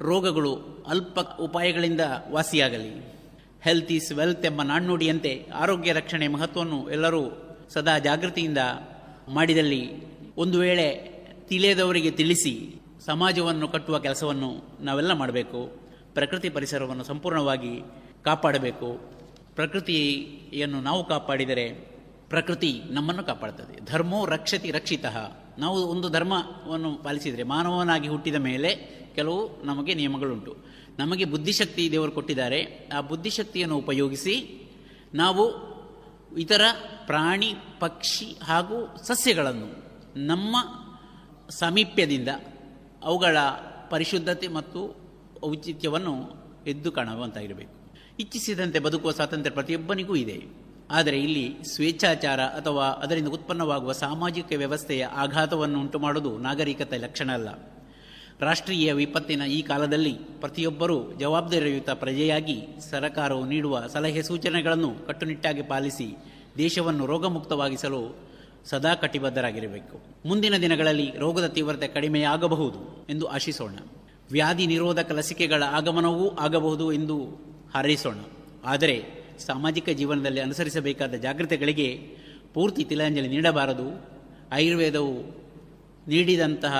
[0.00, 2.00] ರೋಗಗಳು ಅಲ್ಪ ಉಪಾಯಗಳಿಂದ
[2.30, 3.10] ವಾಸಿಯಾಗಲಿ.
[3.62, 8.58] ಹೆಲ್ತ್ ಈಸ್ ವೆಲ್ತ್ ಎಂಬ ನಾಣ್ಣುಡಿಯಂತೆ ಆರೋಗ್ಯ ರಕ್ಷಣೆ ಮಹತ್ವವನ್ನು ಎಲ್ಲರೂ ಸದಾ ಜಾಗೃತಿಯಿಂದ
[9.28, 9.90] ಮಾಡಿದಲ್ಲಿ
[10.36, 11.10] ಒಂದು ವೇಳೆ
[11.48, 15.72] ತಿಳಿಯದವರಿಗೆ ತಿಳಿಸಿ ಸಮಾಜವನ್ನು ಕಟ್ಟುವ ಕೆಲಸವನ್ನು ನಾವೆಲ್ಲ ಮಾಡಬೇಕು.
[16.14, 17.82] ಪ್ರಕೃತಿ ಪರಿಸರವನ್ನು ಸಂಪೂರ್ಣವಾಗಿ
[18.24, 19.00] ಕಾಪಾಡಬೇಕು.
[19.54, 21.89] ಪ್ರಕೃತಿಯನ್ನು ನಾವು ಕಾಪಾಡಿದರೆ
[22.30, 23.84] ಪ್ರಕೃತಿ ನಮ್ಮನ್ನು ಕಾಪಾಡ್ತದೆ.
[23.84, 25.04] ಧರ್ಮೋ ರಕ್ಷತಿ ರಕ್ಷಿತ.
[25.58, 28.76] ನಾವು ಒಂದು ಧರ್ಮವನ್ನು ಪಾಲಿಸಿದರೆ ಮಾನವನಾಗಿ ಹುಟ್ಟಿದ ಮೇಲೆ
[29.14, 30.56] ಕೆಲವು ನಮಗೆ ನಿಯಮಗಳುಂಟು.
[30.98, 32.88] ನಮಗೆ ಬುದ್ಧಿಶಕ್ತಿ ದೇವರು ಕೊಟ್ಟಿದ್ದಾರೆ.
[32.96, 34.62] ಆ ಬುದ್ಧಿಶಕ್ತಿಯನ್ನು ಉಪಯೋಗಿಸಿ
[35.14, 35.70] ನಾವು
[36.38, 36.60] ಇತರ
[37.06, 39.68] ಪ್ರಾಣಿ, ಪಕ್ಷಿ ಹಾಗೂ ಸಸ್ಯಗಳನ್ನು
[40.16, 40.56] ನಮ್ಮ
[41.50, 42.28] ಸಾಮೀಪ್ಯದಿಂದ
[43.02, 43.36] ಅವುಗಳ
[43.90, 44.96] ಪರಿಶುದ್ಧತೆ ಮತ್ತು
[45.46, 46.30] ಔಚಿತ್ಯವನ್ನು
[46.66, 47.92] ಎದ್ದು ಕಾಣುವಂತಾಗಿರಬೇಕು.
[48.20, 50.59] ಇಚ್ಛಿಸಿದಂತೆ ಬದುಕುವ ಸ್ವಾತಂತ್ರ್ಯ ಪ್ರತಿಯೊಬ್ಬನಿಗೂ ಇದೆ.
[50.90, 57.48] ಆದರೆ ಇಲ್ಲಿ ಸ್ವೇಚ್ಛಾಚಾರ ಅಥವಾ ಅದರಿಂದ ಉತ್ಪನ್ನವಾಗುವ ಸಾಮಾಜಿಕ ವ್ಯವಸ್ಥೆಯ ಆಘಾತವನ್ನು ಉಂಟು ಮಾಡುವುದು ನಾಗರಿಕತೆ ಲಕ್ಷಣ ಅಲ್ಲ.
[58.40, 66.16] ರಾಷ್ಟ್ರೀಯ ವಿಪತ್ತಿನ ಈ ಕಾಲದಲ್ಲಿ ಪ್ರತಿಯೊಬ್ಬರೂ ಜವಾಬ್ದಾರಿಯುತ ಪ್ರಜೆಯಾಗಿ ಸರಕಾರವು ನೀಡುವ ಸಲಹೆ ಸೂಚನೆಗಳನ್ನು ಕಟ್ಟುನಿಟ್ಟಾಗಿ ಪಾಲಿಸಿ
[66.58, 68.30] ದೇಶವನ್ನು ರೋಗಮುಕ್ತವಾಗಿಸಲು
[68.64, 70.00] ಸದಾ ಕಟಿಬದ್ಧರಾಗಿರಬೇಕು.
[70.28, 73.78] ಮುಂದಿನ ದಿನಗಳಲ್ಲಿ ರೋಗದ ತೀವ್ರತೆ ಕಡಿಮೆಯಾಗಬಹುದು ಎಂದು ಆಶಿಸೋಣ.
[74.30, 77.18] ವ್ಯಾಧಿ ನಿರೋಧಕ ಲಸಿಕೆಗಳ ಆಗಮನವೂ ಆಗಬಹುದು ಎಂದು
[77.74, 78.18] ಹಾರೈಸೋಣ.
[78.64, 81.88] ಆದರೆ ಸಾಮಾಜಿಕ ಜೀವನದಲ್ಲಿ ಅನುಸರಿಸಬೇಕಾದ ಜಾಗ್ರತೆಗಳಿಗೆ
[82.54, 83.88] ಪೂರ್ತಿ ತಿಲಾಂಜಲಿ ನೀಡಬಾರದು.
[84.52, 85.14] ಆಯುರ್ವೇದವು
[86.08, 86.76] ನೀಡಿದಂತಹ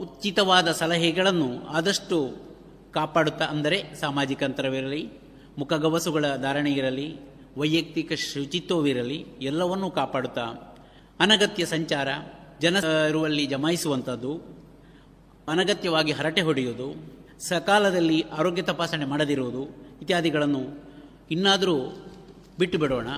[0.00, 2.16] ಉಚಿತವಾದ ಸಲಹೆಗಳನ್ನು ಆದಷ್ಟು
[2.92, 5.02] ಕಾಪಾಡುತ್ತಾ ಅಂದರೆ ಸಾಮಾಜಿಕ ಅಂತರವಿರಲಿ
[5.58, 7.08] ಮುಖಗವಸುಗಳ ಧಾರಣೆ ಇರಲಿ,
[7.56, 10.44] ವೈಯಕ್ತಿಕ ಶುಚಿತ್ವವಿರಲಿ, ಎಲ್ಲವನ್ನೂ ಕಾಪಾಡುತ್ತಾ
[11.20, 12.08] ಅನಗತ್ಯ ಸಂಚಾರ,
[12.60, 12.76] ಜನ
[13.08, 14.32] ಇರುವಲ್ಲಿ ಜಮಾಯಿಸುವಂಥದ್ದು
[15.48, 16.88] ಅನಗತ್ಯವಾಗಿ ಹರಟೆ ಹೊಡೆಯುವುದು,
[17.48, 19.62] ಸಕಾಲದಲ್ಲಿ ಆರೋಗ್ಯ ತಪಾಸಣೆ ಮಾಡದಿರುವುದು
[20.02, 20.62] ಇತ್ಯಾದಿಗಳನ್ನು
[21.30, 21.76] ಇನ್ನಾದರೂ
[22.58, 23.08] ಬಿಟ್ಟು ಬಿಡೋಣ,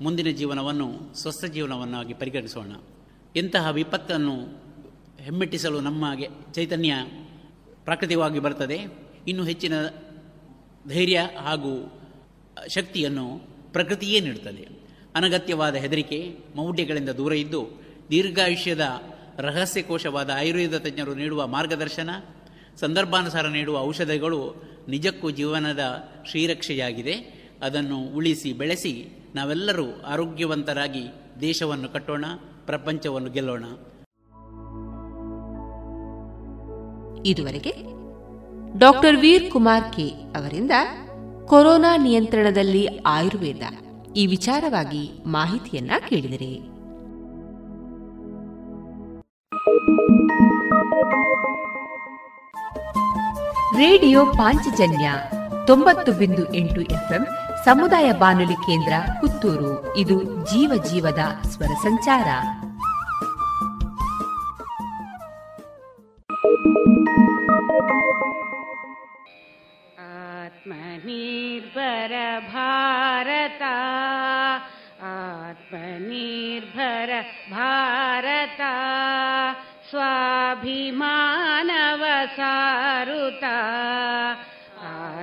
[0.00, 2.72] ಮುಂದಿನ ಜೀವನವನ್ನು, ಸ್ವಸ್ಥ ಜೀವನವನ್ನಾಗಿ ಪರಿಗಣಿಸೋಣ.
[3.36, 4.62] ಇಂತಹ ವಿಪತ್ತನ್ನು
[5.18, 6.94] ಹೆಮ್ಮೆಟ್ಟಿಸಲು ನಮ್ಮಗೆ ಚೈತನ್ಯ
[7.84, 8.78] ಪ್ರಾಕೃತಿಕವಾಗಿ ಬರ್ತದೆ
[9.28, 9.72] ಇನ್ನೂ ಹೆಚ್ಚಿನ
[10.88, 11.92] ಧೈರ್ಯ ಹಾಗೂ
[12.68, 13.42] ಶಕ್ತಿಯನ್ನು
[13.72, 14.68] ಪ್ರಕೃತಿಯೇ ನೀಡುತ್ತದೆ.
[15.14, 19.02] ಅನಗತ್ಯವಾದ ಹೆದರಿಕೆ ಮೌಢ್ಯಗಳಿಂದ ದೂರ ಇದ್ದು, ದೀರ್ಘಾಯುಷ್ಯದ
[19.38, 22.10] ರಹಸ್ಯಕೋಶವಾದ ಆಯುರ್ವೇದ ತಜ್ಞರು ನೀಡುವ ಮಾರ್ಗದರ್ಶನ,
[22.80, 24.54] ಸಂದರ್ಭಾನುಸಾರ ನೀಡುವ ಔಷಧಗಳು
[24.88, 27.41] ನಿಜಕ್ಕೂ ಜೀವನದ ಶ್ರೀರಕ್ಷೆಯಾಗಿದೆ.
[27.62, 31.08] ಅದನ್ನು ಉಳಿಸಿ ಬೆಳೆಸಿ ನಾವೆಲ್ಲರೂ ಆರೋಗ್ಯವಂತರಾಗಿ
[31.40, 32.24] ದೇಶವನ್ನು ಕಟ್ಟೋಣ,
[32.66, 33.64] ಪ್ರಪಂಚವನ್ನು ಗೆಲ್ಲೋಣ.
[37.26, 37.74] ಇದುವರೆಗೆ
[38.78, 40.70] ಡಾಕ್ಟರ್ ವೀರ್ ಕುಮಾರ್ ಕೆ ಅವರಿಂದ
[41.46, 43.62] ಕೊರೋನಾ ನಿಯಂತ್ರಣದಲ್ಲಿ ಆಯುರ್ವೇದ.
[44.16, 46.72] ಈ ವಿಚಾರವಾಗಿ ಮಾಹಿತಿಯನ್ನ ಕೇಳಿದರೆ.
[53.76, 55.12] ರೇಡಿಯೋ ಪಾಂಚಜನ್ಯ
[55.66, 57.26] ತೊಂಬತ್ತು ಬಿಂದು ಎಂಟು ಎಫ್ಎಂ
[57.64, 59.96] ಸಮುದಾಯ ಬಾನುಲಿ ಕೇಂದ್ರ ಪುತ್ತೂರು.
[59.96, 62.24] ಇದು ಜೀವ ಜೀವದ ಸ್ವರ ಸಂಚಾರ.
[70.44, 72.12] ಆತ್ಮನಿರ್ಭರ
[72.52, 73.62] ಭಾರತ
[75.02, 77.10] ಆತ್ಮನಿರ್ಭರ
[77.50, 78.60] ಭಾರತ,
[79.90, 82.04] ಸ್ವಾಭಿಮಾನವ
[82.36, 83.44] ಸಾರುತ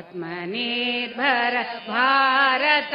[0.08, 1.56] आत्मनिर्भर
[1.88, 2.94] भारत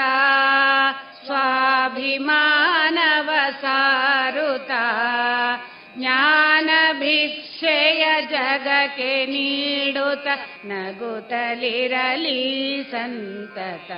[3.60, 4.84] स्वाभिमानवसारुता
[6.00, 10.28] ಜ್ಞಾನಭಿಕ್ಷೆಯ ಜಗಕ್ಕೆ ನೀಡುತ್ತ
[10.66, 13.92] ನಗುತ್ತಲಿರಲಿ ಸಂತತ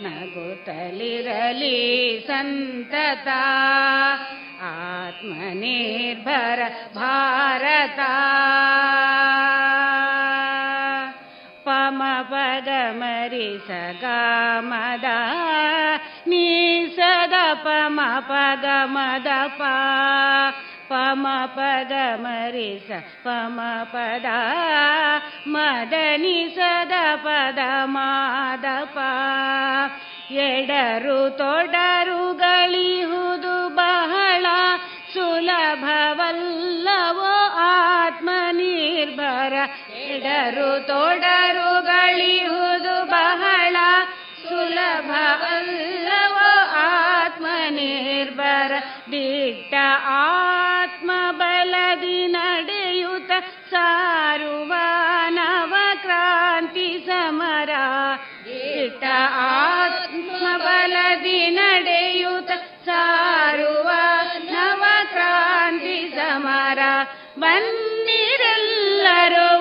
[0.00, 3.28] ನಗುತ್ತಲಿರಲಿ ಸಂತತ
[4.70, 6.60] ಆತ್ಮನಿರ್ಭರ
[6.94, 8.00] ಭಾರತ
[11.91, 14.05] ಪಮ ಪದ ಮರಿ ಸಗ
[14.59, 15.05] ಮದ
[16.27, 19.27] ನೀ ಸದ ಪಮ ಪಗ ಮದ
[19.57, 19.61] ಪ
[20.89, 22.91] ಪಮ ಪದ ಮರಿಸ
[23.23, 23.59] ಪಮ
[23.93, 24.27] ಪದ
[25.47, 27.59] ಮದನಿ ಸದ ಪದ
[28.95, 28.97] ಪ
[30.45, 34.45] ಎಡರು ತೊಡರುಗಳಿಹುದು ಬಹಳ
[35.13, 39.53] ಸುಲಭವಲ್ಲವೋ ಆತ್ಮನಿರ್ಭರ.
[40.05, 41.70] ಎಡರು ತೊಡರುಗಳಿಹುದು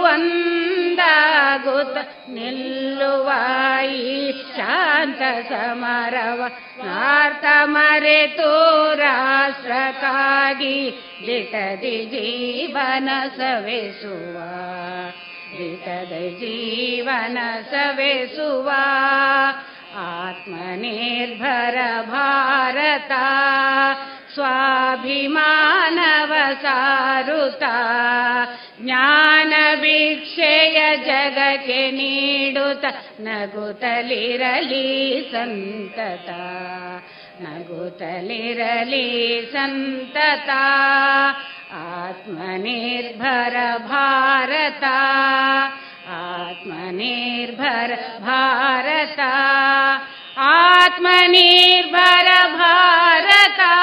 [0.06, 1.97] ಒಂದಾಗುತ್ತ
[2.30, 3.30] ನಿಲ್ಲುವ
[4.06, 4.15] ಈ
[4.49, 6.41] ಶಾಂತ ಸಮರವ
[6.80, 8.52] ನಾರ್ಥ ಮರೆತು
[9.02, 10.77] ರಾಷ್ಟ್ರಕ್ಕಾಗಿ
[11.27, 14.38] ದಿಟದಿ ಜೀವನ ಸವೆಸುವ
[15.57, 17.38] ದಿಟದ ಜೀವನ
[17.72, 18.69] ಸವೆಸುವ
[20.06, 21.77] ಆತ್ಮನಿರ್ಭರ
[22.10, 23.11] ಭಾರತ
[24.35, 26.31] स्वाभिमानव
[28.85, 32.85] ಜ್ಞಾನವೀಕ್ಷೆಯ ಜಗಕ್ಕೆ ನೀಡುತ್ತ
[33.20, 36.31] ನಗುತ್ತಲಿರಲಿ ಸಂತತ.
[37.43, 40.51] ನಗುತ್ತಲಿರಲಿ ಸಂತತ.
[41.73, 44.85] ಆತ್ಮನಿರ್ಭರ ಭಾರತ.
[46.51, 49.20] आत्मनिर्भर भारत
[50.73, 53.74] आत्मनिर्भर भारता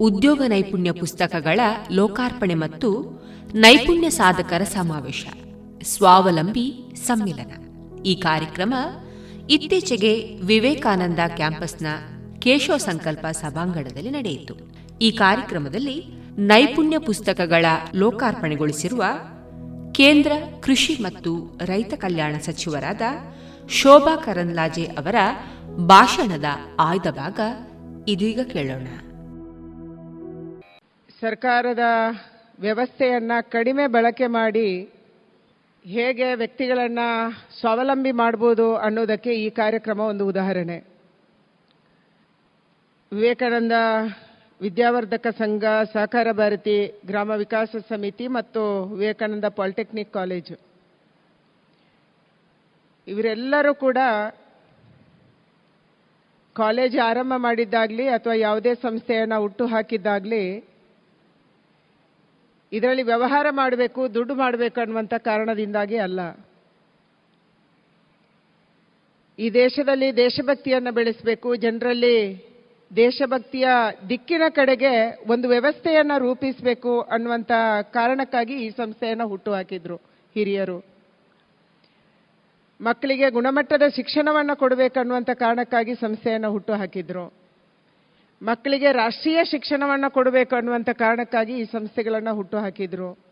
[0.00, 1.60] ಉದ್ಯೋಗ ನೈಪುಣ್ಯ ಪುಸ್ತಕಗಳ
[1.92, 3.20] ಲೋಕಾರ್ಪಣೆ ಮತ್ತು
[3.54, 5.26] ನೈಪುಣ್ಯ ಸಾಧಕರ ಸಮಾವೇಶ.
[5.82, 7.52] ಸ್ವಾವಲಂಬಿ ಸಮ್ಮಿಲನ.
[8.02, 8.74] ಈ ಕಾರ್ಯಕ್ರಮ
[9.50, 11.86] ಇತ್ತೀಚೆಗೆ ವಿವೇಕಾನಂದ ಕ್ಯಾಂಪಸ್ನ
[12.38, 14.54] ಕೇಶವ ಸಂಕಲ್ಪ ಸಭಾಂಗಣದಲ್ಲಿ ನಡೆಯಿತು.
[15.00, 16.04] ಈ ಕಾರ್ಯಕ್ರಮದಲ್ಲಿ
[16.38, 19.04] ನೈಪುಣ್ಯ ಪುಸ್ತಕಗಳ ಲೋಕಾರ್ಪಣೆಗೊಳಿಸಿರುವ
[19.92, 23.02] ಕೇಂದ್ರ ಕೃಷಿ ಮತ್ತು ರೈತ ಕಲ್ಯಾಣ ಸಚಿವರಾದ
[23.70, 25.14] ಶೋಭಾ ಕರಂದ್ಲಾಜೆ ಅವರ
[25.76, 26.44] ಭಾಷಣದ
[26.78, 27.40] ಆಯ್ದ ಭಾಗ
[28.08, 28.86] ಇದೀಗ ಕೇಳೋಣ.
[31.20, 31.84] ಸರ್ಕಾರದ
[32.60, 34.68] ವ್ಯವಸ್ಥೆಯನ್ನು ಕಡಿಮೆ ಬಳಕೆ ಮಾಡಿ
[35.84, 37.06] ಹೇಗೆ ವ್ಯಕ್ತಿಗಳನ್ನು
[37.60, 40.76] ಸ್ವಾವಲಂಬಿ ಮಾಡ್ಬೋದು ಅನ್ನೋದಕ್ಕೆ ಈ ಕಾರ್ಯಕ್ರಮ ಒಂದು ಉದಾಹರಣೆ.
[43.12, 43.72] ವಿವೇಕಾನಂದ
[44.60, 50.60] ವಿದ್ಯಾವರ್ಧಕ ಸಂಘ, ಸಹಕಾರ ಭಾರತಿ, ಗ್ರಾಮ ವಿಕಾಸ ಸಮಿತಿ ಮತ್ತು ವಿವೇಕಾನಂದ ಪಾಲಿಟೆಕ್ನಿಕ್ ಕಾಲೇಜು.
[53.06, 53.98] ಇವರೆಲ್ಲರೂ ಕೂಡ
[56.54, 60.75] ಕಾಲೇಜ್ ಆರಂಭ ಮಾಡಿದ್ದಾಗಲಿ ಅಥವಾ ಯಾವುದೇ ಸಂಸ್ಥೆಯನ್ನು ಹುಟ್ಟು ಹಾಕಿದ್ದಾಗಲಿ
[62.72, 66.20] ಇದರಲ್ಲಿ ವ್ಯವಹಾರ ಮಾಡಬೇಕು, ದುಡ್ಡು ಮಾಡಬೇಕು ಅನ್ನುವಂಥ ಕಾರಣದಿಂದಾಗಿ ಅಲ್ಲ.
[69.38, 72.46] ಈ ದೇಶದಲ್ಲಿ ದೇಶಭಕ್ತಿಯನ್ನು ಬೆಳೆಸಬೇಕು, ಜನರಲ್ಲಿ
[72.96, 73.68] ದೇಶಭಕ್ತಿಯ
[74.08, 77.52] ದಿಕ್ಕಿನ ಕಡೆಗೆ ಒಂದು ವ್ಯವಸ್ಥೆಯನ್ನು ರೂಪಿಸಬೇಕು ಅನ್ನುವಂಥ
[77.82, 79.96] ಕಾರಣಕ್ಕಾಗಿ ಈ ಸಂಸ್ಥೆಯನ್ನು ಹುಟ್ಟು ಹಾಕಿದ್ರು
[80.34, 80.84] ಹಿರಿಯರು.
[82.80, 87.45] ಮಕ್ಕಳಿಗೆ ಗುಣಮಟ್ಟದ ಶಿಕ್ಷಣವನ್ನು ಕೊಡಬೇಕನ್ನುವಂಥ ಕಾರಣಕ್ಕಾಗಿ ಸಂಸ್ಥೆಯನ್ನು ಹುಟ್ಟು ಹಾಕಿದ್ರು
[88.42, 93.26] ಮಕ್ಕಳಿಗೆ ರಾಷ್ಟ್ರೀಯ ಶಿಕ್ಷಣವನ್ನು ಕೊಡಬೇಕು ಅನ್ನುವಂಥ ಕಾರಣಕ್ಕಾಗಿ ಈ ಸಂಸ್ಥೆಗಳನ್ನು ಹುಟ್ಟು ಹಾಕಿದ್ರು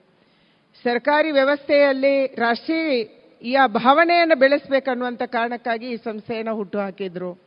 [0.85, 7.45] ಸರ್ಕಾರಿ ವ್ಯವಸ್ಥೆಯಲ್ಲಿ ರಾಷ್ಟ್ರೀಯ ಭಾವನೆಯನ್ನು ಬೆಳೆಸಬೇಕನ್ನುವಂಥ ಕಾರಣಕ್ಕಾಗಿ ಈ ಸಂಸ್ಥೆಯನ್ನು ಹುಟ್ಟು ಹಾಕಿದ್ರು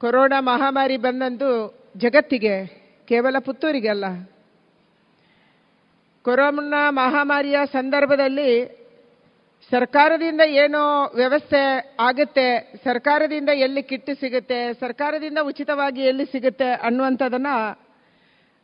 [0.00, 2.66] ಕೊರೋನಾ ಮಹಾಮಾರಿ ಬಂದಂದು ಜಗತ್ತಿಗೆ,
[3.08, 4.28] ಕೇವಲ ಪುತ್ತೂರಿಗೆ ಅಲ್ಲ.
[6.22, 8.83] ಕೊರೋನಾ ಮಹಾಮಾರಿಯ ಸಂದರ್ಭದಲ್ಲಿ
[9.72, 10.80] ಸರ್ಕಾರದಿಂದ ಏನು
[11.14, 11.60] ವ್ಯವಸ್ಥೆ
[12.00, 12.46] ಆಗುತ್ತೆ,
[12.84, 17.54] ಸರ್ಕಾರದಿಂದ ಎಲ್ಲಿ ಕಿಟ್ಟು ಸಿಗುತ್ತೆ, ಸರ್ಕಾರದಿಂದ ಉಚಿತವಾಗಿ ಎಲ್ಲಿ ಸಿಗುತ್ತೆ ಅನ್ನುವಂಥದ್ದನ್ನು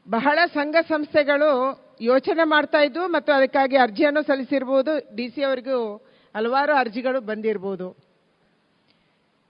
[0.07, 1.51] ಬಹಳ ಸಂಘ ಸಂಸ್ಥೆಗಳು
[2.01, 4.93] ಯೋಚನೆ ಮಾಡ್ತಾ ಇದ್ವು ಮತ್ತು ಅದಕ್ಕಾಗಿ ಅರ್ಜಿಯನ್ನು ಸಲ್ಲಿಸಿರ್ಬೋದು.
[5.17, 5.79] ಡಿ ಸಿ ಅವರಿಗೂ
[6.35, 7.89] ಹಲವಾರು ಅರ್ಜಿಗಳು ಬಂದಿರ್ಬೋದು.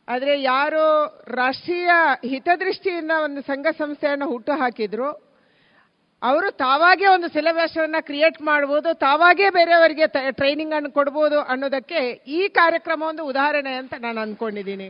[0.08, 0.84] ಆದರೆ ಯಾರು
[1.34, 1.90] ರಾಷ್ಟ್ರೀಯ
[2.24, 5.29] ಹಿತದೃಷ್ಟಿಯಿಂದ ಒಂದು ಸಂಘ ಸಂಸ್ಥೆಯನ್ನು ಹುಟ್ಟು ಹಾಕಿದ್ರು.
[6.22, 12.00] ಅವರು ತಾವಾಗೇ ಒಂದು ಸಿಲೆಬಸ್ ಅನ್ನ ಕ್ರಿಯೇಟ್ ಮಾಡ್ಬೋದು, ತಾವಾಗೇ ಬೇರೆಯವರಿಗೆ ಟ್ರೈನಿಂಗ್ ಅನ್ನು ಕೊಡ್ಬೋದು ಅನ್ನೋದಕ್ಕೆ
[12.38, 14.88] ಈ ಕಾರ್ಯಕ್ರಮ ಒಂದು ಉದಾಹರಣೆ ಅಂತ ನಾನು ಅಂದ್ಕೊಂಡಿದ್ದೀನಿ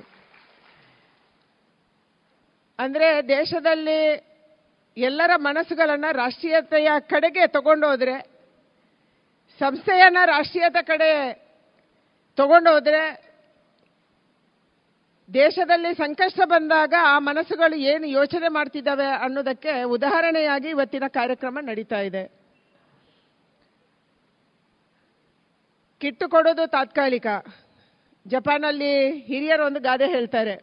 [2.78, 4.00] ಅಂದ್ರೆ ದೇಶದಲ್ಲಿ
[4.96, 8.16] ಎಲ್ಲರ ಮನಸ್ಸುಗಳನ್ನು ರಾಷ್ಟ್ರೀಯತೆಯ ಕಡೆಗೆ ತಗೊಂಡೋದ್ರೆ,
[9.60, 11.10] ಸಂಸ್ಥೆಯನ್ನು ರಾಷ್ಟ್ರೀಯತೆ ಕಡೆ
[12.38, 13.02] ತಗೊಂಡೋದ್ರೆ
[15.34, 22.40] ದೇಶದಲ್ಲಿ ಸಂಕಷ್ಟ ಬಂದಾಗ ಆ ಮನಸ್ಸುಗಳು ಏನು ಯೋಚನೆ ಮಾಡ್ತಿದ್ದಾವೆ ಅನ್ನೋದಕ್ಕೆ ಉದಾಹರಣೆಯಾಗಿ ಇವತ್ತಿನ ಕಾರ್ಯಕ್ರಮ ನಡೀತಾ ಇದೆ.
[26.00, 27.26] ಕಿಟ್ಟು ಕೊಡೋದು ತಾತ್ಕಾಲಿಕ.
[28.26, 30.56] ಜಪಾನಲ್ಲಿ ಹಿರಿಯರು ಒಂದು ಗಾದೆ ಹೇಳ್ತಾರೆ.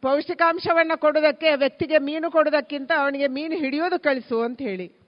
[0.00, 5.01] ಪೌಷ್ಟಿಕಾಂಶವನ್ನು ಕೊಡೋದಕ್ಕೆ ವ್ಯಕ್ತಿಗೆ ಮೀನು ಕೊಡೋದಕ್ಕಿಂತ ಅವನಿಗೆ ಮೀನು ಹಿಡಿಯೋದು ಕಳಿಸು ಅಂತ ಹೇಳಿ.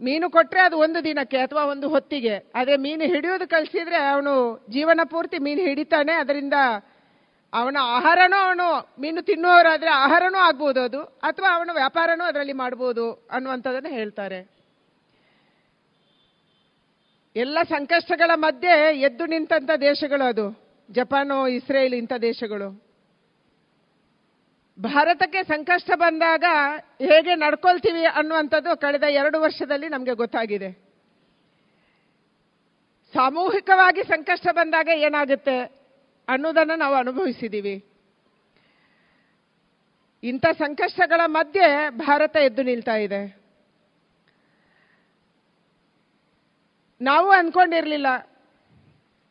[0.00, 2.36] ಮೀನು ಕೊಟ್ಟರೆ ಅದು ಒಂದು ದಿನಕ್ಕೆ ಅಥವಾ ಒಂದು ಹೊತ್ತಿಗೆ.
[2.36, 6.12] ಅದೇ ಮೀನು ಹಿಡಿಯೋದು ಕಲಿಸಿದ್ರೆ ಅವನು ಜೀವನ ಪೂರ್ತಿ ಮೀನು ಹಿಡಿತಾನೆ.
[6.12, 6.52] ಅದರಿಂದ
[7.52, 14.50] ಅವನ ಆಹಾರನೂ ಅವನು ಮೀನು ತಿನ್ನುವವರಾದ್ರೆ ಆಹಾರನೂ ಆಗ್ಬೋದು ಅದು, ಅಥವಾ ಅವನ ವ್ಯಾಪಾರನೂ ಅದರಲ್ಲಿ ಮಾಡ್ಬೋದು ಅನ್ನುವಂಥದ್ದನ್ನು ಹೇಳ್ತಾರೆ.
[17.36, 20.70] ಎಲ್ಲ ಸಂಕಷ್ಟಗಳ ಮಧ್ಯೆ ಎದ್ದು ನಿಂತ ದೇಶಗಳು ಅದು.
[20.90, 22.89] ಜಪಾನು, ಇಸ್ರೇಲ್ ಇಂಥ ದೇಶಗಳು.
[24.80, 26.44] ಭಾರತಕ್ಕೆ ಸಂಕಷ್ಟ ಬಂದಾಗ
[27.00, 30.70] ಹೇಗೆ ನಡ್ಕೊಳ್ತೀವಿ ಅನ್ನುವಂಥದ್ದು ಕಳೆದ ಎರಡು ವರ್ಷದಲ್ಲಿ ನಮಗೆ ಗೊತ್ತಾಗಿದೆ.
[33.14, 35.58] ಸಾಮೂಹಿಕವಾಗಿ ಸಂಕಷ್ಟ ಬಂದಾಗ ಏನಾಗುತ್ತೆ
[36.28, 37.84] ಅನ್ನೋದನ್ನು ನಾವು ಅನುಭವಿಸಿದ್ದೀವಿ.
[40.22, 43.40] ಇಂಥ ಸಂಕಷ್ಟಗಳ ಮಧ್ಯೆ ಭಾರತ ಎದ್ದು ನಿಲ್ತಾ ಇದೆ.
[47.00, 48.06] ನಾವು ಅಂದ್ಕೊಂಡಿರಲಿಲ್ಲ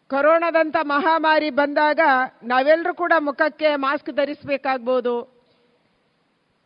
[0.10, 2.00] ಕೊರೋನಾದಂಥ ಮಹಾಮಾರಿ ಬಂದಾಗ
[2.44, 5.39] ನಾವೆಲ್ಲರೂ ಕೂಡ ಮುಖಕ್ಕೆ ಮಾಸ್ಕ್ ಧರಿಸಬೇಕಾಗ್ಬೋದು.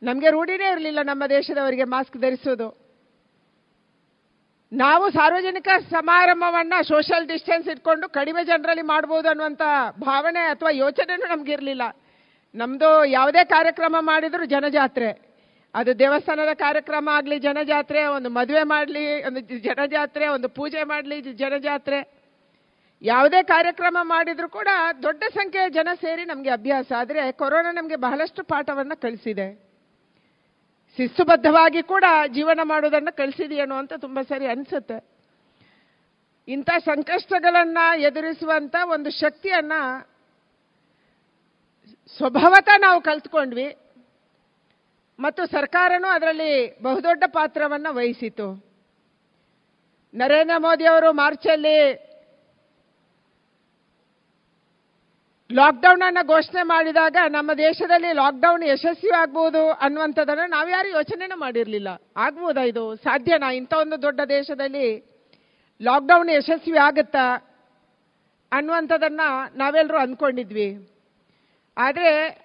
[0.04, 2.84] ನಮಗೆ ರೂಢಿನೇ ಇರಲಿಲ್ಲ ನಮ್ಮ ದೇಶದವರಿಗೆ ಮಾಸ್ಕ್ ಧರಿಸೋದು
[4.72, 9.62] ನಾವು ಸಾರ್ವಜನಿಕ ಸಮಾರಂಭವನ್ನ ಸೋಷಿಯಲ್ ಡಿಸ್ಟೆನ್ಸ್ ಇಟ್ಕೊಂಡು ಕಡಿಮೆ ಜನರಲ್ಲಿ ಮಾಡ್ಬೋದು ಅನ್ನುವಂಥ
[10.00, 11.82] ಭಾವನೆ ಅಥವಾ ಯೋಚನೆನೂ ನಮಗಿರಲಿಲ್ಲ
[12.56, 15.34] ನಮ್ಮದು ಯಾವುದೇ ಕಾರ್ಯಕ್ರಮ ಮಾಡಿದ್ರು ಜನಜಾತ್ರೆ.
[15.76, 22.24] ಅದು ದೇವಸ್ಥಾನದ ಕಾರ್ಯಕ್ರಮ ಆಗಲಿ, ಜನಜಾತ್ರೆ, ಒಂದು ಮದುವೆ ಮಾಡಲಿ, ಒಂದು ಜನಜಾತ್ರೆ, ಒಂದು ಪೂಜೆ ಮಾಡಲಿ ಜನಜಾತ್ರೆ.
[23.02, 24.68] ಯಾವುದೇ ಕಾರ್ಯಕ್ರಮ ಮಾಡಿದ್ರು ಕೂಡ
[25.04, 26.92] ದೊಡ್ಡ ಸಂಖ್ಯೆಯ ಜನ ಸೇರಿ ನಮಗೆ ಅಭ್ಯಾಸ.
[26.98, 29.73] ಆದರೆ ಕೊರೋನಾ ನಮಗೆ ಬಹಳಷ್ಟು ಪಾಠವನ್ನು ಕಳಿಸಿದೆ
[30.98, 35.04] ಶಿಸ್ತುಬದ್ಧವಾಗಿ ಕೂಡ ಜೀವನ ಮಾಡೋದನ್ನು ಕಳಿಸಿದೆಯೇನೋ ಅಂತ ತುಂಬ ಸರಿ ಅನಿಸುತ್ತೆ.
[36.48, 39.74] ಇಂಥ ಸಂಕಷ್ಟಗಳನ್ನ ಎದುರಿಸುವಂಥ ಒಂದು ಶಕ್ತಿಯನ್ನ
[42.18, 43.78] ಸ್ವಭಾವತ ನಾವು ಕಲ್ತ್ಕೊಂಡ್ವಿ.
[45.20, 48.66] ಮತ್ತು ಸರ್ಕಾರನೂ ಅದರಲ್ಲಿ ಬಹುದೊಡ್ಡ ಪಾತ್ರವನ್ನು ವಹಿಸಿತು.
[50.14, 51.94] ನರೇಂದ್ರ ಮೋದಿ ಅವರು ಮಾರ್ಚಲ್ಲಿ
[55.54, 61.88] ಲಾಕ್ಡೌನ್ ಅನ್ನ ಘೋಷಣೆ ಮಾಡಿದಾಗ ನಮ್ಮ ದೇಶದಲ್ಲಿ ಲಾಕ್ಡೌನ್ ಯಶಸ್ವಿ ಆಗ್ಬೋದು ಅನ್ನುವಂಥದ್ದನ್ನ ನಾವ್ಯಾರು ಯೋಚನೆನೂ ಮಾಡಿರಲಿಲ್ಲ.
[62.18, 62.96] ಆಗ್ಬೋದಾ ಇದು?
[62.96, 63.52] ಸಾಧ್ಯನಾ?
[63.52, 65.00] ಇಂಥ ಒಂದು ದೊಡ್ಡ ದೇಶದಲ್ಲಿ
[65.82, 67.54] ಲಾಕ್ಡೌನ್ ಯಶಸ್ವಿ ಆಗುತ್ತಾ
[68.52, 69.22] ಅನ್ನುವಂಥದ್ದನ್ನ
[69.56, 70.90] ನಾವೆಲ್ಲರೂ ಅಂದ್ಕೊಂಡಿದ್ವಿ.
[71.78, 72.44] ಆದರೆ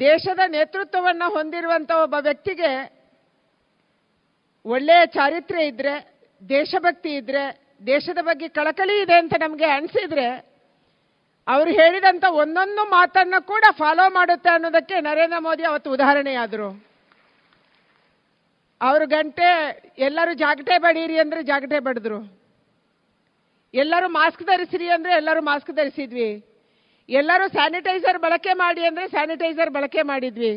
[0.00, 3.04] ದೇಶದ ನೇತೃತ್ವವನ್ನು ಹೊಂದಿರುವಂಥ ಒಬ್ಬ ವ್ಯಕ್ತಿಗೆ
[4.64, 6.14] ಒಳ್ಳೆಯ ಚಾರಿತ್ರ್ಯ ಇದ್ದರೆ
[6.48, 10.53] ದೇಶಭಕ್ತಿ ಇದ್ದರೆ ದೇಶದ ಬಗ್ಗೆ ಕಳಕಳಿ ಇದೆ ಅಂತ ನಮಗೆ ಅನಿಸಿದ್ರೆ
[11.46, 16.68] ಅವರು ಹೇಳಿದಂಥ ಒಂದೊಂದು ಮಾತನ್ನು ಕೂಡ ಫಾಲೋ ಮಾಡುತ್ತೆ ಅನ್ನೋದಕ್ಕೆ ನರೇಂದ್ರ ಮೋದಿ ಅವತ್ತು ಉದಾಹರಣೆಯಾದರು.
[18.80, 19.48] ಅವರು ಗಂಟೆ,
[19.98, 22.18] ಎಲ್ಲರೂ ಜಾಗಟೆ ಬಡೀರಿ ಅಂದ್ರೆ ಜಾಗಟೆ ಬಡಿದ್ರು.
[23.74, 26.46] ಎಲ್ಲರೂ ಮಾಸ್ಕ್ ಧರಿಸಿರಿ ಅಂದ್ರೆ ಎಲ್ಲರೂ ಮಾಸ್ಕ್ ಧರಿಸಿದ್ವಿ.
[27.08, 30.52] ಎಲ್ಲರೂ ಸ್ಯಾನಿಟೈಸರ್ ಬಳಕೆ ಮಾಡಿ ಅಂದ್ರೆ ಸ್ಯಾನಿಟೈಸರ್ ಬಳಕೆ ಮಾಡಿದ್ವಿ.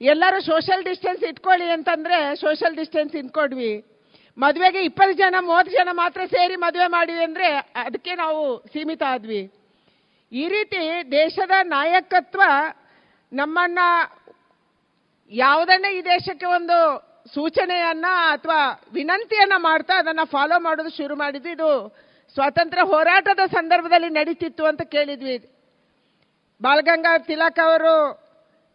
[0.00, 3.84] ಎಲ್ಲರೂ ಸೋಷಲ್ ಡಿಸ್ಟೆನ್ಸ್ ಇಟ್ಕೊಳ್ಳಿ ಅಂತಂದ್ರೆ ಸೋಷಲ್ ಡಿಸ್ಟೆನ್ಸ್ ಇಟ್ಕೊಡ್ವಿ
[4.38, 7.48] ಮದುವೆಗೆ ಇಪ್ಪತ್ತು ಜನ, ಮೂವತ್ತು ಜನ ಮಾತ್ರ ಸೇರಿ ಮದುವೆ ಮಾಡಿವಿ ಅಂದರೆ
[7.86, 9.57] ಅದಕ್ಕೆ ನಾವು ಸೀಮಿತ ಆದ್ವಿ.
[10.32, 12.42] ಈ ರೀತಿ ದೇಶದ ನಾಯಕತ್ವ
[13.32, 13.78] ನಮ್ಮನ್ನ
[15.30, 21.50] ಯಾವುದನ್ನೇ ಈ ದೇಶಕ್ಕೆ ಒಂದು ಸೂಚನೆಯನ್ನ ಅಥವಾ ವಿನಂತಿಯನ್ನ ಮಾಡ್ತಾ ಅದನ್ನ ಫಾಲೋ ಮಾಡೋದು ಶುರು ಮಾಡಿದ್ವಿ.
[21.50, 21.96] ಇದು
[22.34, 25.38] ಸ್ವಾತಂತ್ರ್ಯ ಹೋರಾಟದ ಸಂದರ್ಭದಲ್ಲಿ ನಡೀತಿತ್ತು ಅಂತ ಕೇಳಿದ್ವಿ.
[26.62, 28.28] ಬಾಲಗಂಗಾಧರ್ ತಿಲಕ್ ಅವರು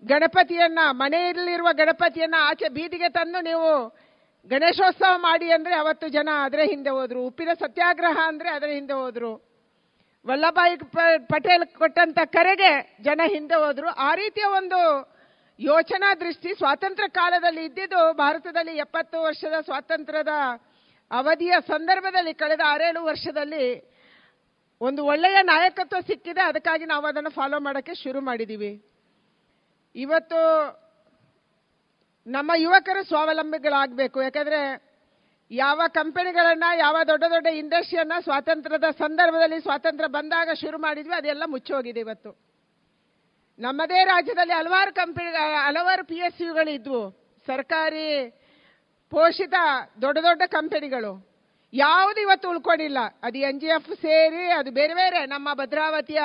[0.06, 3.98] ಗಣಪತಿಯನ್ನ, ಮನೆಯಲ್ಲಿರುವ ಗಣಪತಿಯನ್ನ ಆಚೆ ಬೀದಿಗೆ ತಂದು ನೀವು
[4.48, 7.24] ಗಣೇಶೋತ್ಸವ ಮಾಡಿ ಅಂದ್ರೆ ಅವತ್ತು ಜನ ಅದರ ಹಿಂದೆ ಹೋದ್ರು.
[7.24, 9.53] ಉಪ್ಪಿನ ಸತ್ಯಾಗ್ರಹ ಅಂದ್ರೆ ಅದರ ಹಿಂದೆ ಹೋದ್ರು.
[10.28, 10.76] ವಲ್ಲಭಾಯಿ
[11.26, 12.70] ಪಟೇಲ್ ಕೊಟ್ಟಂತ ಕರೆಗೆ
[13.04, 13.88] ಜನ ಹಿಂದೆ ಹೋದ್ರು.
[13.88, 14.80] ಆ ರೀತಿಯ ಒಂದು
[15.60, 20.34] ಯೋಚನಾ ದೃಷ್ಟಿ ಸ್ವಾತಂತ್ರ್ಯ ಕಾಲದಲ್ಲಿ ಇದ್ದಿದ್ದು ಭಾರತದಲ್ಲಿ ಎಪ್ಪತ್ತು ವರ್ಷದ ಸ್ವಾತಂತ್ರ್ಯದ
[21.12, 23.66] ಅವಧಿಯ ಸಂದರ್ಭದಲ್ಲಿ ಕಳೆದ ಆರೇಳು ವರ್ಷದಲ್ಲಿ
[24.82, 26.42] ಒಂದು ಒಳ್ಳೆಯ ನಾಯಕತ್ವ ಸಿಕ್ಕಿದೆ.
[26.42, 28.72] ಅದಕ್ಕಾಗಿ ನಾವು ಅದನ್ನು ಫಾಲೋ ಮಾಡೋಕ್ಕೆ ಶುರು ಮಾಡಿದ್ದೀವಿ
[29.96, 30.40] ಇವತ್ತು
[32.28, 34.22] ನಮ್ಮ ಯುವಕರು ಸ್ವಾವಲಂಬಿಗಳಾಗಬೇಕು.
[34.22, 34.60] ಯಾಕಂದ್ರೆ
[35.54, 42.40] ಯಾವ ಕಂಪನಿಗಳನ್ನ, ಯಾವ ದೊಡ್ಡ ದೊಡ್ಡ ಇಂಡಸ್ಟ್ರಿಯನ್ನ ಸ್ವಾತಂತ್ರ್ಯದ ಸಂದರ್ಭದಲ್ಲಿ ಸ್ವಾತಂತ್ರ್ಯ ಬಂದಾಗ ಶುರು ಮಾಡಿದ್ವಿ, ಅದೆಲ್ಲ ಮುಚ್ಚೋಗಿದೆ ಇವತ್ತು.
[43.60, 45.36] ನಮ್ಮದೇ ರಾಜ್ಯದಲ್ಲಿ ಹಲವಾರು ಕಂಪನಿ,
[45.66, 47.12] ಹಲವಾರು ಪಿ ಎಸ್ ಯುಗಳಿದ್ವು
[47.48, 48.30] ಸರ್ಕಾರಿ
[49.10, 49.54] ಪೋಷಿತ
[50.02, 51.34] ದೊಡ್ಡ ದೊಡ್ಡ ಕಂಪನಿಗಳು.
[51.74, 52.98] ಯಾವುದು ಇವತ್ತು ಉಳ್ಕೊಂಡಿಲ್ಲ.
[53.24, 56.22] ಅದು ಎನ್ ಜಿ ಎಫ್ ಸೇರಿ, ಅದು ಬೇರೆ ಬೇರೆ, ನಮ್ಮ ಭದ್ರಾವತಿಯ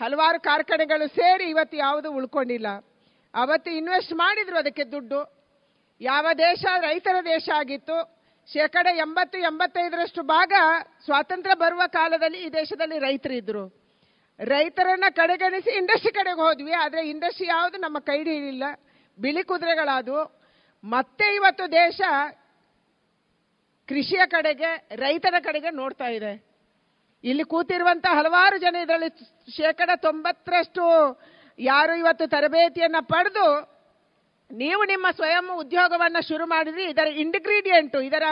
[0.00, 2.66] ಹಲವಾರು ಕಾರ್ಖಾನೆಗಳು ಸೇರಿ ಇವತ್ತು ಯಾವುದು ಉಳ್ಕೊಂಡಿಲ್ಲ.
[3.34, 5.34] ಅವತ್ತು ಇನ್ವೆಸ್ಟ್ ಮಾಡಿದ್ರು ಅದಕ್ಕೆ ದುಡ್ಡು.
[6.00, 8.13] ಯಾವ ದೇಶ, ರೈತರ ದೇಶ ಆಗಿತ್ತು.
[8.52, 10.52] ಶೇಕಡ ಎಂಬತ್ತು, ಎಂಬತ್ತೈದರಷ್ಟು ಭಾಗ
[11.04, 13.84] ಸ್ವಾತಂತ್ರ್ಯ ಬರುವ ಕಾಲದಲ್ಲಿ ಈ ದೇಶದಲ್ಲಿ ರೈತರಿದ್ರು
[14.40, 16.72] ರೈತರನ್ನ ಕಡೆಗಣಿಸಿ ಇಂಡಸ್ಟ್ರಿ ಕಡೆಗೆ ಹೋದ್ವಿ.
[16.72, 18.64] ಆದರೆ ಇಂಡಸ್ಟ್ರಿ ಯಾವುದು ನಮ್ಮ ಕೈ ಹಿಡಿಯಲಿಲ್ಲ
[19.18, 20.40] ಬಿಳಿ ಕುದುರೆಗಳಾದವು.
[20.84, 22.00] ಮತ್ತೆ ಇವತ್ತು ದೇಶ
[23.88, 26.44] ಕೃಷಿಯ ಕಡೆಗೆ, ರೈತರ ಕಡೆಗೆ ನೋಡ್ತಾ ಇದೆ.
[27.24, 29.08] ಇಲ್ಲಿ ಕೂತಿರುವಂಥ ಹಲವಾರು ಜನ ಇದರಲ್ಲಿ
[29.56, 30.82] ಶೇಕಡ ತೊಂಬತ್ತರಷ್ಟು
[31.58, 33.73] ಯಾರು ಇವತ್ತು ತರಬೇತಿಯನ್ನು ಪಡೆದು
[34.50, 38.22] ನೀವು ನಿಮ್ಮ ಸ್ವಯಂ ಉದ್ಯೋಗವನ್ನು ಶುರು ಮಾಡಿದ್ರಿ, ಇದರ ಇಂಡಿಗ್ರೀಡಿಯಂಟು ಇದರ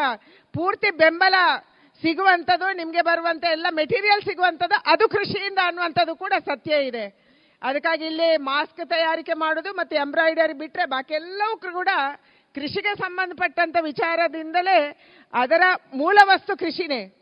[0.53, 1.35] ಪೂರ್ತಿ ಬೆಂಬಲ
[2.03, 7.33] ಸಿಗುವಂಥದ್ದು, ನಿಮಗೆ ಬರುವಂಥ ಎಲ್ಲ ಮೆಟೀರಿಯಲ್ ಸಿಗುವಂಥದ್ದು, ಅದು ಕೃಷಿಯಿಂದ ಅನ್ನುವಂಥದ್ದು ಕೂಡ ಸತ್ಯ ಇದೆ.
[7.63, 11.89] ಅದಕ್ಕಾಗಿ ಇಲ್ಲಿ ಮಾಸ್ಕ್ ತಯಾರಿಕೆ ಮಾಡೋದು ಮತ್ತು ಎಂಬ್ರಾಯ್ಡರಿ ಬಿಟ್ಟರೆ ಬಾಕಿ ಎಲ್ಲವೂ ಕೂಡ
[12.55, 15.03] ಕೃಷಿಗೆ ಸಂಬಂಧಪಟ್ಟಂಥ ವಿಚಾರದಿಂದಲೇ
[15.33, 15.63] ಅದರ
[15.95, 17.19] ಮೂಲ ವಸ್ತು ಕೃಷಿನೇ.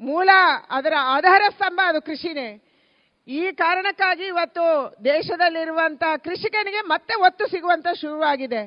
[0.00, 0.30] ಮೂಲ
[0.70, 2.63] ಅದರ ಆಧಾರ ಸ್ತಂಭ ಅದು ಕೃಷಿನೇ.
[3.26, 4.64] ಈ ಕಾರಣಕ್ಕಾಗಿ ಇವತ್ತು
[5.04, 8.62] ದೇಶದಲ್ಲಿರುವಂತ ಕೃಷಿಕನಿಗೆ ಮತ್ತೆ ಒತ್ತು ಸಿಗುವಂತ ಶುರುವಾಗಿದೆ.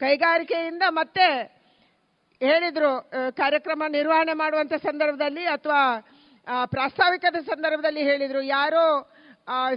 [0.00, 1.26] ಕೈಗಾರಿಕೆಯಿಂದ ಮತ್ತೆ
[2.40, 2.90] ಹೇಳಿದ್ರು
[3.36, 5.82] ಕಾರ್ಯಕ್ರಮ ನಿರ್ವಹಣೆ ಮಾಡುವಂತ ಸಂದರ್ಭದಲ್ಲಿ ಅಥವಾ
[6.66, 8.42] ಪ್ರಾಸ್ತಾವಿಕದ ಸಂದರ್ಭದಲ್ಲಿ ಹೇಳಿದ್ರು.
[8.42, 8.84] ಯಾರೋ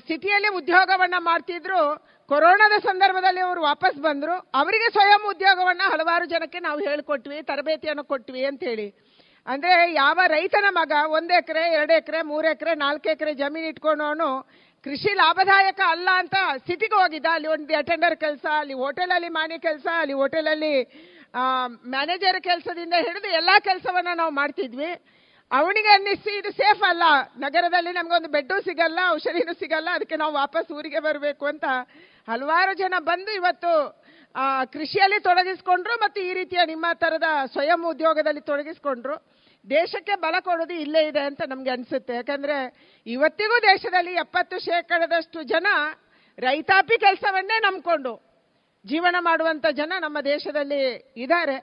[0.08, 1.82] ಸಿಟಿಯಲ್ಲಿ ಉದ್ಯೋಗವನ್ನ ಮಾಡ್ತಿದ್ರು,
[2.30, 4.36] ಕೊರೋನಾದ ಸಂದರ್ಭದಲ್ಲಿ ಅವರು ವಾಪಸ್ ಬಂದರು.
[4.62, 8.88] ಅವರಿಗೆ ಸ್ವಯಂ ಉದ್ಯೋಗವನ್ನ ಹಲವಾರು ಜನಕ್ಕೆ ನಾವು ಹೇಳಿಕೊಟ್ವಿ, ತರಬೇತಿಯನ್ನು ಕೊಟ್ವಿ ಅಂತ ಹೇಳಿ.
[9.52, 14.30] ಅಂದ್ರೆ ಯಾವ ರೈತನ ಮಗ ಒಂದು ಎಕರೆ, ಎರಡು ಎಕರೆ, ಮೂರು ಎಕರೆ, ನಾಲ್ಕು ಎಕರೆ ಜಮೀನು ಇಟ್ಕೊಂಡವನು
[14.86, 16.36] ಕೃಷಿ ಲಾಭದಾಯಕ ಅಲ್ಲ ಅಂತ
[16.68, 17.28] ಸಿಟಿಗೆ ಹೋಗಿದ್ದ.
[17.36, 20.74] ಅಲ್ಲಿ ಒಂದು ಅಟೆಂಡರ್ ಕೆಲಸ, ಅಲ್ಲಿ ಹೋಟೆಲಲ್ಲಿ ಮಾನಿ ಕೆಲಸ, ಅಲ್ಲಿ ಹೋಟೆಲಲ್ಲಿ
[21.94, 24.92] ಮ್ಯಾನೇಜರ್ ಕೆಲಸದಿಂದ ಹಿಡಿದು ಎಲ್ಲಾ ಕೆಲಸವನ್ನು ನಾವು ಮಾಡ್ತಿದ್ವಿ.
[25.52, 27.04] ಅವನಿಗೆ ಅನ್ನಿಸಿ ಇದು ಸೇಫ್ ಅಲ್ಲ.
[27.46, 31.66] ನಗರದಲ್ಲಿ ನಮಗೊಂದು ಬೆಡ್ಡು ಸಿಗಲ್ಲ, ಔಷಧಿನೂ ಸಿಗಲ್ಲ, ಅದಕ್ಕೆ ನಾವು ವಾಪಸ್ ಊರಿಗೆ ಬರಬೇಕು ಅಂತ
[32.32, 33.72] ಹಲವಾರು ಜನ ಬಂದು ಇವತ್ತು
[34.76, 39.16] ಕೃಷಿಯಲ್ಲಿ ತೊಡಗಿಸ್ಕೊಂಡ್ರು ಮತ್ತು ಈ ರೀತಿಯ ನಿಮ್ಮ ತರದ ಸ್ವಯಂ ಉದ್ಯೋಗದಲ್ಲಿ ತೊಡಗಿಸ್ಕೊಂಡ್ರು.
[39.70, 42.14] ದೇಶಕ್ಕೆ ಬಲ ಕೊಡೋದು ಇಲ್ಲೇ ಇದೆ ಅಂತ ನಮ್ಗೆ ಅನ್ಸುತ್ತೆ.
[42.16, 42.58] ಯಾಕಂದ್ರೆ
[43.08, 45.68] ಇವತ್ತಿಗೂ ದೇಶದಲ್ಲಿ ಎಪ್ಪತ್ತು ಶೇಕಡದಷ್ಟು ಜನ
[46.38, 48.14] ರೈತಾಪಿ ಕೆಲಸವನ್ನೇ ನಂಬಿಕೊಂಡು
[48.86, 50.82] ಜೀವನ ಮಾಡುವಂಥ ಜನ ನಮ್ಮ ದೇಶದಲ್ಲಿ
[51.24, 51.58] ಇದ್ದಾರೆ.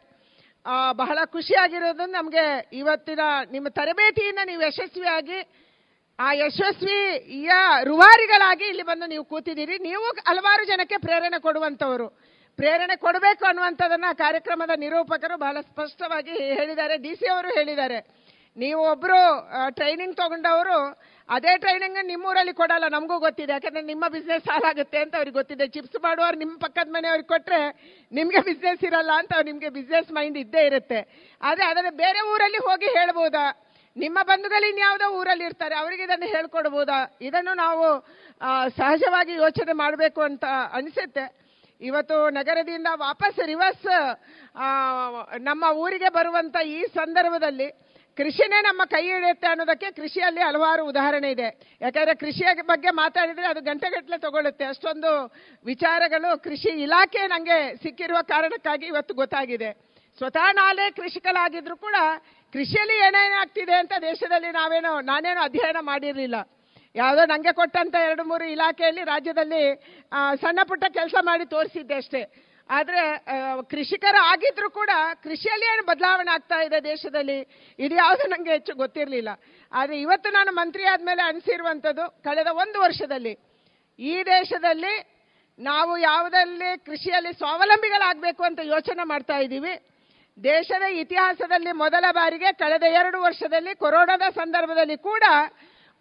[1.02, 2.44] ಬಹಳ ಖುಷಿಯಾಗಿರೋದು ನಮಗೆ
[2.78, 3.22] ಇವತ್ತಿನ
[3.52, 5.38] ನಿಮ್ಮ ತರಬೇತಿಯಿಂದ ನೀವು ಯಶಸ್ವಿಯಾಗಿ,
[6.18, 7.52] ಆ ಯಶಸ್ವಿಯ
[7.90, 9.76] ರುವಾರಿಗಳಾಗಿ ಇಲ್ಲಿ ಬಂದು ನೀವು ಕೂತಿದ್ದೀರಿ.
[9.88, 12.08] ನೀವು ಹಲವಾರು ಜನಕ್ಕೆ ಪ್ರೇರಣೆ ಕೊಡುವಂತವರು
[12.60, 16.94] ಪ್ರೇರಣೆ ಕೊಡಬೇಕು ಅನ್ನುವಂಥದ್ದನ್ನ ಕಾರ್ಯಕ್ರಮದ ನಿರೂಪಕರು ಬಹಳ ಸ್ಪಷ್ಟವಾಗಿ ಹೇಳಿದ್ದಾರೆ.
[17.04, 17.98] ಡಿ ಸಿ ಅವರು ಹೇಳಿದ್ದಾರೆ,
[18.56, 19.20] ನೀವು ಒಬ್ರು
[19.78, 20.78] ಟ್ರೈನಿಂಗ್ ತಗೊಂಡವರು,
[21.28, 23.52] ಅದೇ ಟ್ರೈನಿಂಗ್ ನಿಮ್ಮೂರಲ್ಲಿ ಕೊಡಲ್ಲ, ನಮಗೂ ಗೊತ್ತಿದೆ.
[23.56, 25.66] ಯಾಕಂದ್ರೆ ನಿಮ್ಮ ಬಿಸ್ನೆಸ್ ಹಾಳಾಗುತ್ತೆ ಅಂತ ಅವ್ರಿಗೆ ಗೊತ್ತಿದೆ.
[25.74, 27.60] ಚಿಪ್ಸ್ ಮಾಡುವವ್ರು ನಿಮ್ಮ ಪಕ್ಕದ ಮನೆಯವ್ರಿಗೆ ಕೊಟ್ಟರೆ
[28.12, 31.00] ನಿಮಗೆ ಬಿಸ್ನೆಸ್ ಇರಲ್ಲ ಅಂತ ಅವ್ರು ನಿಮಗೆ ಬಿಸ್ನೆಸ್ ಮೈಂಡ್ ಇದ್ದೇ ಇರುತ್ತೆ.
[31.48, 33.44] ಆದರೆ ಅದನ್ನು ಬೇರೆ ಊರಲ್ಲಿ ಹೋಗಿ ಹೇಳ್ಬೋದಾ?
[33.96, 36.98] ನಿಮ್ಮ ಬಂಧುಗಳು ಇನ್ಯಾವುದೋ ಊರಲ್ಲಿ ಇರ್ತಾರೆ, ಅವರಿಗೆ ಇದನ್ನು ಹೇಳ್ಕೊಡ್ಬೋದಾ?
[37.28, 37.86] ಇದನ್ನು ನಾವು
[38.80, 40.44] ಸಹಜವಾಗಿ ಯೋಚನೆ ಮಾಡಬೇಕು ಅಂತ
[40.78, 41.26] ಅನಿಸುತ್ತೆ.
[41.80, 43.86] ಇವತ್ತು ನಗರದಿಂದ ವಾಪಸ್ ರಿವರ್ಸ್
[45.38, 47.70] ನಮ್ಮ ಊರಿಗೆ ಬರುವಂತ ಈ ಸಂದರ್ಭದಲ್ಲಿ
[48.16, 51.76] ಕೃಷಿನೇ ನಮ್ಮ ಕೈ ಹಿಡಿಯುತ್ತೆ ಅನ್ನೋದಕ್ಕೆ ಕೃಷಿಯಲ್ಲಿ ಹಲವಾರು ಉದಾಹರಣೆ ಇದೆ.
[51.80, 54.64] ಯಾಕಂದ್ರೆ ಕೃಷಿಯ ಬಗ್ಗೆ ಮಾತಾಡಿದ್ರೆ ಅದು ಗಂಟೆಗಟ್ಟಲೆ ತಗೊಳ್ಳುತ್ತೆ.
[54.64, 55.32] ಅಷ್ಟೊಂದು
[55.64, 59.72] ವಿಚಾರಗಳು ಕೃಷಿ ಇಲಾಖೆ ನನಗೆ ಸಿಕ್ಕಿರುವ ಕಾರಣಕ್ಕಾಗಿ ಇವತ್ತು ಗೊತ್ತಾಗಿದೆ.
[60.18, 61.94] ಸ್ವತಃ ನಾಳೆ ಕೃಷಿಕಲಾಗಿದ್ರು ಕೂಡ
[62.52, 66.36] ಕೃಷಿಯಲ್ಲಿ ಏನೇನಾಗ್ತಿದೆ ಅಂತ ದೇಶದಲ್ಲಿ ನಾವೇನೋ, ನಾನೇನೋ ಅಧ್ಯಯನ ಮಾಡಿರಲಿಲ್ಲ.
[66.94, 69.62] ಯಾವುದೋ ನನಗೆ ಕೊಟ್ಟಂಥ ಎರಡು ಮೂರು ಇಲಾಖೆಯಲ್ಲಿ ರಾಜ್ಯದಲ್ಲಿ
[70.42, 72.22] ಸಣ್ಣ ಪುಟ್ಟ ಕೆಲಸ ಮಾಡಿ ತೋರಿಸಿದ್ದೆ ಅಷ್ಟೇ.
[72.70, 74.90] ಆದರೆ ಕೃಷಿಕರು ಕೃಷಿಕರ ಆಗಿದ್ರು ಕೂಡ
[75.22, 77.38] ಕೃಷಿಯಲ್ಲಿ ಏನು ಬದಲಾವಣೆ ಆಗ್ತಾ ಇದೆ ದೇಶದಲ್ಲಿ.
[77.78, 79.30] ಇದು ಯಾವುದು ನನಗೆ ಹೆಚ್ಚು ಗೊತ್ತಿರಲಿಲ್ಲ.
[79.72, 83.32] ಆದರೆ ಇವತ್ತು ನಾನು ಮಂತ್ರಿ ಆದಮೇಲೆ ಅನಿಸಿರುವಂಥದ್ದು ಕಳೆದ ಒಂದು ವರ್ಷದಲ್ಲಿ.
[83.98, 84.94] ಈ ದೇಶದಲ್ಲಿ
[85.58, 89.74] ನಾವು ಯಾವುದಲ್ಲಿ ಕೃಷಿಯಲ್ಲಿ ಸ್ವಾವಲಂಬಿಗಳಾಗಬೇಕು ಅಂತ ಯೋಚನೆ ಮಾಡ್ತಾ ಇದ್ದೀವಿ.
[90.38, 95.24] ದೇಶದ ಇತಿಹಾಸದಲ್ಲಿ ಮೊದಲ ಬಾರಿಗೆ ಕಳೆದ ಎರಡು ವರ್ಷದಲ್ಲಿ ಕೊರೋನಾದ ಸಂದರ್ಭದಲ್ಲಿ ಕೂಡ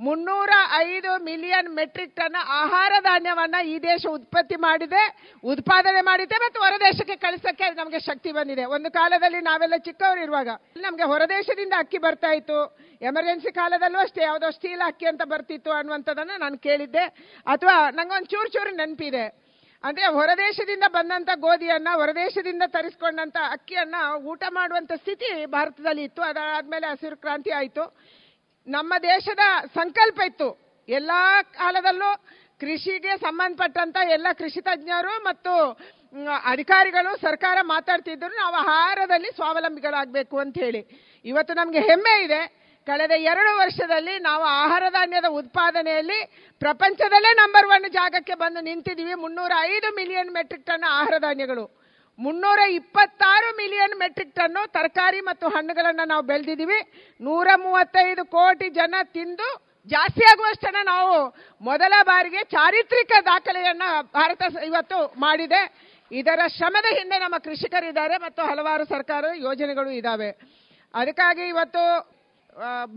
[0.01, 5.01] ಮುನ್ನೂರ ಐದು ಮಿಲಿಯನ್ ಮೆಟ್ರಿಕ್ ಟನ್ ಆಹಾರ ಧಾನ್ಯವನ್ನ ಈ ದೇಶ ಉತ್ಪತ್ತಿ ಮಾಡಿದೆ,
[5.43, 8.65] ಉತ್ಪಾದನೆ ಮಾಡಿದೆ ಮತ್ತು ಹೊರದೇಶಕ್ಕೆ ಕಳಿಸಕ್ಕೆ ನಮಗೆ ಶಕ್ತಿ ಬಂದಿದೆ.
[8.65, 10.47] ಒಂದು ಕಾಲದಲ್ಲಿ ನಾವೆಲ್ಲ ಚಿಕ್ಕವರು ಇರುವಾಗ
[10.77, 12.77] ನಮಗೆ ಹೊರದೇಶದಿಂದ ಅಕ್ಕಿ ಬರ್ತಾ ಇತ್ತು.
[13.01, 17.05] ಎಮರ್ಜೆನ್ಸಿ ಕಾಲದಲ್ಲೂ ಅಷ್ಟೇ, ಯಾವುದೋ ಸ್ಟೀಲ್ ಅಕ್ಕಿ ಅಂತ ಬರ್ತಿತ್ತು ಅನ್ನುವಂಥದ್ದನ್ನು ನಾನು ಕೇಳಿದ್ದೆ.
[17.45, 19.49] ಅಥವಾ ನಂಗೊಂದು ಚೂರು ಚೂರು ನೆನಪಿದೆ.
[19.83, 26.21] ಅಂದ್ರೆ ಹೊರದೇಶದಿಂದ ಬಂದಂತ ಗೋಧಿಯನ್ನ, ಹೊರದೇಶದಿಂದ ತರಿಸ್ಕೊಂಡಂತ ಅಕ್ಕಿಯನ್ನ ಊಟ ಮಾಡುವಂತ ಸ್ಥಿತಿ ಭಾರತದಲ್ಲಿ ಇತ್ತು.
[26.21, 27.83] ಅದಾದ್ಮೇಲೆ ಹಸಿರು ಕ್ರಾಂತಿ ಆಯಿತು.
[28.69, 29.39] ನಮ್ಮ ದೇಶದ
[29.75, 30.49] ಸಂಕಲ್ಪ ಇತ್ತು.
[30.89, 31.11] ಎಲ್ಲ
[31.53, 32.25] ಕಾಲದಲ್ಲೂ
[32.59, 35.69] ಕೃಷಿಗೆ ಸಂಬಂಧಪಟ್ಟಂತ ಎಲ್ಲ ಕೃಷಿ ತಜ್ಞರು ಮತ್ತು
[36.43, 40.81] ಅಧಿಕಾರಿಗಳು, ಸರ್ಕಾರ ಮಾತಾಡ್ತಿದ್ರು, ನಾವು ಆಹಾರದಲ್ಲಿ ಸ್ವಾವಲಂಬಿಗಳಾಗಬೇಕು ಅಂತ ಹೇಳಿ.
[41.25, 42.59] ಇವತ್ತು ನಮಗೆ ಹೆಮ್ಮೆ ಇದೆ.
[42.87, 46.19] ಕಳೆದ ಎರಡು ವರ್ಷದಲ್ಲಿ ನಾವು ಆಹಾರ ಧಾನ್ಯದ ಉತ್ಪಾದನೆಯಲ್ಲಿ
[46.59, 49.13] ಪ್ರಪಂಚದಲ್ಲೇ ನಂಬರ್ ಒನ್ ಜಾಗಕ್ಕೆ ಬಂದು ನಿಂತಿದ್ದೀವಿ.
[49.13, 51.78] ಮುನ್ನೂರ ಐದು ಮಿಲಿಯನ್ ಮೆಟ್ರಿಕ್ ಟನ್ ಆಹಾರ ಧಾನ್ಯಗಳು.
[52.23, 56.79] ಮುನ್ನೂರ ಇಪ್ಪತ್ತಾರು ಮಿಲಿಯನ್ ಮೆಟ್ರಿಕ್ ಟನ್ನು ತರಕಾರಿ ಮತ್ತು ಹಣ್ಣುಗಳನ್ನು ನಾವು ಬೆಳೆದಿದ್ದೀವಿ.
[57.27, 59.47] ನೂರ ಮೂವತ್ತೈದು ಕೋಟಿ ಜನ ತಿಂದು
[59.93, 61.13] ಜಾಸ್ತಿ ಆಗುವಷ್ಟನ್ನ ನಾವು
[61.69, 63.83] ಮೊದಲ ಬಾರಿಗೆ ಚಾರಿತ್ರಿಕ ದಾಖಲೆಯನ್ನ
[64.17, 65.61] ಭಾರತ ಇವತ್ತು ಮಾಡಿದೆ.
[66.11, 70.29] ಇದರ ಶ್ರಮದ ಹಿಂದೆ ನಮ್ಮ ಕೃಷಿಕರಿದ್ದಾರೆ ಮತ್ತು ಹಲವಾರು ಸರ್ಕಾರ ಯೋಜನೆಗಳು ಇದ್ದಾವೆ
[70.93, 71.83] ಅದಕ್ಕಾಗಿ ಇವತ್ತು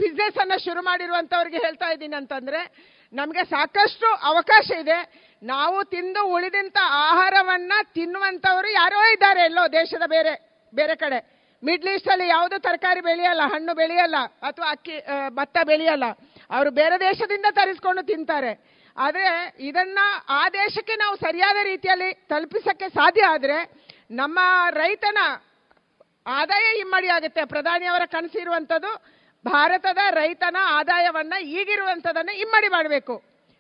[0.01, 2.61] ಬಿಸ್ನೆಸ್ ಅನ್ನ ಶುರು ಮಾಡಿರುವಂತವ್ರಿಗೆ ಹೇಳ್ತಾ ಇದ್ದೀನಿ ಅಂತಂದ್ರೆ,
[3.13, 4.99] ನಮಗೆ ಸಾಕಷ್ಟು ಅವಕಾಶ ಇದೆ.
[5.51, 10.35] ನಾವು ತಿಂದು ಉಳಿದಂತ ಆಹಾರವನ್ನ ತಿನ್ನುವಂತವರು ಯಾರೋ ಇದ್ದಾರೆ ಎಲ್ಲೋ ದೇಶದ ಬೇರೆ
[10.73, 11.19] ಬೇರೆ ಕಡೆ.
[11.63, 14.97] ಮಿಡ್ಲ್ ಈಸ್ಟ್ ಅಲ್ಲಿ ಯಾವುದು ತರಕಾರಿ ಬೆಳೆಯಲ್ಲ, ಹಣ್ಣು ಬೆಳೆಯಲ್ಲ, ಅಥವಾ ಅಕ್ಕಿ
[15.39, 16.07] ಭತ್ತ ಬೆಳೆಯಲ್ಲ,
[16.57, 18.53] ಅವರು ಬೇರೆ ದೇಶದಿಂದ ತರಿಸ್ಕೊಂಡು ತಿಂತಾರೆ.
[18.97, 19.31] ಆದರೆ
[19.69, 19.99] ಇದನ್ನ
[20.39, 23.59] ಆ ದೇಶಕ್ಕೆ ನಾವು ಸರಿಯಾದ ರೀತಿಯಲ್ಲಿ ತಲುಪಿಸಕ್ಕೆ ಸಾಧ್ಯ ಆದರೆ
[24.21, 24.39] ನಮ್ಮ
[24.83, 25.19] ರೈತನ
[26.41, 27.43] ಆದಾಯ ಇಮ್ಮಡಿ ಆಗುತ್ತೆ.
[27.53, 28.93] ಪ್ರಧಾನಿಯವರ ಕನಸಿರುವಂಥದ್ದು
[29.45, 33.15] ಭಾರತದ ರೈತನ ಆದಾಯವನ್ನ ಈಗಿರುವಂಥದ್ದನ್ನ ಇಮ್ಮಡಿ ಮಾಡಬೇಕು,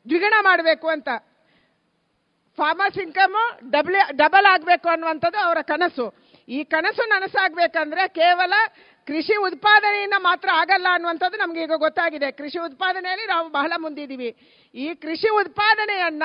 [0.07, 1.09] ದ್ವಿಗುಣ ಮಾಡಬೇಕು ಅಂತ.
[2.59, 3.37] ಫಾರ್ಮರ್ಸ್ ಇನ್ಕಮ್
[3.71, 6.15] ಡಬಲ್ ಡಬಲ್ ಆಗಬೇಕು ಅನ್ನುವಂಥದ್ದು ಅವರ ಕನಸು.
[6.49, 8.55] ಈ ಕನಸು ನನಸಾಗಬೇಕಂದ್ರೆ ಕೇವಲ
[9.07, 12.33] ಕೃಷಿ ಉತ್ಪಾದನೆಯಿಂದ ಮಾತ್ರ ಆಗಲ್ಲ ಅನ್ನುವಂಥದ್ದು ನಮಗೆ ಈಗ ಗೊತ್ತಾಗಿದೆ.
[12.33, 14.37] ಕೃಷಿ ಉತ್ಪಾದನೆಯಲ್ಲಿ ನಾವು ಬಹಳ ಮುಂದಿದ್ದೀವಿ.
[14.75, 16.23] ಈ ಕೃಷಿ ಉತ್ಪಾದನೆಯನ್ನ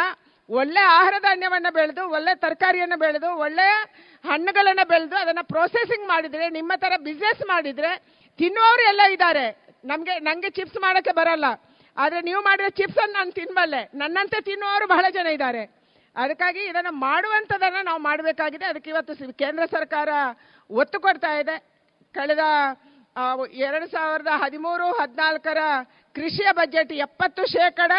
[0.50, 3.74] ಒಳ್ಳೆ ಆಹಾರ ಧಾನ್ಯವನ್ನು ಬೆಳೆದು, ಒಳ್ಳೆ ತರಕಾರಿಯನ್ನು ಬೆಳೆದು, ಒಳ್ಳೆಯ
[4.30, 7.98] ಹಣ್ಣುಗಳನ್ನು ಬೆಳೆದು, ಅದನ್ನು ಪ್ರೊಸೆಸಿಂಗ್ ಮಾಡಿದರೆ, ನಿಮ್ಮ ಥರ ಬಿಸ್ನೆಸ್ ಮಾಡಿದರೆ
[8.38, 9.76] ತಿನ್ನುವವರು ಎಲ್ಲ ಇದ್ದಾರೆ.
[9.86, 11.46] ನಮಗೆ ನನಗೆ ಚಿಪ್ಸ್ ಮಾಡೋಕ್ಕೆ ಬರಲ್ಲ.
[11.98, 15.77] ಆದರೆ ನೀವು ಮಾಡಿರೋ ಚಿಪ್ಸನ್ನು ನಾನು ತಿನ್ನಬಲ್ಲೆ ನನ್ನಂತೆ ತಿನ್ನುವವರು ಬಹಳ ಜನ ಇದ್ದಾರೆ.
[16.24, 18.66] ಅದಕ್ಕಾಗಿ ಇದನ್ನು ಮಾಡುವಂಥದ್ದನ್ನು ನಾವು ಮಾಡಬೇಕಾಗಿದೆ.
[18.72, 20.10] ಅದಕ್ಕೆ ಇವತ್ತು ಕೇಂದ್ರ ಸರ್ಕಾರ
[20.70, 21.58] ಒತ್ತು ಕೊಡ್ತಾ ಇದೆ.
[22.18, 22.44] ಕಳೆದ
[23.68, 25.62] ಎರಡು ಸಾವಿರದ ಹದಿಮೂರು, ಹದಿನಾಲ್ಕರ
[26.18, 27.92] ಕೃಷಿಯ ಬಜೆಟ್ ಎಪ್ಪತ್ತು ಶೇಕಡ.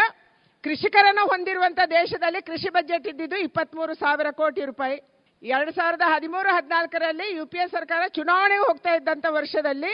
[0.65, 4.97] ಕೃಷಿಕರನ್ನು ಹೊಂದಿರುವಂಥ ದೇಶದಲ್ಲಿ ಕೃಷಿ ಬಜೆಟ್ ಇದ್ದಿದ್ದು ಇಪ್ಪತ್ತ್ಮೂರು ಸಾವಿರ ಕೋಟಿ ರೂಪಾಯಿ.
[5.43, 9.93] ಎರಡು ಸಾವಿರದ ಹದಿಮೂರು, ಹದಿನಾಲ್ಕರಲ್ಲಿ ಯು ಪಿ ಎ ಸರ್ಕಾರ ಚುನಾವಣೆಗೆ ಹೋಗ್ತಾ ಇದ್ದಂಥ ವರ್ಷದಲ್ಲಿ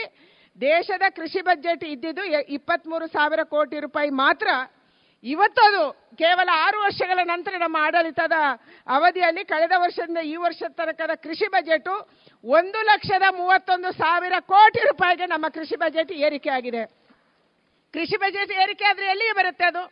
[0.61, 2.23] ದೇಶದ ಕೃಷಿ ಬಜೆಟ್ ಇದ್ದಿದ್ದು
[2.57, 4.47] ಇಪ್ಪತ್ಮೂರು ಸಾವಿರ ಕೋಟಿ ರೂಪಾಯಿ ಮಾತ್ರ.
[5.25, 5.83] ಇವತ್ತು ಅದು
[6.21, 8.35] ಕೇವಲ ಆರು ವರ್ಷಗಳ ನಂತರ ನಮ್ಮ ಆಡಳಿತದ
[8.87, 11.93] ಅವಧಿಯಲ್ಲಿ ಕಳೆದ ವರ್ಷದಿಂದ ಈ ವರ್ಷದ ತನಕದ ಕೃಷಿ ಬಜೆಟು
[12.43, 16.83] ಒಂದು ಲಕ್ಷದ ಮೂವತ್ತೊಂದು ಸಾವಿರ ಕೋಟಿ ರೂಪಾಯಿಗೆ ನಮ್ಮ ಕೃಷಿ ಬಜೆಟ್ ಏರಿಕೆ ಆಗಿದೆ.
[17.93, 19.83] ಕೃಷಿ ಬಜೆಟ್ ಏರಿಕೆ ಆದರೆ ಎಲ್ಲಿಗೆ ಬರುತ್ತೆ ಅದು?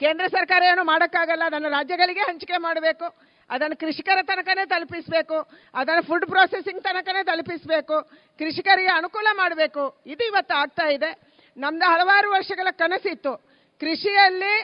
[0.00, 3.06] ಕೇಂದ್ರ ಸರ್ಕಾರ ಏನು ಮಾಡೋಕ್ಕಾಗಲ್ಲ, ಅದನ್ನು ರಾಜ್ಯಗಳಿಗೆ ಹಂಚಿಕೆ ಮಾಡಬೇಕು,
[3.50, 5.38] ಅದನ್ನು ಕೃಷಿಕರ ತನಕನೇ ತಲುಪಿಸಬೇಕು,
[5.74, 7.96] ಅದನ್ನು ಫುಡ್ ಪ್ರೊಸೆಸಿಂಗ್ ತನಕನೇ ತಲುಪಿಸಬೇಕು,
[8.38, 10.02] ಕೃಷಿಕರಿಗೆ ಅನುಕೂಲ ಮಾಡಬೇಕು.
[10.06, 11.10] ಇದು ಇವತ್ತು ಆಗ್ತಾ ಇದೆ.
[11.56, 13.51] ನಮ್ದು ಹಲವಾರು ವರ್ಷಗಳ ಕನಸಿತ್ತು.
[13.82, 14.54] ಕೃಷಿಯಲ್ಲಿ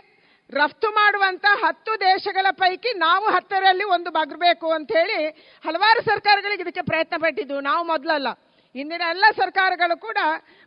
[0.51, 5.19] ರಫ್ತು ಮಾಡುವಂತ ಹತ್ತು ದೇಶಗಳ ಪೈಕಿ ನಾವು ಹತ್ತರಲ್ಲಿ ಒಂದು ಬಗ್ಬೇಕು ಅಂತ ಹೇಳಿ
[5.67, 7.57] ಹಲವಾರು ಸರ್ಕಾರಗಳಿಗೆ ಇದಕ್ಕೆ ಪ್ರಯತ್ನ ಪಟ್ಟಿದ್ದು.
[7.71, 8.29] ನಾವು ಮೊದಲಲ್ಲ.
[8.75, 10.19] ಇಂದಿನ ಎಲ್ಲ ಸರ್ಕಾರಗಳು ಕೂಡ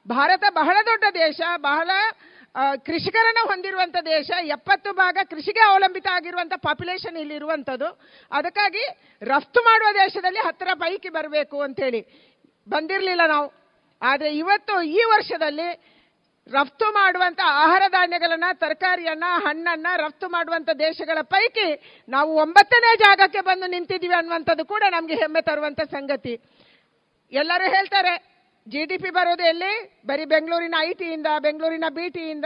[0.05, 1.89] ಭಾರತ ಬಹಳ ದೊಡ್ಡ ದೇಶ, ಬಹಳ
[2.87, 7.89] ಕೃಷಿಕರನ್ನು ಹೊಂದಿರುವಂಥ ದೇಶ, ಎಪ್ಪತ್ತು ಭಾಗ ಕೃಷಿಗೆ ಅವಲಂಬಿತ ಆಗಿರುವಂಥ ಪಾಪ್ಯುಲೇಷನ್ ಇಲ್ಲಿ ಇರುವಂತದ್ದು.
[8.31, 8.83] ಅದಕ್ಕಾಗಿ
[9.31, 12.01] ರಫ್ತು ಮಾಡುವ ದೇಶದಲ್ಲಿ ಹತ್ತಿರ ಪೈಕಿ ಬರಬೇಕು ಅಂತೇಳಿ
[12.67, 13.47] ಬಂದಿರಲಿಲ್ಲ ನಾವು.
[14.01, 15.69] ಆದರೆ ಇವತ್ತು ಈ ವರ್ಷದಲ್ಲಿ
[16.47, 21.67] ರಫ್ತು ಮಾಡುವಂತ ಆಹಾರ ಧಾನ್ಯಗಳನ್ನ, ತರಕಾರಿಯನ್ನ, ಹಣ್ಣನ್ನ ರಫ್ತು ಮಾಡುವಂತ ದೇಶಗಳ ಪೈಕಿ
[22.09, 26.33] ನಾವು ಒಂಬತ್ತನೇ ಜಾಗಕ್ಕೆ ಬಂದು ನಿಂತಿದ್ದೀವಿ ಅನ್ನುವಂಥದ್ದು ಕೂಡ ನಮಗೆ ಹೆಮ್ಮೆ ತರುವಂತ ಸಂಗತಿ.
[27.31, 28.13] ಎಲ್ಲರೂ ಹೇಳ್ತಾರೆ
[28.67, 30.01] ಜಿ ಡಿ ಪಿ ಬರೋದು ಎಲ್ಲಿ?
[30.07, 32.45] ಬರೀ ಬೆಂಗಳೂರಿನ ಐ ಟಿಯಿಂದ ಬೆಂಗಳೂರಿನ ಬಿ ಟಿಯಿಂದ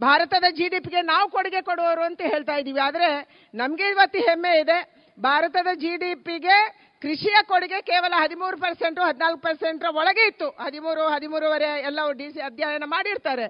[0.00, 2.80] ಭಾರತದ ಜಿ ಡಿ ಪಿಗೆ ನಾವು ಕೊಡುಗೆ ಕೊಡುವವರು ಅಂತ ಹೇಳ್ತಾ ಇದ್ದೀವಿ.
[2.80, 3.08] ಆದರೆ
[3.54, 4.78] ನಮಗೆ ಇವತ್ತು ಹೆಮ್ಮೆ ಇದೆ,
[5.20, 6.58] ಭಾರತದ ಜಿ ಡಿ ಪಿಗೆ
[7.02, 10.48] ಕೃಷಿಯ ಕೊಡುಗೆ ಕೇವಲ ಹದಿಮೂರು ಪರ್ಸೆಂಟು ಹದಿನಾಲ್ಕು ಪರ್ಸೆಂಟ್ರ ಒಳಗೆ ಇತ್ತು.
[10.64, 13.46] ಹದಿಮೂರು, ಹದಿಮೂರುವರೆ ಎಲ್ಲವೂ ಡಿ ಸಿ ಅಧ್ಯಯನ ಮಾಡಿರ್ತಾರೆ.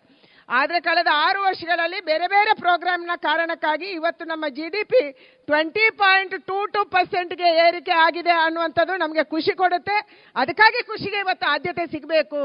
[0.48, 5.02] ಆದರೆ ಕಳೆದ ಆರು ವರ್ಷಗಳಲ್ಲಿ ಬೇರೆ ಬೇರೆ ಪ್ರೋಗ್ರಾಮ್ನ ಕಾರಣಕ್ಕಾಗಿ ಇವತ್ತು ನಮ್ಮ G D P
[5.48, 9.96] twenty point two two ಪರ್ಸೆಂಟ್ಗೆ ಏರಿಕೆ ಆಗಿದೆ ಅನ್ನುವಂಥದ್ದು ನಮಗೆ ಖುಷಿ ಕೊಡುತ್ತೆ.
[10.36, 12.42] ಅದಕ್ಕಾಗಿ ಖುಷಿಗೆ ಇವತ್ತು ಆದ್ಯತೆ ಸಿಗಬೇಕು.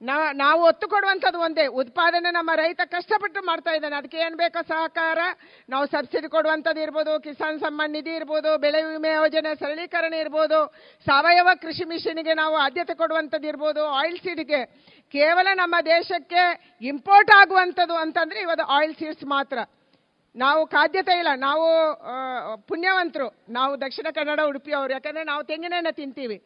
[0.00, 1.64] ನಾವು ಒತ್ತು ಕೊಡುವಂಥದ್ದು ಒಂದೇ.
[1.80, 3.96] ಉತ್ಪಾದನೆ ನಮ್ಮ ರೈತ ಕಷ್ಟಪಟ್ಟು ಮಾಡ್ತಾ ಇದ್ದಾನೆ.
[3.96, 5.20] ಅದಕ್ಕೆ ಏನು ಬೇಕೋ ಸಹಕಾರ?
[5.68, 10.58] ನಾವು ಸಬ್ಸಿಡಿ ಕೊಡುವಂಥದ್ದು ಇರ್ಬೋದು, ಕಿಸಾನ್ ಸಮ್ಮಾನ್ ನಿಧಿ ಇರ್ಬೋದು, ಬೆಳೆ ವಿಮೆ ಯೋಜನೆ ಸರಳೀಕರಣ ಇರ್ಬೋದು,
[11.06, 14.60] ಸಾವಯವ ಕೃಷಿ ಮಿಷನ್ಗೆ ನಾವು ಆದ್ಯತೆ ಕೊಡುವಂಥದ್ದು ಇರ್ಬೋದು ಆಯಿಲ್ ಸೀಡ್ಗೆ
[15.14, 16.44] ಕೇವಲ ನಮ್ಮ ದೇಶಕ್ಕೆ
[16.92, 19.58] ಇಂಪೋರ್ಟ್ ಆಗುವಂಥದ್ದು ಅಂತಂದ್ರೆ ಇವತ್ತು ಆಯಿಲ್ ಸೀಡ್ಸ್ ಮಾತ್ರ.
[20.36, 21.30] ನಾವು ಖಾದ್ಯತೆ ಇಲ್ಲ.
[21.48, 21.66] ನಾವು
[22.68, 23.28] ಪುಣ್ಯವಂತರು.
[23.48, 26.38] ನಾವು ದಕ್ಷಿಣ ಕನ್ನಡ ಉಡುಪಿಯವರು ಯಾಕಂದ್ರೆ ನಾವು ತೆಂಗಿನೆಣ್ಣೆ ತಿಂತೀವಿ.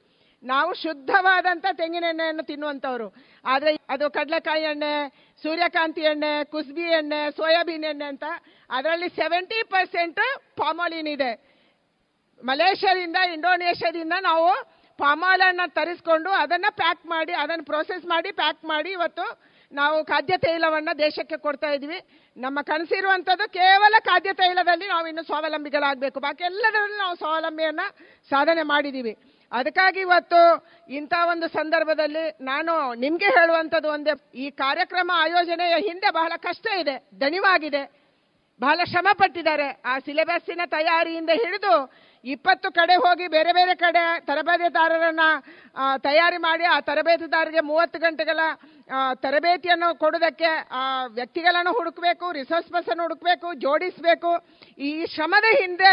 [0.43, 3.09] ನಾವು ಶುದ್ಧವಾದಂಥ ತೆಂಗಿನೆಣ್ಣೆಯನ್ನು ತಿನ್ನುವಂಥವ್ರು.
[3.45, 4.93] ಆದರೆ ಅದು ಕಡಲೆಕಾಯಿ ಎಣ್ಣೆ,
[5.43, 8.25] ಸೂರ್ಯಕಾಂತಿ ಎಣ್ಣೆ, ಕುಸ್ಬಿ ಎಣ್ಣೆ, ಸೋಯಾಬೀನ್ ಎಣ್ಣೆ ಅಂತ
[8.71, 10.21] ಅದರಲ್ಲಿ ಸೆವೆಂಟಿ ಪರ್ಸೆಂಟ್
[10.57, 11.33] ಪಾಮಾಲಿನ್ ಇದೆ.
[12.45, 14.49] ಮಲೇಷ್ಯಾದಿಂದ, ಇಂಡೋನೇಷ್ಯಾದಿಂದ ನಾವು
[14.99, 19.27] ಪಾಮಾಲನ್ನು ತರಿಸ್ಕೊಂಡು ಅದನ್ನು ಪ್ಯಾಕ್ ಮಾಡಿ, ಅದನ್ನು ಪ್ರೋಸೆಸ್ ಮಾಡಿ ಪ್ಯಾಕ್ ಮಾಡಿ ಇವತ್ತು
[19.73, 21.99] ನಾವು ಖಾದ್ಯ ತೈಲವನ್ನು ದೇಶಕ್ಕೆ ಕೊಡ್ತಾ ಇದ್ದೀವಿ.
[22.37, 26.21] ನಮ್ಮ ಕನಸಿರುವಂಥದ್ದು ಕೇವಲ ಖಾದ್ಯ ತೈಲದಲ್ಲಿ ನಾವು ಇನ್ನು ಸ್ವಾವಲಂಬಿಗಳಾಗಬೇಕು.
[26.21, 27.87] ಬಾಕಿ ಎಲ್ಲದರಲ್ಲೂ ನಾವು ಸ್ವಾವಲಂಬಿಯನ್ನು
[28.31, 29.32] ಸಾಧನೆ ಮಾಡಿದ್ದೀವಿ.
[29.53, 30.41] ಅದಕ್ಕಾಗಿ ಇವತ್ತು
[30.89, 37.83] ಇಂಥ ಒಂದು ಸಂದರ್ಭದಲ್ಲಿ ನಾನು ನಿಮಗೆ ಹೇಳುವಂಥದ್ದು ಒಂದೇ, ಈ ಕಾರ್ಯಕ್ರಮ ಆಯೋಜನೆಯ ಹಿಂದೆ ಬಹಳ ಕಷ್ಟ ಇದೆ, ದಣಿವಾಗಿದೆ.
[38.61, 41.75] ಬಹಳ ಶ್ರಮ ಪಟ್ಟಿದ್ದಾರೆ ಆ ಸಿಲೆಬಸ್ಸಿನ ತಯಾರಿಯಿಂದ ಹಿಡಿದು
[42.25, 45.25] ಇಪ್ಪತ್ತು ಕಡೆ ಹೋಗಿ ಬೇರೆ ಬೇರೆ ಕಡೆ ತರಬೇತಿದಾರರನ್ನ
[46.05, 48.41] ತಯಾರಿ ಮಾಡಿ ಆ ತರಬೇತಿದಾರರಿಗೆ ಮೂವತ್ತು ಗಂಟೆಗಳ
[49.23, 50.83] ತರಬೇತಿಯನ್ನು ಕೊಡೋದಕ್ಕೆ ಆ,
[51.15, 54.33] ವ್ಯಕ್ತಿಗಳನ್ನು ಹುಡುಕಬೇಕು ರಿಸೋರ್ಸ್ ಪರ್ಸನ್ ಹುಡುಕಬೇಕು, ಜೋಡಿಸಬೇಕು.
[54.81, 55.93] ಈ ಶ್ರಮದ ಹಿಂದೆ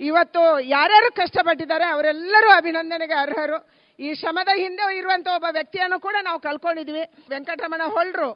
[0.00, 3.58] ಇವತ್ತು ಯಾರ್ಯಾರು ಕಷ್ಟಪಟ್ಟಿದ್ದಾರೆ ಅವರೆಲ್ಲರೂ ಅಭಿನಂದನೆಗೆ ಅರ್ಹರು.
[3.98, 7.04] ಈ ಶ್ರಮದ ಹಿಂದೆ ಇರುವಂಥ ಒಬ್ಬ ವ್ಯಕ್ತಿಯನ್ನು ಕೂಡ ನಾವು ಕಳ್ಕೊಂಡಿದ್ವಿ.
[7.30, 8.30] ವೆಂಕಟರಮಣ ಹೊಳ್ರು.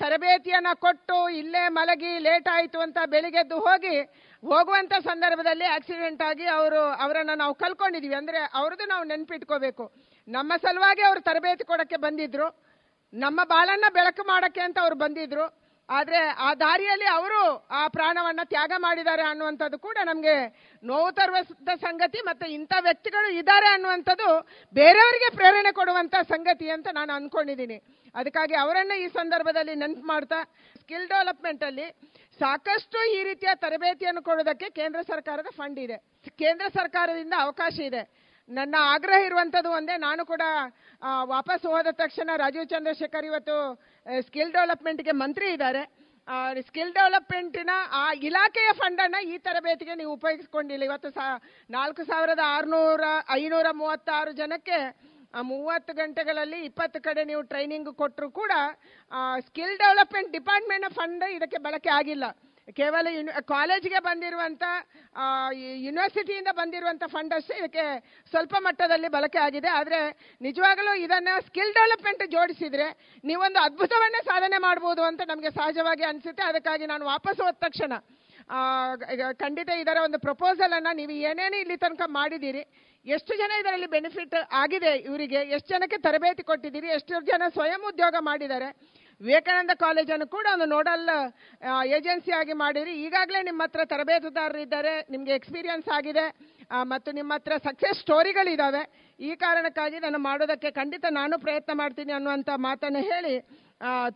[0.00, 3.96] ತರಬೇತಿಯನ್ನು ಕೊಟ್ಟು ಇಲ್ಲೇ ಮಲಗಿ ಲೇಟ್ ಆಯಿತು ಅಂತ ಬೆಳಿಗ್ಗೆದ್ದು ಹೋಗಿ
[4.42, 8.16] ಹೋಗುವಂಥ ಸಂದರ್ಭದಲ್ಲಿ ಆಕ್ಸಿಡೆಂಟ್ ಆಗಿ ಅವರು ಅವರನ್ನು ನಾವು ಕಲ್ಕೊಂಡಿದೀವಿ.
[8.20, 9.84] ಅಂದರೆ ಅವ್ರದ್ದು ನಾವು ನೆನ್ಪಿಟ್ಕೋಬೇಕು.
[10.28, 12.46] ನಮ್ಮ ಸಲುವಾಗಿ ಅವರು ತರಬೇತಿ ಕೊಡೋಕ್ಕೆ ಬಂದಿದ್ರು.
[13.12, 15.46] ನಮ್ಮ ಬಾಳನ್ನು ಬೆಳಕು ಮಾಡೋಕ್ಕೆ ಅಂತ ಅವ್ರು ಬಂದಿದ್ರು.
[15.88, 17.38] ಆದರೆ ಆ ದಾರಿಯಲ್ಲಿ ಅವರು
[17.78, 20.34] ಆ ಪ್ರಾಣವನ್ನು ತ್ಯಾಗ ಮಾಡಿದ್ದಾರೆ ಅನ್ನುವಂಥದ್ದು ಕೂಡ ನಮಗೆ
[20.82, 21.38] ನೋವು ತರುವ
[21.86, 24.28] ಸಂಗತಿ ಮತ್ತು ಇಂಥ ವ್ಯಕ್ತಿಗಳು ಇದ್ದಾರೆ ಅನ್ನುವಂಥದ್ದು
[24.74, 27.78] ಬೇರೆಯವರಿಗೆ ಪ್ರೇರಣೆ ಕೊಡುವಂಥ ಸಂಗತಿ ಅಂತ ನಾನು ಅಂದ್ಕೊಂಡಿದ್ದೀನಿ
[28.14, 30.38] ಅದಕ್ಕಾಗಿ ಅವರನ್ನು ಈ ಸಂದರ್ಭದಲ್ಲಿ ನೆನ್ಪು ಮಾಡ್ತಾ
[30.80, 31.88] ಸ್ಕಿಲ್ ಡೆವಲಪ್ಮೆಂಟಲ್ಲಿ
[32.42, 35.96] ಸಾಕಷ್ಟು ಈ ರೀತಿಯ ತರಬೇತಿಯನ್ನು ಕೊಡೋದಕ್ಕೆ ಕೇಂದ್ರ ಸರ್ಕಾರದ ಫಂಡ್ ಇದೆ.
[36.42, 38.02] ಕೇಂದ್ರ ಸರ್ಕಾರದಿಂದ ಅವಕಾಶ ಇದೆ.
[38.48, 40.44] ನನ್ನ ಆಗ್ರಹ ಇರುವಂಥದ್ದು ಒಂದೇ, ನಾನು ಕೂಡ
[41.34, 43.56] ವಾಪಸ್ ಹೋದ ತಕ್ಷಣ ರಾಜೀವ್ ಚಂದ್ರಶೇಖರ್ ಇವತ್ತು
[44.28, 45.82] ಸ್ಕಿಲ್ ಡೆವಲಪ್ಮೆಂಟ್ಗೆ ಮಂತ್ರಿ ಇದ್ದಾರೆ.
[46.68, 50.84] ಸ್ಕಿಲ್ ಡೆವಲಪ್ಮೆಂಟಿನ ಆ ಇಲಾಖೆಯ ಫಂಡನ್ನು ಈ ತರಬೇತಿಗೆ ನೀವು ಉಪಯೋಗಿಸ್ಕೊಂಡಿಲ್ಲ.
[50.90, 51.26] ಇವತ್ತು ಸಾ,
[51.76, 53.04] ನಾಲ್ಕು ಸಾವಿರದ ಆರುನೂರ
[53.38, 54.78] ಐನೂರ ಮೂವತ್ತಾರು ಜನಕ್ಕೆ
[55.50, 58.52] ಮೂವತ್ತು ಗಂಟೆಗಳಲ್ಲಿ ಇಪ್ಪತ್ತು ಕಡೆ ನೀವು ಟ್ರೈನಿಂಗ್ ಕೊಟ್ಟರು ಕೂಡ
[59.48, 62.24] ಸ್ಕಿಲ್ ಡೆವಲಪ್ಮೆಂಟ್ ಡಿಪಾರ್ಟ್ಮೆಂಟ್ನ ಫಂಡ್ ಇದಕ್ಕೆ ಬಳಕೆ ಆಗಿಲ್ಲ.
[62.78, 63.06] ಕೇವಲ
[63.52, 64.64] ಕಾಲೇಜ್ಗೆ ಬಂದಿರುವಂಥ
[65.84, 67.84] ಯೂನಿವರ್ಸಿಟಿಯಿಂದ ಬಂದಿರುವಂಥ ಫಂಡ್ ಅಷ್ಟೇ ಇದಕ್ಕೆ
[68.32, 69.70] ಸ್ವಲ್ಪ ಮಟ್ಟದಲ್ಲಿ ಬಳಕೆ ಆಗಿದೆ.
[69.78, 70.00] ಆದರೆ
[70.46, 72.88] ನಿಜವಾಗಲೂ ಇದನ್ನು ಸ್ಕಿಲ್ ಡೆವಲಪ್ಮೆಂಟ್ ಜೋಡಿಸಿದರೆ
[73.30, 76.44] ನೀವೊಂದು ಅದ್ಭುತವನ್ನೇ ಸಾಧನೆ ಮಾಡ್ಬೋದು ಅಂತ ನಮಗೆ ಸಹಜವಾಗಿ ಅನಿಸುತ್ತೆ.
[76.50, 77.92] ಅದಕ್ಕಾಗಿ ನಾನು ವಾಪಸ್ ಹೋದ ತಕ್ಷಣ
[79.42, 82.62] ಖಂಡಿತ ಇದರ ಒಂದು ಪ್ರಪೋಸಲನ್ನು ನೀವು ಏನೇನು ಇಲ್ಲಿ ತನಕ ಮಾಡಿದ್ದೀರಿ
[83.06, 85.40] ಎಷ್ಟು ಜನ ಇದರಲ್ಲಿ ಬೆನಿಫಿಟ್ ಆಗಿದೆ ಇವರಿಗೆ?
[85.56, 86.88] ಎಷ್ಟು ಜನಕ್ಕೆ ತರಬೇತಿ ಕೊಟ್ಟಿದ್ದೀರಿ?
[86.96, 88.68] ಎಷ್ಟು ಜನ ಸ್ವಯಂ ಉದ್ಯೋಗ ಮಾಡಿದ್ದಾರೆ?
[89.20, 91.06] ವಿವೇಕಾನಂದ ಕಾಲೇಜನ್ನು ಕೂಡ ಒಂದು ನೋಡಲ್
[91.96, 92.92] ಏಜೆನ್ಸಿ ಆಗಿ ಮಾಡಿರಿ.
[93.06, 94.92] ಈಗಾಗಲೇ ನಿಮ್ಮ ಹತ್ರ ತರಬೇತುದಾರರು ಇದ್ದಾರೆ.
[95.14, 96.26] ನಿಮಗೆ ಎಕ್ಸ್ಪೀರಿಯನ್ಸ್ ಆಗಿದೆ.
[96.92, 98.82] ಮತ್ತು ನಿಮ್ಮ ಹತ್ರ ಸಕ್ಸಸ್ ಸ್ಟೋರಿಗಳಿದ್ದಾವೆ
[99.28, 103.34] ಈ ಕಾರಣಕ್ಕಾಗಿ ನಾನು ಮಾಡೋದಕ್ಕೆ ಖಂಡಿತ ನಾನು ಪ್ರಯತ್ನ ಮಾಡ್ತೀನಿ ಅನ್ನುವಂಥ ಮಾತನ್ನು ಹೇಳಿ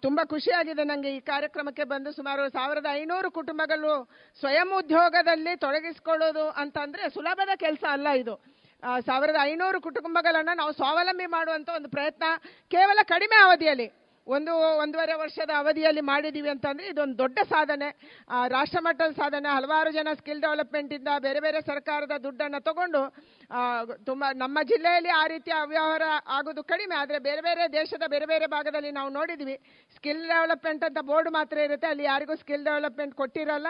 [0.04, 3.92] ತುಂಬ ಖುಷಿಯಾಗಿದೆ ನನಗೆ ಈ ಕಾರ್ಯಕ್ರಮಕ್ಕೆ ಬಂದು ಸುಮಾರು ಸಾವಿರದ ಐನೂರು ಕುಟುಂಬಗಳು
[4.40, 8.34] ಸ್ವಯಂ ಉದ್ಯೋಗದಲ್ಲಿ ತೊಡಗಿಸ್ಕೊಳ್ಳೋದು ಅಂತಂದರೆ ಸುಲಭದ ಕೆಲಸ ಅಲ್ಲ ಇದು.
[9.08, 12.24] ಸಾವಿರದ ಐನೂರು ಕುಟುಂಬಗಳನ್ನು ನಾವು ಸ್ವಾವಲಂಬಿ ಮಾಡುವಂಥ ಒಂದು ಪ್ರಯತ್ನ
[12.74, 13.86] ಕೇವಲ ಕಡಿಮೆ ಅವಧಿಯಲ್ಲಿ,
[14.26, 14.52] ಒಂದು
[14.82, 17.88] ಒಂದೂವರೆ ವರ್ಷದ ಅವಧಿಯಲ್ಲಿ ಮಾಡಿದ್ದೀವಿ ಅಂತಂದರೆ ಇದೊಂದು ದೊಡ್ಡ ಸಾಧನೆ.
[18.54, 23.02] ರಾಷ್ಟ್ರ ಮಟ್ಟದ ಸಾಧನೆ, ಹಲವಾರು ಜನ ಸ್ಕಿಲ್ ಡೆವಲಪ್ಮೆಂಟಿಂದ ಬೇರೆ ಬೇರೆ ಸರ್ಕಾರದ ದುಡ್ಡನ್ನು ತಗೊಂಡು
[24.08, 26.06] ತುಂಬ ನಮ್ಮ ಜಿಲ್ಲೆಯಲ್ಲಿ ಆ ರೀತಿಯ ಅವ್ಯವಹಾರ
[26.36, 29.56] ಆಗೋದು ಕಡಿಮೆ, ಆದರೆ ಬೇರೆ ಬೇರೆ ದೇಶದ ಬೇರೆ ಬೇರೆ ಭಾಗದಲ್ಲಿ ನಾವು ನೋಡಿದ್ವಿ.
[29.96, 33.68] ಸ್ಕಿಲ್ ಡೆವಲಪ್ಮೆಂಟ್ ಅಂತ ಬೋರ್ಡ್ ಮಾತ್ರ ಇರುತ್ತೆ, ಅಲ್ಲಿ ಯಾರಿಗೂ ಸ್ಕಿಲ್ ಡೆವಲಪ್ಮೆಂಟ್ ಕೊಟ್ಟಿರಲ್ಲ.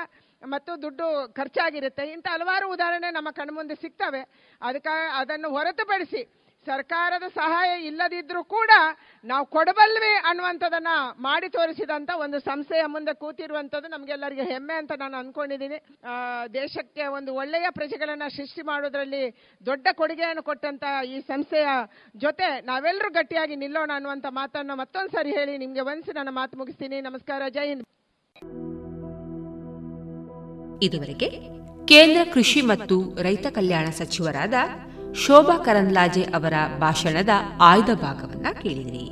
[0.54, 1.06] ಮತ್ತು ದುಡ್ಡು
[1.38, 2.04] ಖರ್ಚಾಗಿರುತ್ತೆ.
[2.14, 4.22] ಇಂಥ ಹಲವಾರು ಉದಾಹರಣೆ ನಮ್ಮ ಕಣ್ಮುಂದೆ ಸಿಗ್ತವೆ.
[4.68, 6.22] ಅದಕ್ಕೆ, ಅದನ್ನು ಹೊರತುಪಡಿಸಿ
[6.66, 8.70] ಸರ್ಕಾರದ ಸಹಾಯ ಇಲ್ಲದಿದ್ದರೂ ಕೂಡ
[9.24, 10.92] ನಾವು ಕೊಡಬಲ್ವಿ ಅನ್ನುವಂಥದ್ದನ್ನ
[11.26, 15.78] ಮಾಡಿ ತೋರಿಸಿದಂಥ ಒಂದು ಸಂಸ್ಥೆಯ ಮುಂದೆ ಕೂತಿರುವಂಥದ್ದು ನಮಗೆಲ್ಲರಿಗೆ ಹೆಮ್ಮೆ ಅಂತ ನಾನು ಅಂದ್ಕೊಂಡಿದ್ದೀನಿ.
[16.54, 19.22] ದೇಶಕ್ಕೆ ಒಂದು ಒಳ್ಳೆಯ ಪ್ರಜೆಗಳನ್ನು ಸೃಷ್ಟಿ ಮಾಡೋದ್ರಲ್ಲಿ
[19.70, 21.68] ದೊಡ್ಡ ಕೊಡುಗೆಯನ್ನು ಕೊಟ್ಟಂತ ಈ ಸಂಸ್ಥೆಯ
[22.26, 27.00] ಜೊತೆ ನಾವೆಲ್ಲರೂ ಗಟ್ಟಿಯಾಗಿ ನಿಲ್ಲೋಣ ಅನ್ನುವಂಥ ಮಾತನ್ನು ಮತ್ತೊಂದು ಸಾರಿ ಹೇಳಿ ನಿಮಗೆ ಒಂದ್ಸಿ ನನ್ನ ಮಾತು ಮುಗಿಸ್ತೀನಿ.
[27.10, 28.63] ನಮಸ್ಕಾರ, ಜೈ ಹಿಂದ್.
[30.84, 31.28] ಇದುವರೆಗೆ
[31.86, 34.54] ಕೇಂದ್ರ ಕೃಷಿ ಮತ್ತು ರೈತ ಕಲ್ಯಾಣ ಸಚಿವರಾದ
[35.14, 37.28] ಶೋಭಾ ಕರಂದ್ಲಾಜೆ ಅವರ ಭಾಷಣದ
[37.60, 39.06] ಆಯ್ದ ಭಾಗವನ್ನ ಕೇಳಿದಿರಿ.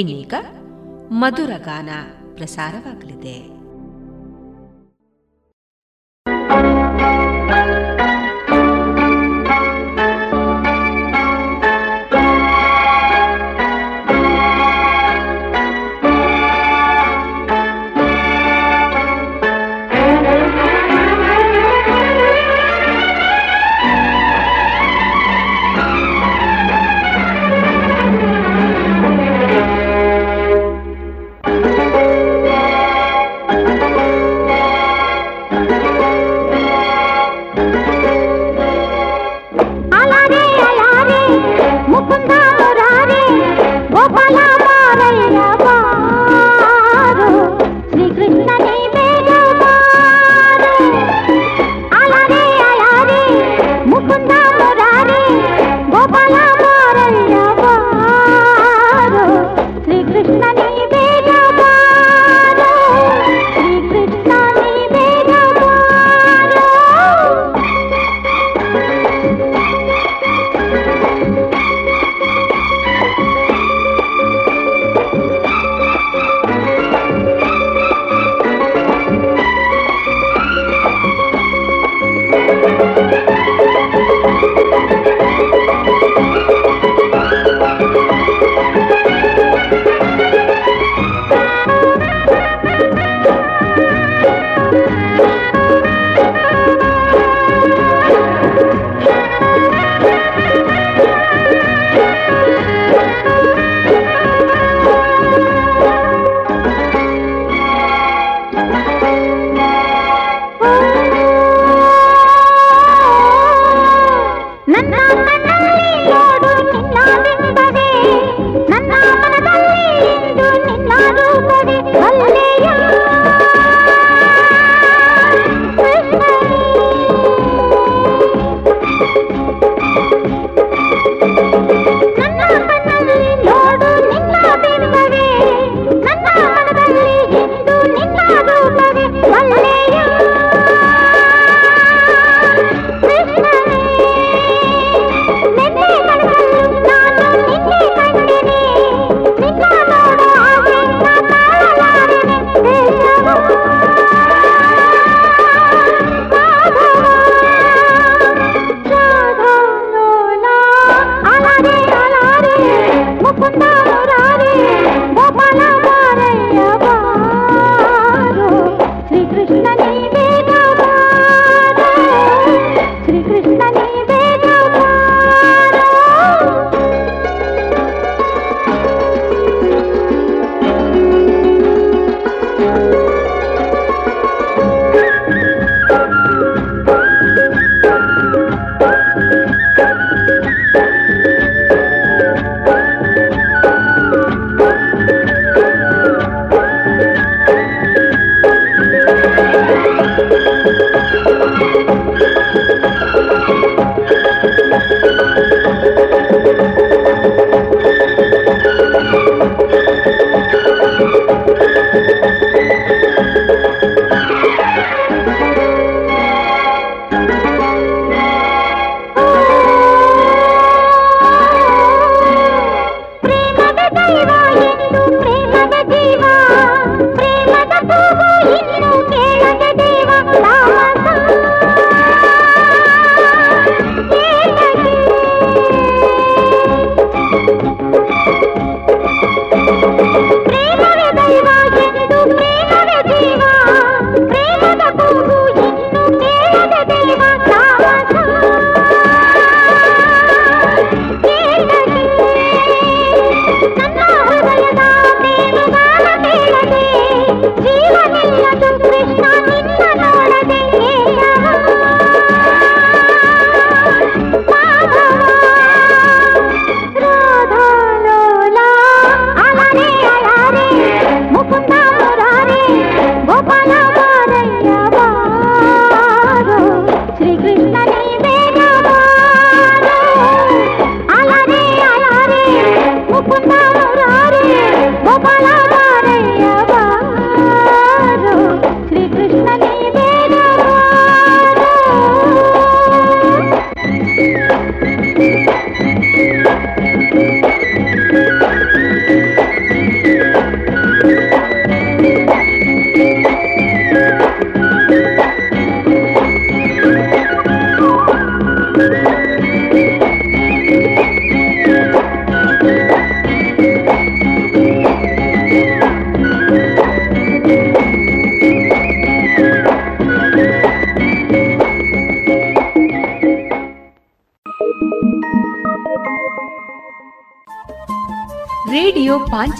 [0.00, 0.34] ಇನ್ನೀಗ
[1.10, 1.88] ಮಧುರ ಗಾನ
[2.34, 3.57] ಪ್ರಸಾರವಾಗಲಿದೆ.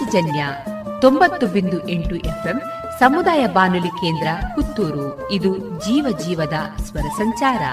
[0.09, 0.43] ಪಾಂಚಜನ್ಯ
[1.01, 2.57] ತೊಂಬತ್ತು ಬಿಂದು ಎಂಟು ಎಫ್ಎಂ
[2.99, 5.07] ಸಮುದಾಯ ಬಾನುಲಿ ಕೇಂದ್ರ ಪುತ್ತೂರು.
[5.31, 5.51] ಇದು
[5.85, 7.63] ಜೀವ ಜೀವದ ಸ್ವರ ಸಂಚಾರ.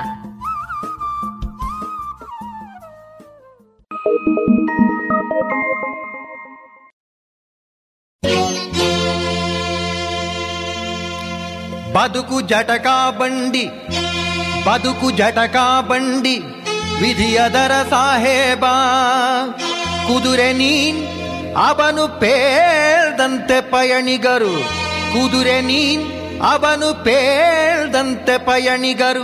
[11.95, 13.67] ಬದುಕು ಜಟಕಾ ಬಂಡಿ,
[14.67, 16.37] ಬದುಕು ಜಟಕಾ ಬಂಡಿ
[17.01, 18.77] ವಿಧಿಯದರ ಸಾಹೇಬಾ,
[20.07, 21.01] ಕುದುರೆ ನೀನ್
[21.57, 24.65] ಅವನು ಪೇಳ್ದಂತೆ ಪಯಣಿಗರು.
[25.13, 26.13] ಕುದುರೆ ನೀನ್,
[26.43, 29.23] ಅವನು ಪೇಳ್ದಂತೆ ಪಯಣಿಗರು.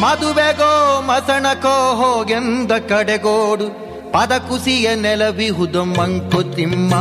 [0.00, 3.84] ಮದುವೆಗೋ ಮಸಣಕೋ ಹೋಗೆಂದ ಕಡೆಗೋಡು.
[4.12, 6.94] ಪದ ಕುಸಿಯ ನೆಲವಿಹುದು ಮಂಕುತಿಮ್ಮ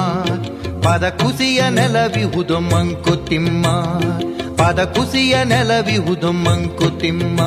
[0.89, 3.68] ಪದ ಕುಸಿಯ ನೆಲವಿಹುದು ಮಂಕುತಿಮ್ಮ
[4.64, 7.41] ಪದ ಕುಸಿಯ ನೆಲವಿಹುದು ಮಂಕುತಿಮ್ಮ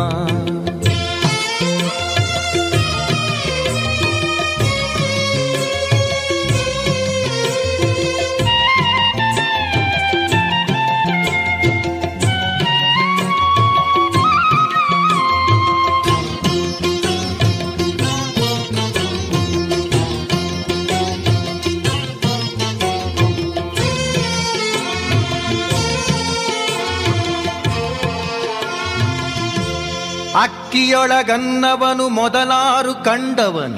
[30.76, 33.76] ಅಕ್ಕಿಯೊಳಗನ್ನವನು ಮೊದಲಾರು ಕಂಡವನು.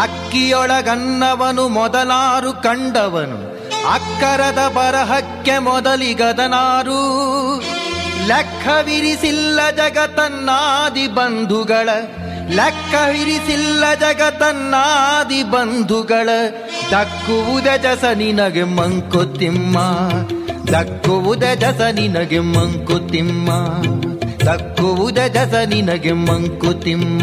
[0.00, 3.56] ಅಕ್ಕಿಯೊಳಗನ್ನವನು ಮೊದಲಾರು ಕಂಡವನು.
[3.92, 6.96] ಅಕ್ಕರದ ಬರಹಕ್ಕೆ ಮೊದಲಿಗದನಾರು.
[8.26, 11.88] ಲೆಕ್ಕವಿರಿಸಿಲ್ಲ ಜಗತನ್ನಾದಿ ಬಂಧುಗಳ.
[12.48, 16.28] ಲೆಕ್ಕವಿರಿಸಿಲ್ಲ ಜಗತನ್ನಾದಿ ಬಂಧುಗಳ.
[16.90, 19.78] ದಕ್ಕುವುದ ಜಸ ನಿನಗೆ ಮಂಕುತಿಮ್ಮ.
[20.72, 23.50] ದಕ್ಕುವುದ ಜಸ ನಿನಗೆ ಮಂಕುತಿಮ್ಮ.
[24.46, 27.22] ದಕ್ಕುವುದ ಜಸ ನಿನಗೆ ಮಂಕುತಿಮ್ಮ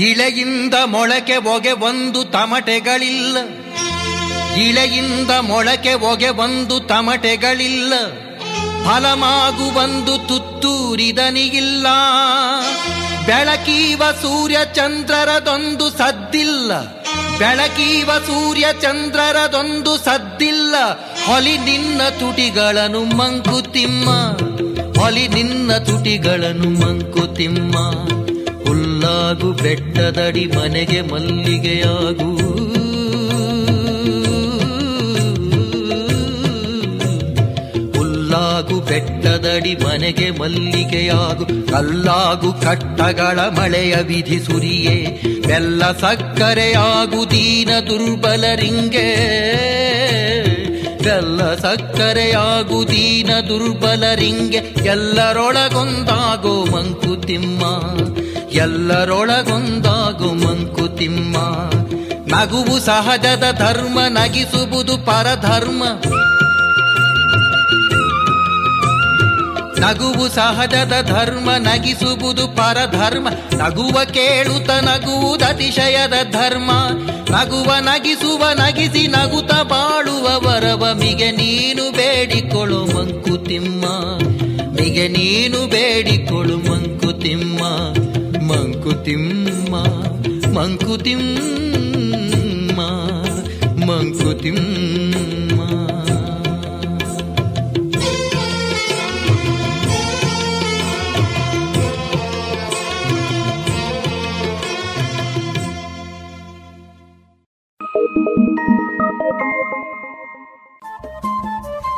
[0.00, 3.36] ಇಳೆಯಿಂದ ಮೊಳಕೆ ಹೊಗೆ ಒಂದು ತಮಟೆಗಳಿಲ್ಲ.
[4.60, 7.92] ಇಳೆಯಿಂದ ಮೊಳಕೆ ಹೊಗೆ ಒಂದು ತಮಟೆಗಳಿಲ್ಲ.
[8.84, 11.86] ಫಲಮಾಗು ಒಂದು ತುತ್ತೂರಿದನಿಗಿಲ್ಲ.
[13.26, 16.72] ಬೆಳಕೀವ ಸೂರ್ಯ ಚಂದ್ರರದೊಂದು ಸದ್ದಿಲ್ಲ.
[17.38, 20.74] ಬೆಳಕೀವ ಸೂರ್ಯ ಚಂದ್ರರದೊಂದು ಸದ್ದಿಲ್ಲ.
[21.26, 24.10] ಹೊಲಿ ನಿನ್ನ ತುಟಿಗಳನ್ನು ಮಂಕುತಿಮ್ಮ.
[25.00, 27.74] ಹೊಲಿ ನಿನ್ನ ತುಟಿಗಳನ್ನು ಮಂಕುತಿಮ್ಮ.
[29.10, 32.30] ಹುಲ್ಲಾಗು ಬೆಟ್ಟದಡಿ ಮನೆಗೆ ಮಲ್ಲಿಗೆಯಾಗು.
[37.98, 41.46] ಹುಲ್ಲಾಗು ಬೆಟ್ಟದಡಿ ಮನೆಗೆ ಮಲ್ಲಿಗೆಯಾಗು.
[41.46, 45.22] ಕಲ್ಲಾಗು ಕಟ್ಟಗಳ ಮಳೆಯ ವಿಧಿ ಸುರಿಯೇ.
[45.46, 49.08] ಬೆಲ್ಲ ಸಕ್ಕರೆಯಾಗು ದೀನ ದುರ್ಬಲರಿಂಗೆ
[51.04, 57.62] ಬೆಲ್ಲ ಸಕ್ಕರೆಯಾಗು ದೀನ ದುರ್ಬಲರಿಂಗೆ ಎಲ್ಲರೊಳಗೊಂದಾಗೋ ಮಂಕುತಿಮ್ಮ.
[58.52, 61.36] ಎಲ್ಲರೊಳಗೊಂದಾಗು ಮಂಕುತಿಮ್ಮ
[62.34, 65.84] ನಗುವು ಸಹಜದ ಧರ್ಮ, ನಗಿಸುವುದು ಪರಧರ್ಮ.
[69.80, 73.28] ನಗುವು ಸಹಜದ ಧರ್ಮ, ನಗಿಸುವುದು ಪರಧರ್ಮ.
[73.56, 76.70] ನಗುವ ಕೇಳುತ್ತ ನಗುವುದು ಅತಿಶಯದ ಧರ್ಮ.
[77.30, 83.84] ನಗುವ ನಗಿಸುವ, ನಗಿಸಿ ನಗುತ ಬಾಳುವ ವರವ ಮಿಗೆ ನೀನು ಬೇಡಿಕೊಳ್ಳು ಮಂಕುತಿಮ್ಮ
[84.80, 87.58] ಮಿಗೆ ನೀನು ಬೇಡಿಕೊಳ್ಳು ಮಂಕುತಿಮ್ಮ
[88.50, 89.74] ಮಂಕುತಿಮ್ಮ
[90.58, 91.30] ಮಂಕುತಿಮ್ಮ
[93.86, 95.60] ಮಂಕುತಿಮ್ಮ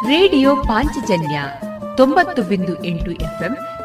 [0.06, 1.36] ರೇಡಿಯೋ ಪಾಂಚಜನ್ಯ
[1.96, 3.54] ತೊಂಬತ್ತು ಬಿಂದು ಎಂಟು ಎಫ್ಎಂ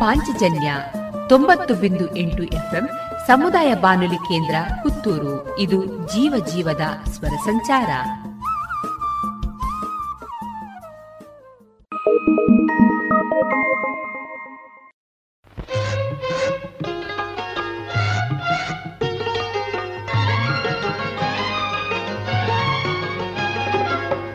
[0.00, 0.74] ಪಾಂಚಜನ್ಯ
[1.28, 2.88] ತೊಂಬತ್ತು ಬಿಂದು ಎಂಟು ಎಫ್ಎಂ
[3.26, 5.58] ಸಮುದಾಯ ಬಾನುಲಿ ಕೇಂದ್ರ ಪುತ್ತೂರು.
[5.58, 6.80] ಇದು ಜೀವ ಜೀವದ
[7.10, 7.90] ಸ್ವರ ಸಂಚಾರ.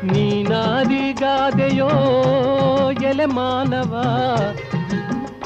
[0.04, 1.90] ನೀನಾದಿಗಾದೆಯೋ
[2.92, 3.94] ಎಲೆ ಮಾನವ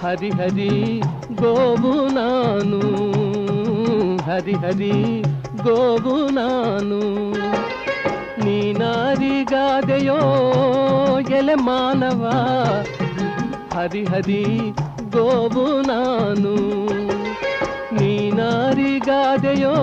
[0.02, 0.72] ಹರಿ ಹರಿ
[1.34, 2.80] ಗೋವು ನಾನು
[4.26, 4.94] ಹರಿ ಹರಿ
[5.64, 7.00] ಗೋವು ನಾನು
[8.46, 10.20] ನೀನಾದಿಗಾದೆಯೋ
[11.32, 12.24] ಎಲೆ ಮಾನವ
[13.74, 14.44] ಹರಿ ಹರಿ
[15.10, 16.54] ಗೋವು ನಾನು
[17.92, 19.76] ನೀನಾರಿಗಾದೆಯೋ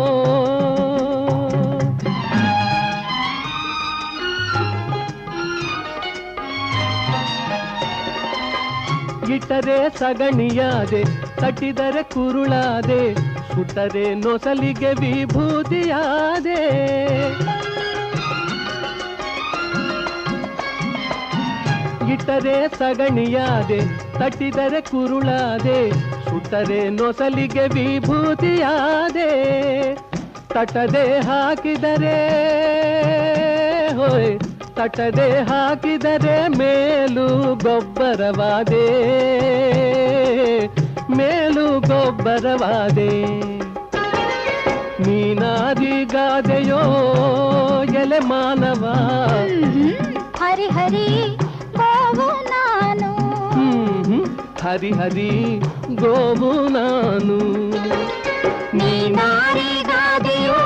[9.36, 11.02] ಇಟ್ಟರೆ ಸಗಣಿಯಾದೆ
[11.36, 13.02] ತಟ್ಟಿದರೆ ಕುರುಳಾದೆ
[13.50, 16.60] ಸುಟ್ಟರೆ ನೊಸಲಿಗೆ ವಿಭೂತಿಯಾದೆ
[22.14, 23.80] ಇಟ್ಟರೆ ಸಗಣಿಯಾದೆ
[24.20, 25.80] ತಟ್ಟಿದರೆ ಕುರುಳಾದೆ
[26.30, 29.30] ಸುಟ್ಟರೆ ನೊಸಲಿಗೆ ವಿಭೂತಿಯಾದೆ
[30.50, 32.18] ತಟದೆ ಹಾಕಿದರೆ
[33.94, 34.34] ಹೋಯ್
[34.77, 37.27] ತಟದೆ ಹಾಕಿದರೆ ಮೇಲು
[37.65, 38.87] ಗೊಬ್ಬರವಾದೆ
[41.17, 43.13] ಮೇಲು ಗೊಬ್ಬರವಾದೆ
[45.05, 46.83] ನೀನಾದಿಗಾದೆಯೋ
[47.95, 48.85] ಎಲೆ ಮಾನವ
[50.41, 51.07] ಹರಿ ಹರಿ
[51.77, 53.11] ಗೋವು ನಾನು
[53.55, 54.25] ಹ್ಮ್
[54.63, 55.31] ಹರಿ ಹರಿ
[55.95, 57.39] ಗೋವು ನಾನು
[58.79, 60.61] ನೀನಾರಿಗಾದೆಯೋ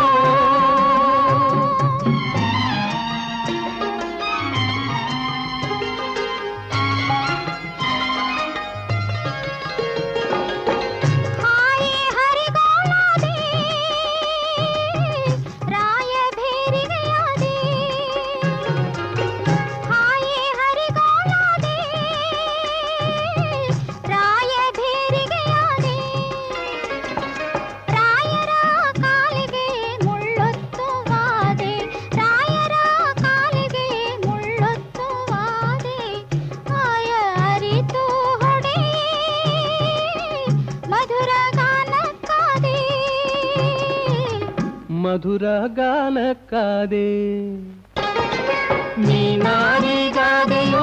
[46.78, 47.06] కాదే
[48.98, 50.82] ನೀ ನಾನಿಗಾದೆಯೋ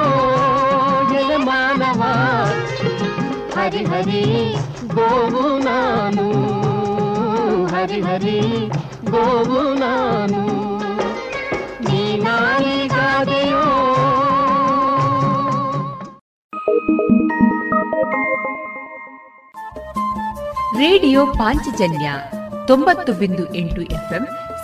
[1.10, 2.02] ಜಲಮಾನವ
[3.54, 4.24] ಹರಿ ಹರಿ
[4.94, 6.26] ಗೋವು ನಾನು
[7.66, 8.40] ಹರಿ ಹರಿ
[9.10, 10.42] ಗೋವು ನಾನು
[11.86, 13.64] ನೀ ನಾನಿಗಾದೆಯೋ
[20.78, 22.08] ರೇಡಿಯೋ ಪಾಂಚಜನ್ಯ
[22.66, 24.24] ತೊಂಬತ್ತು ಬಿಂದು ಎಂಟು ಎಫ್ಎಂ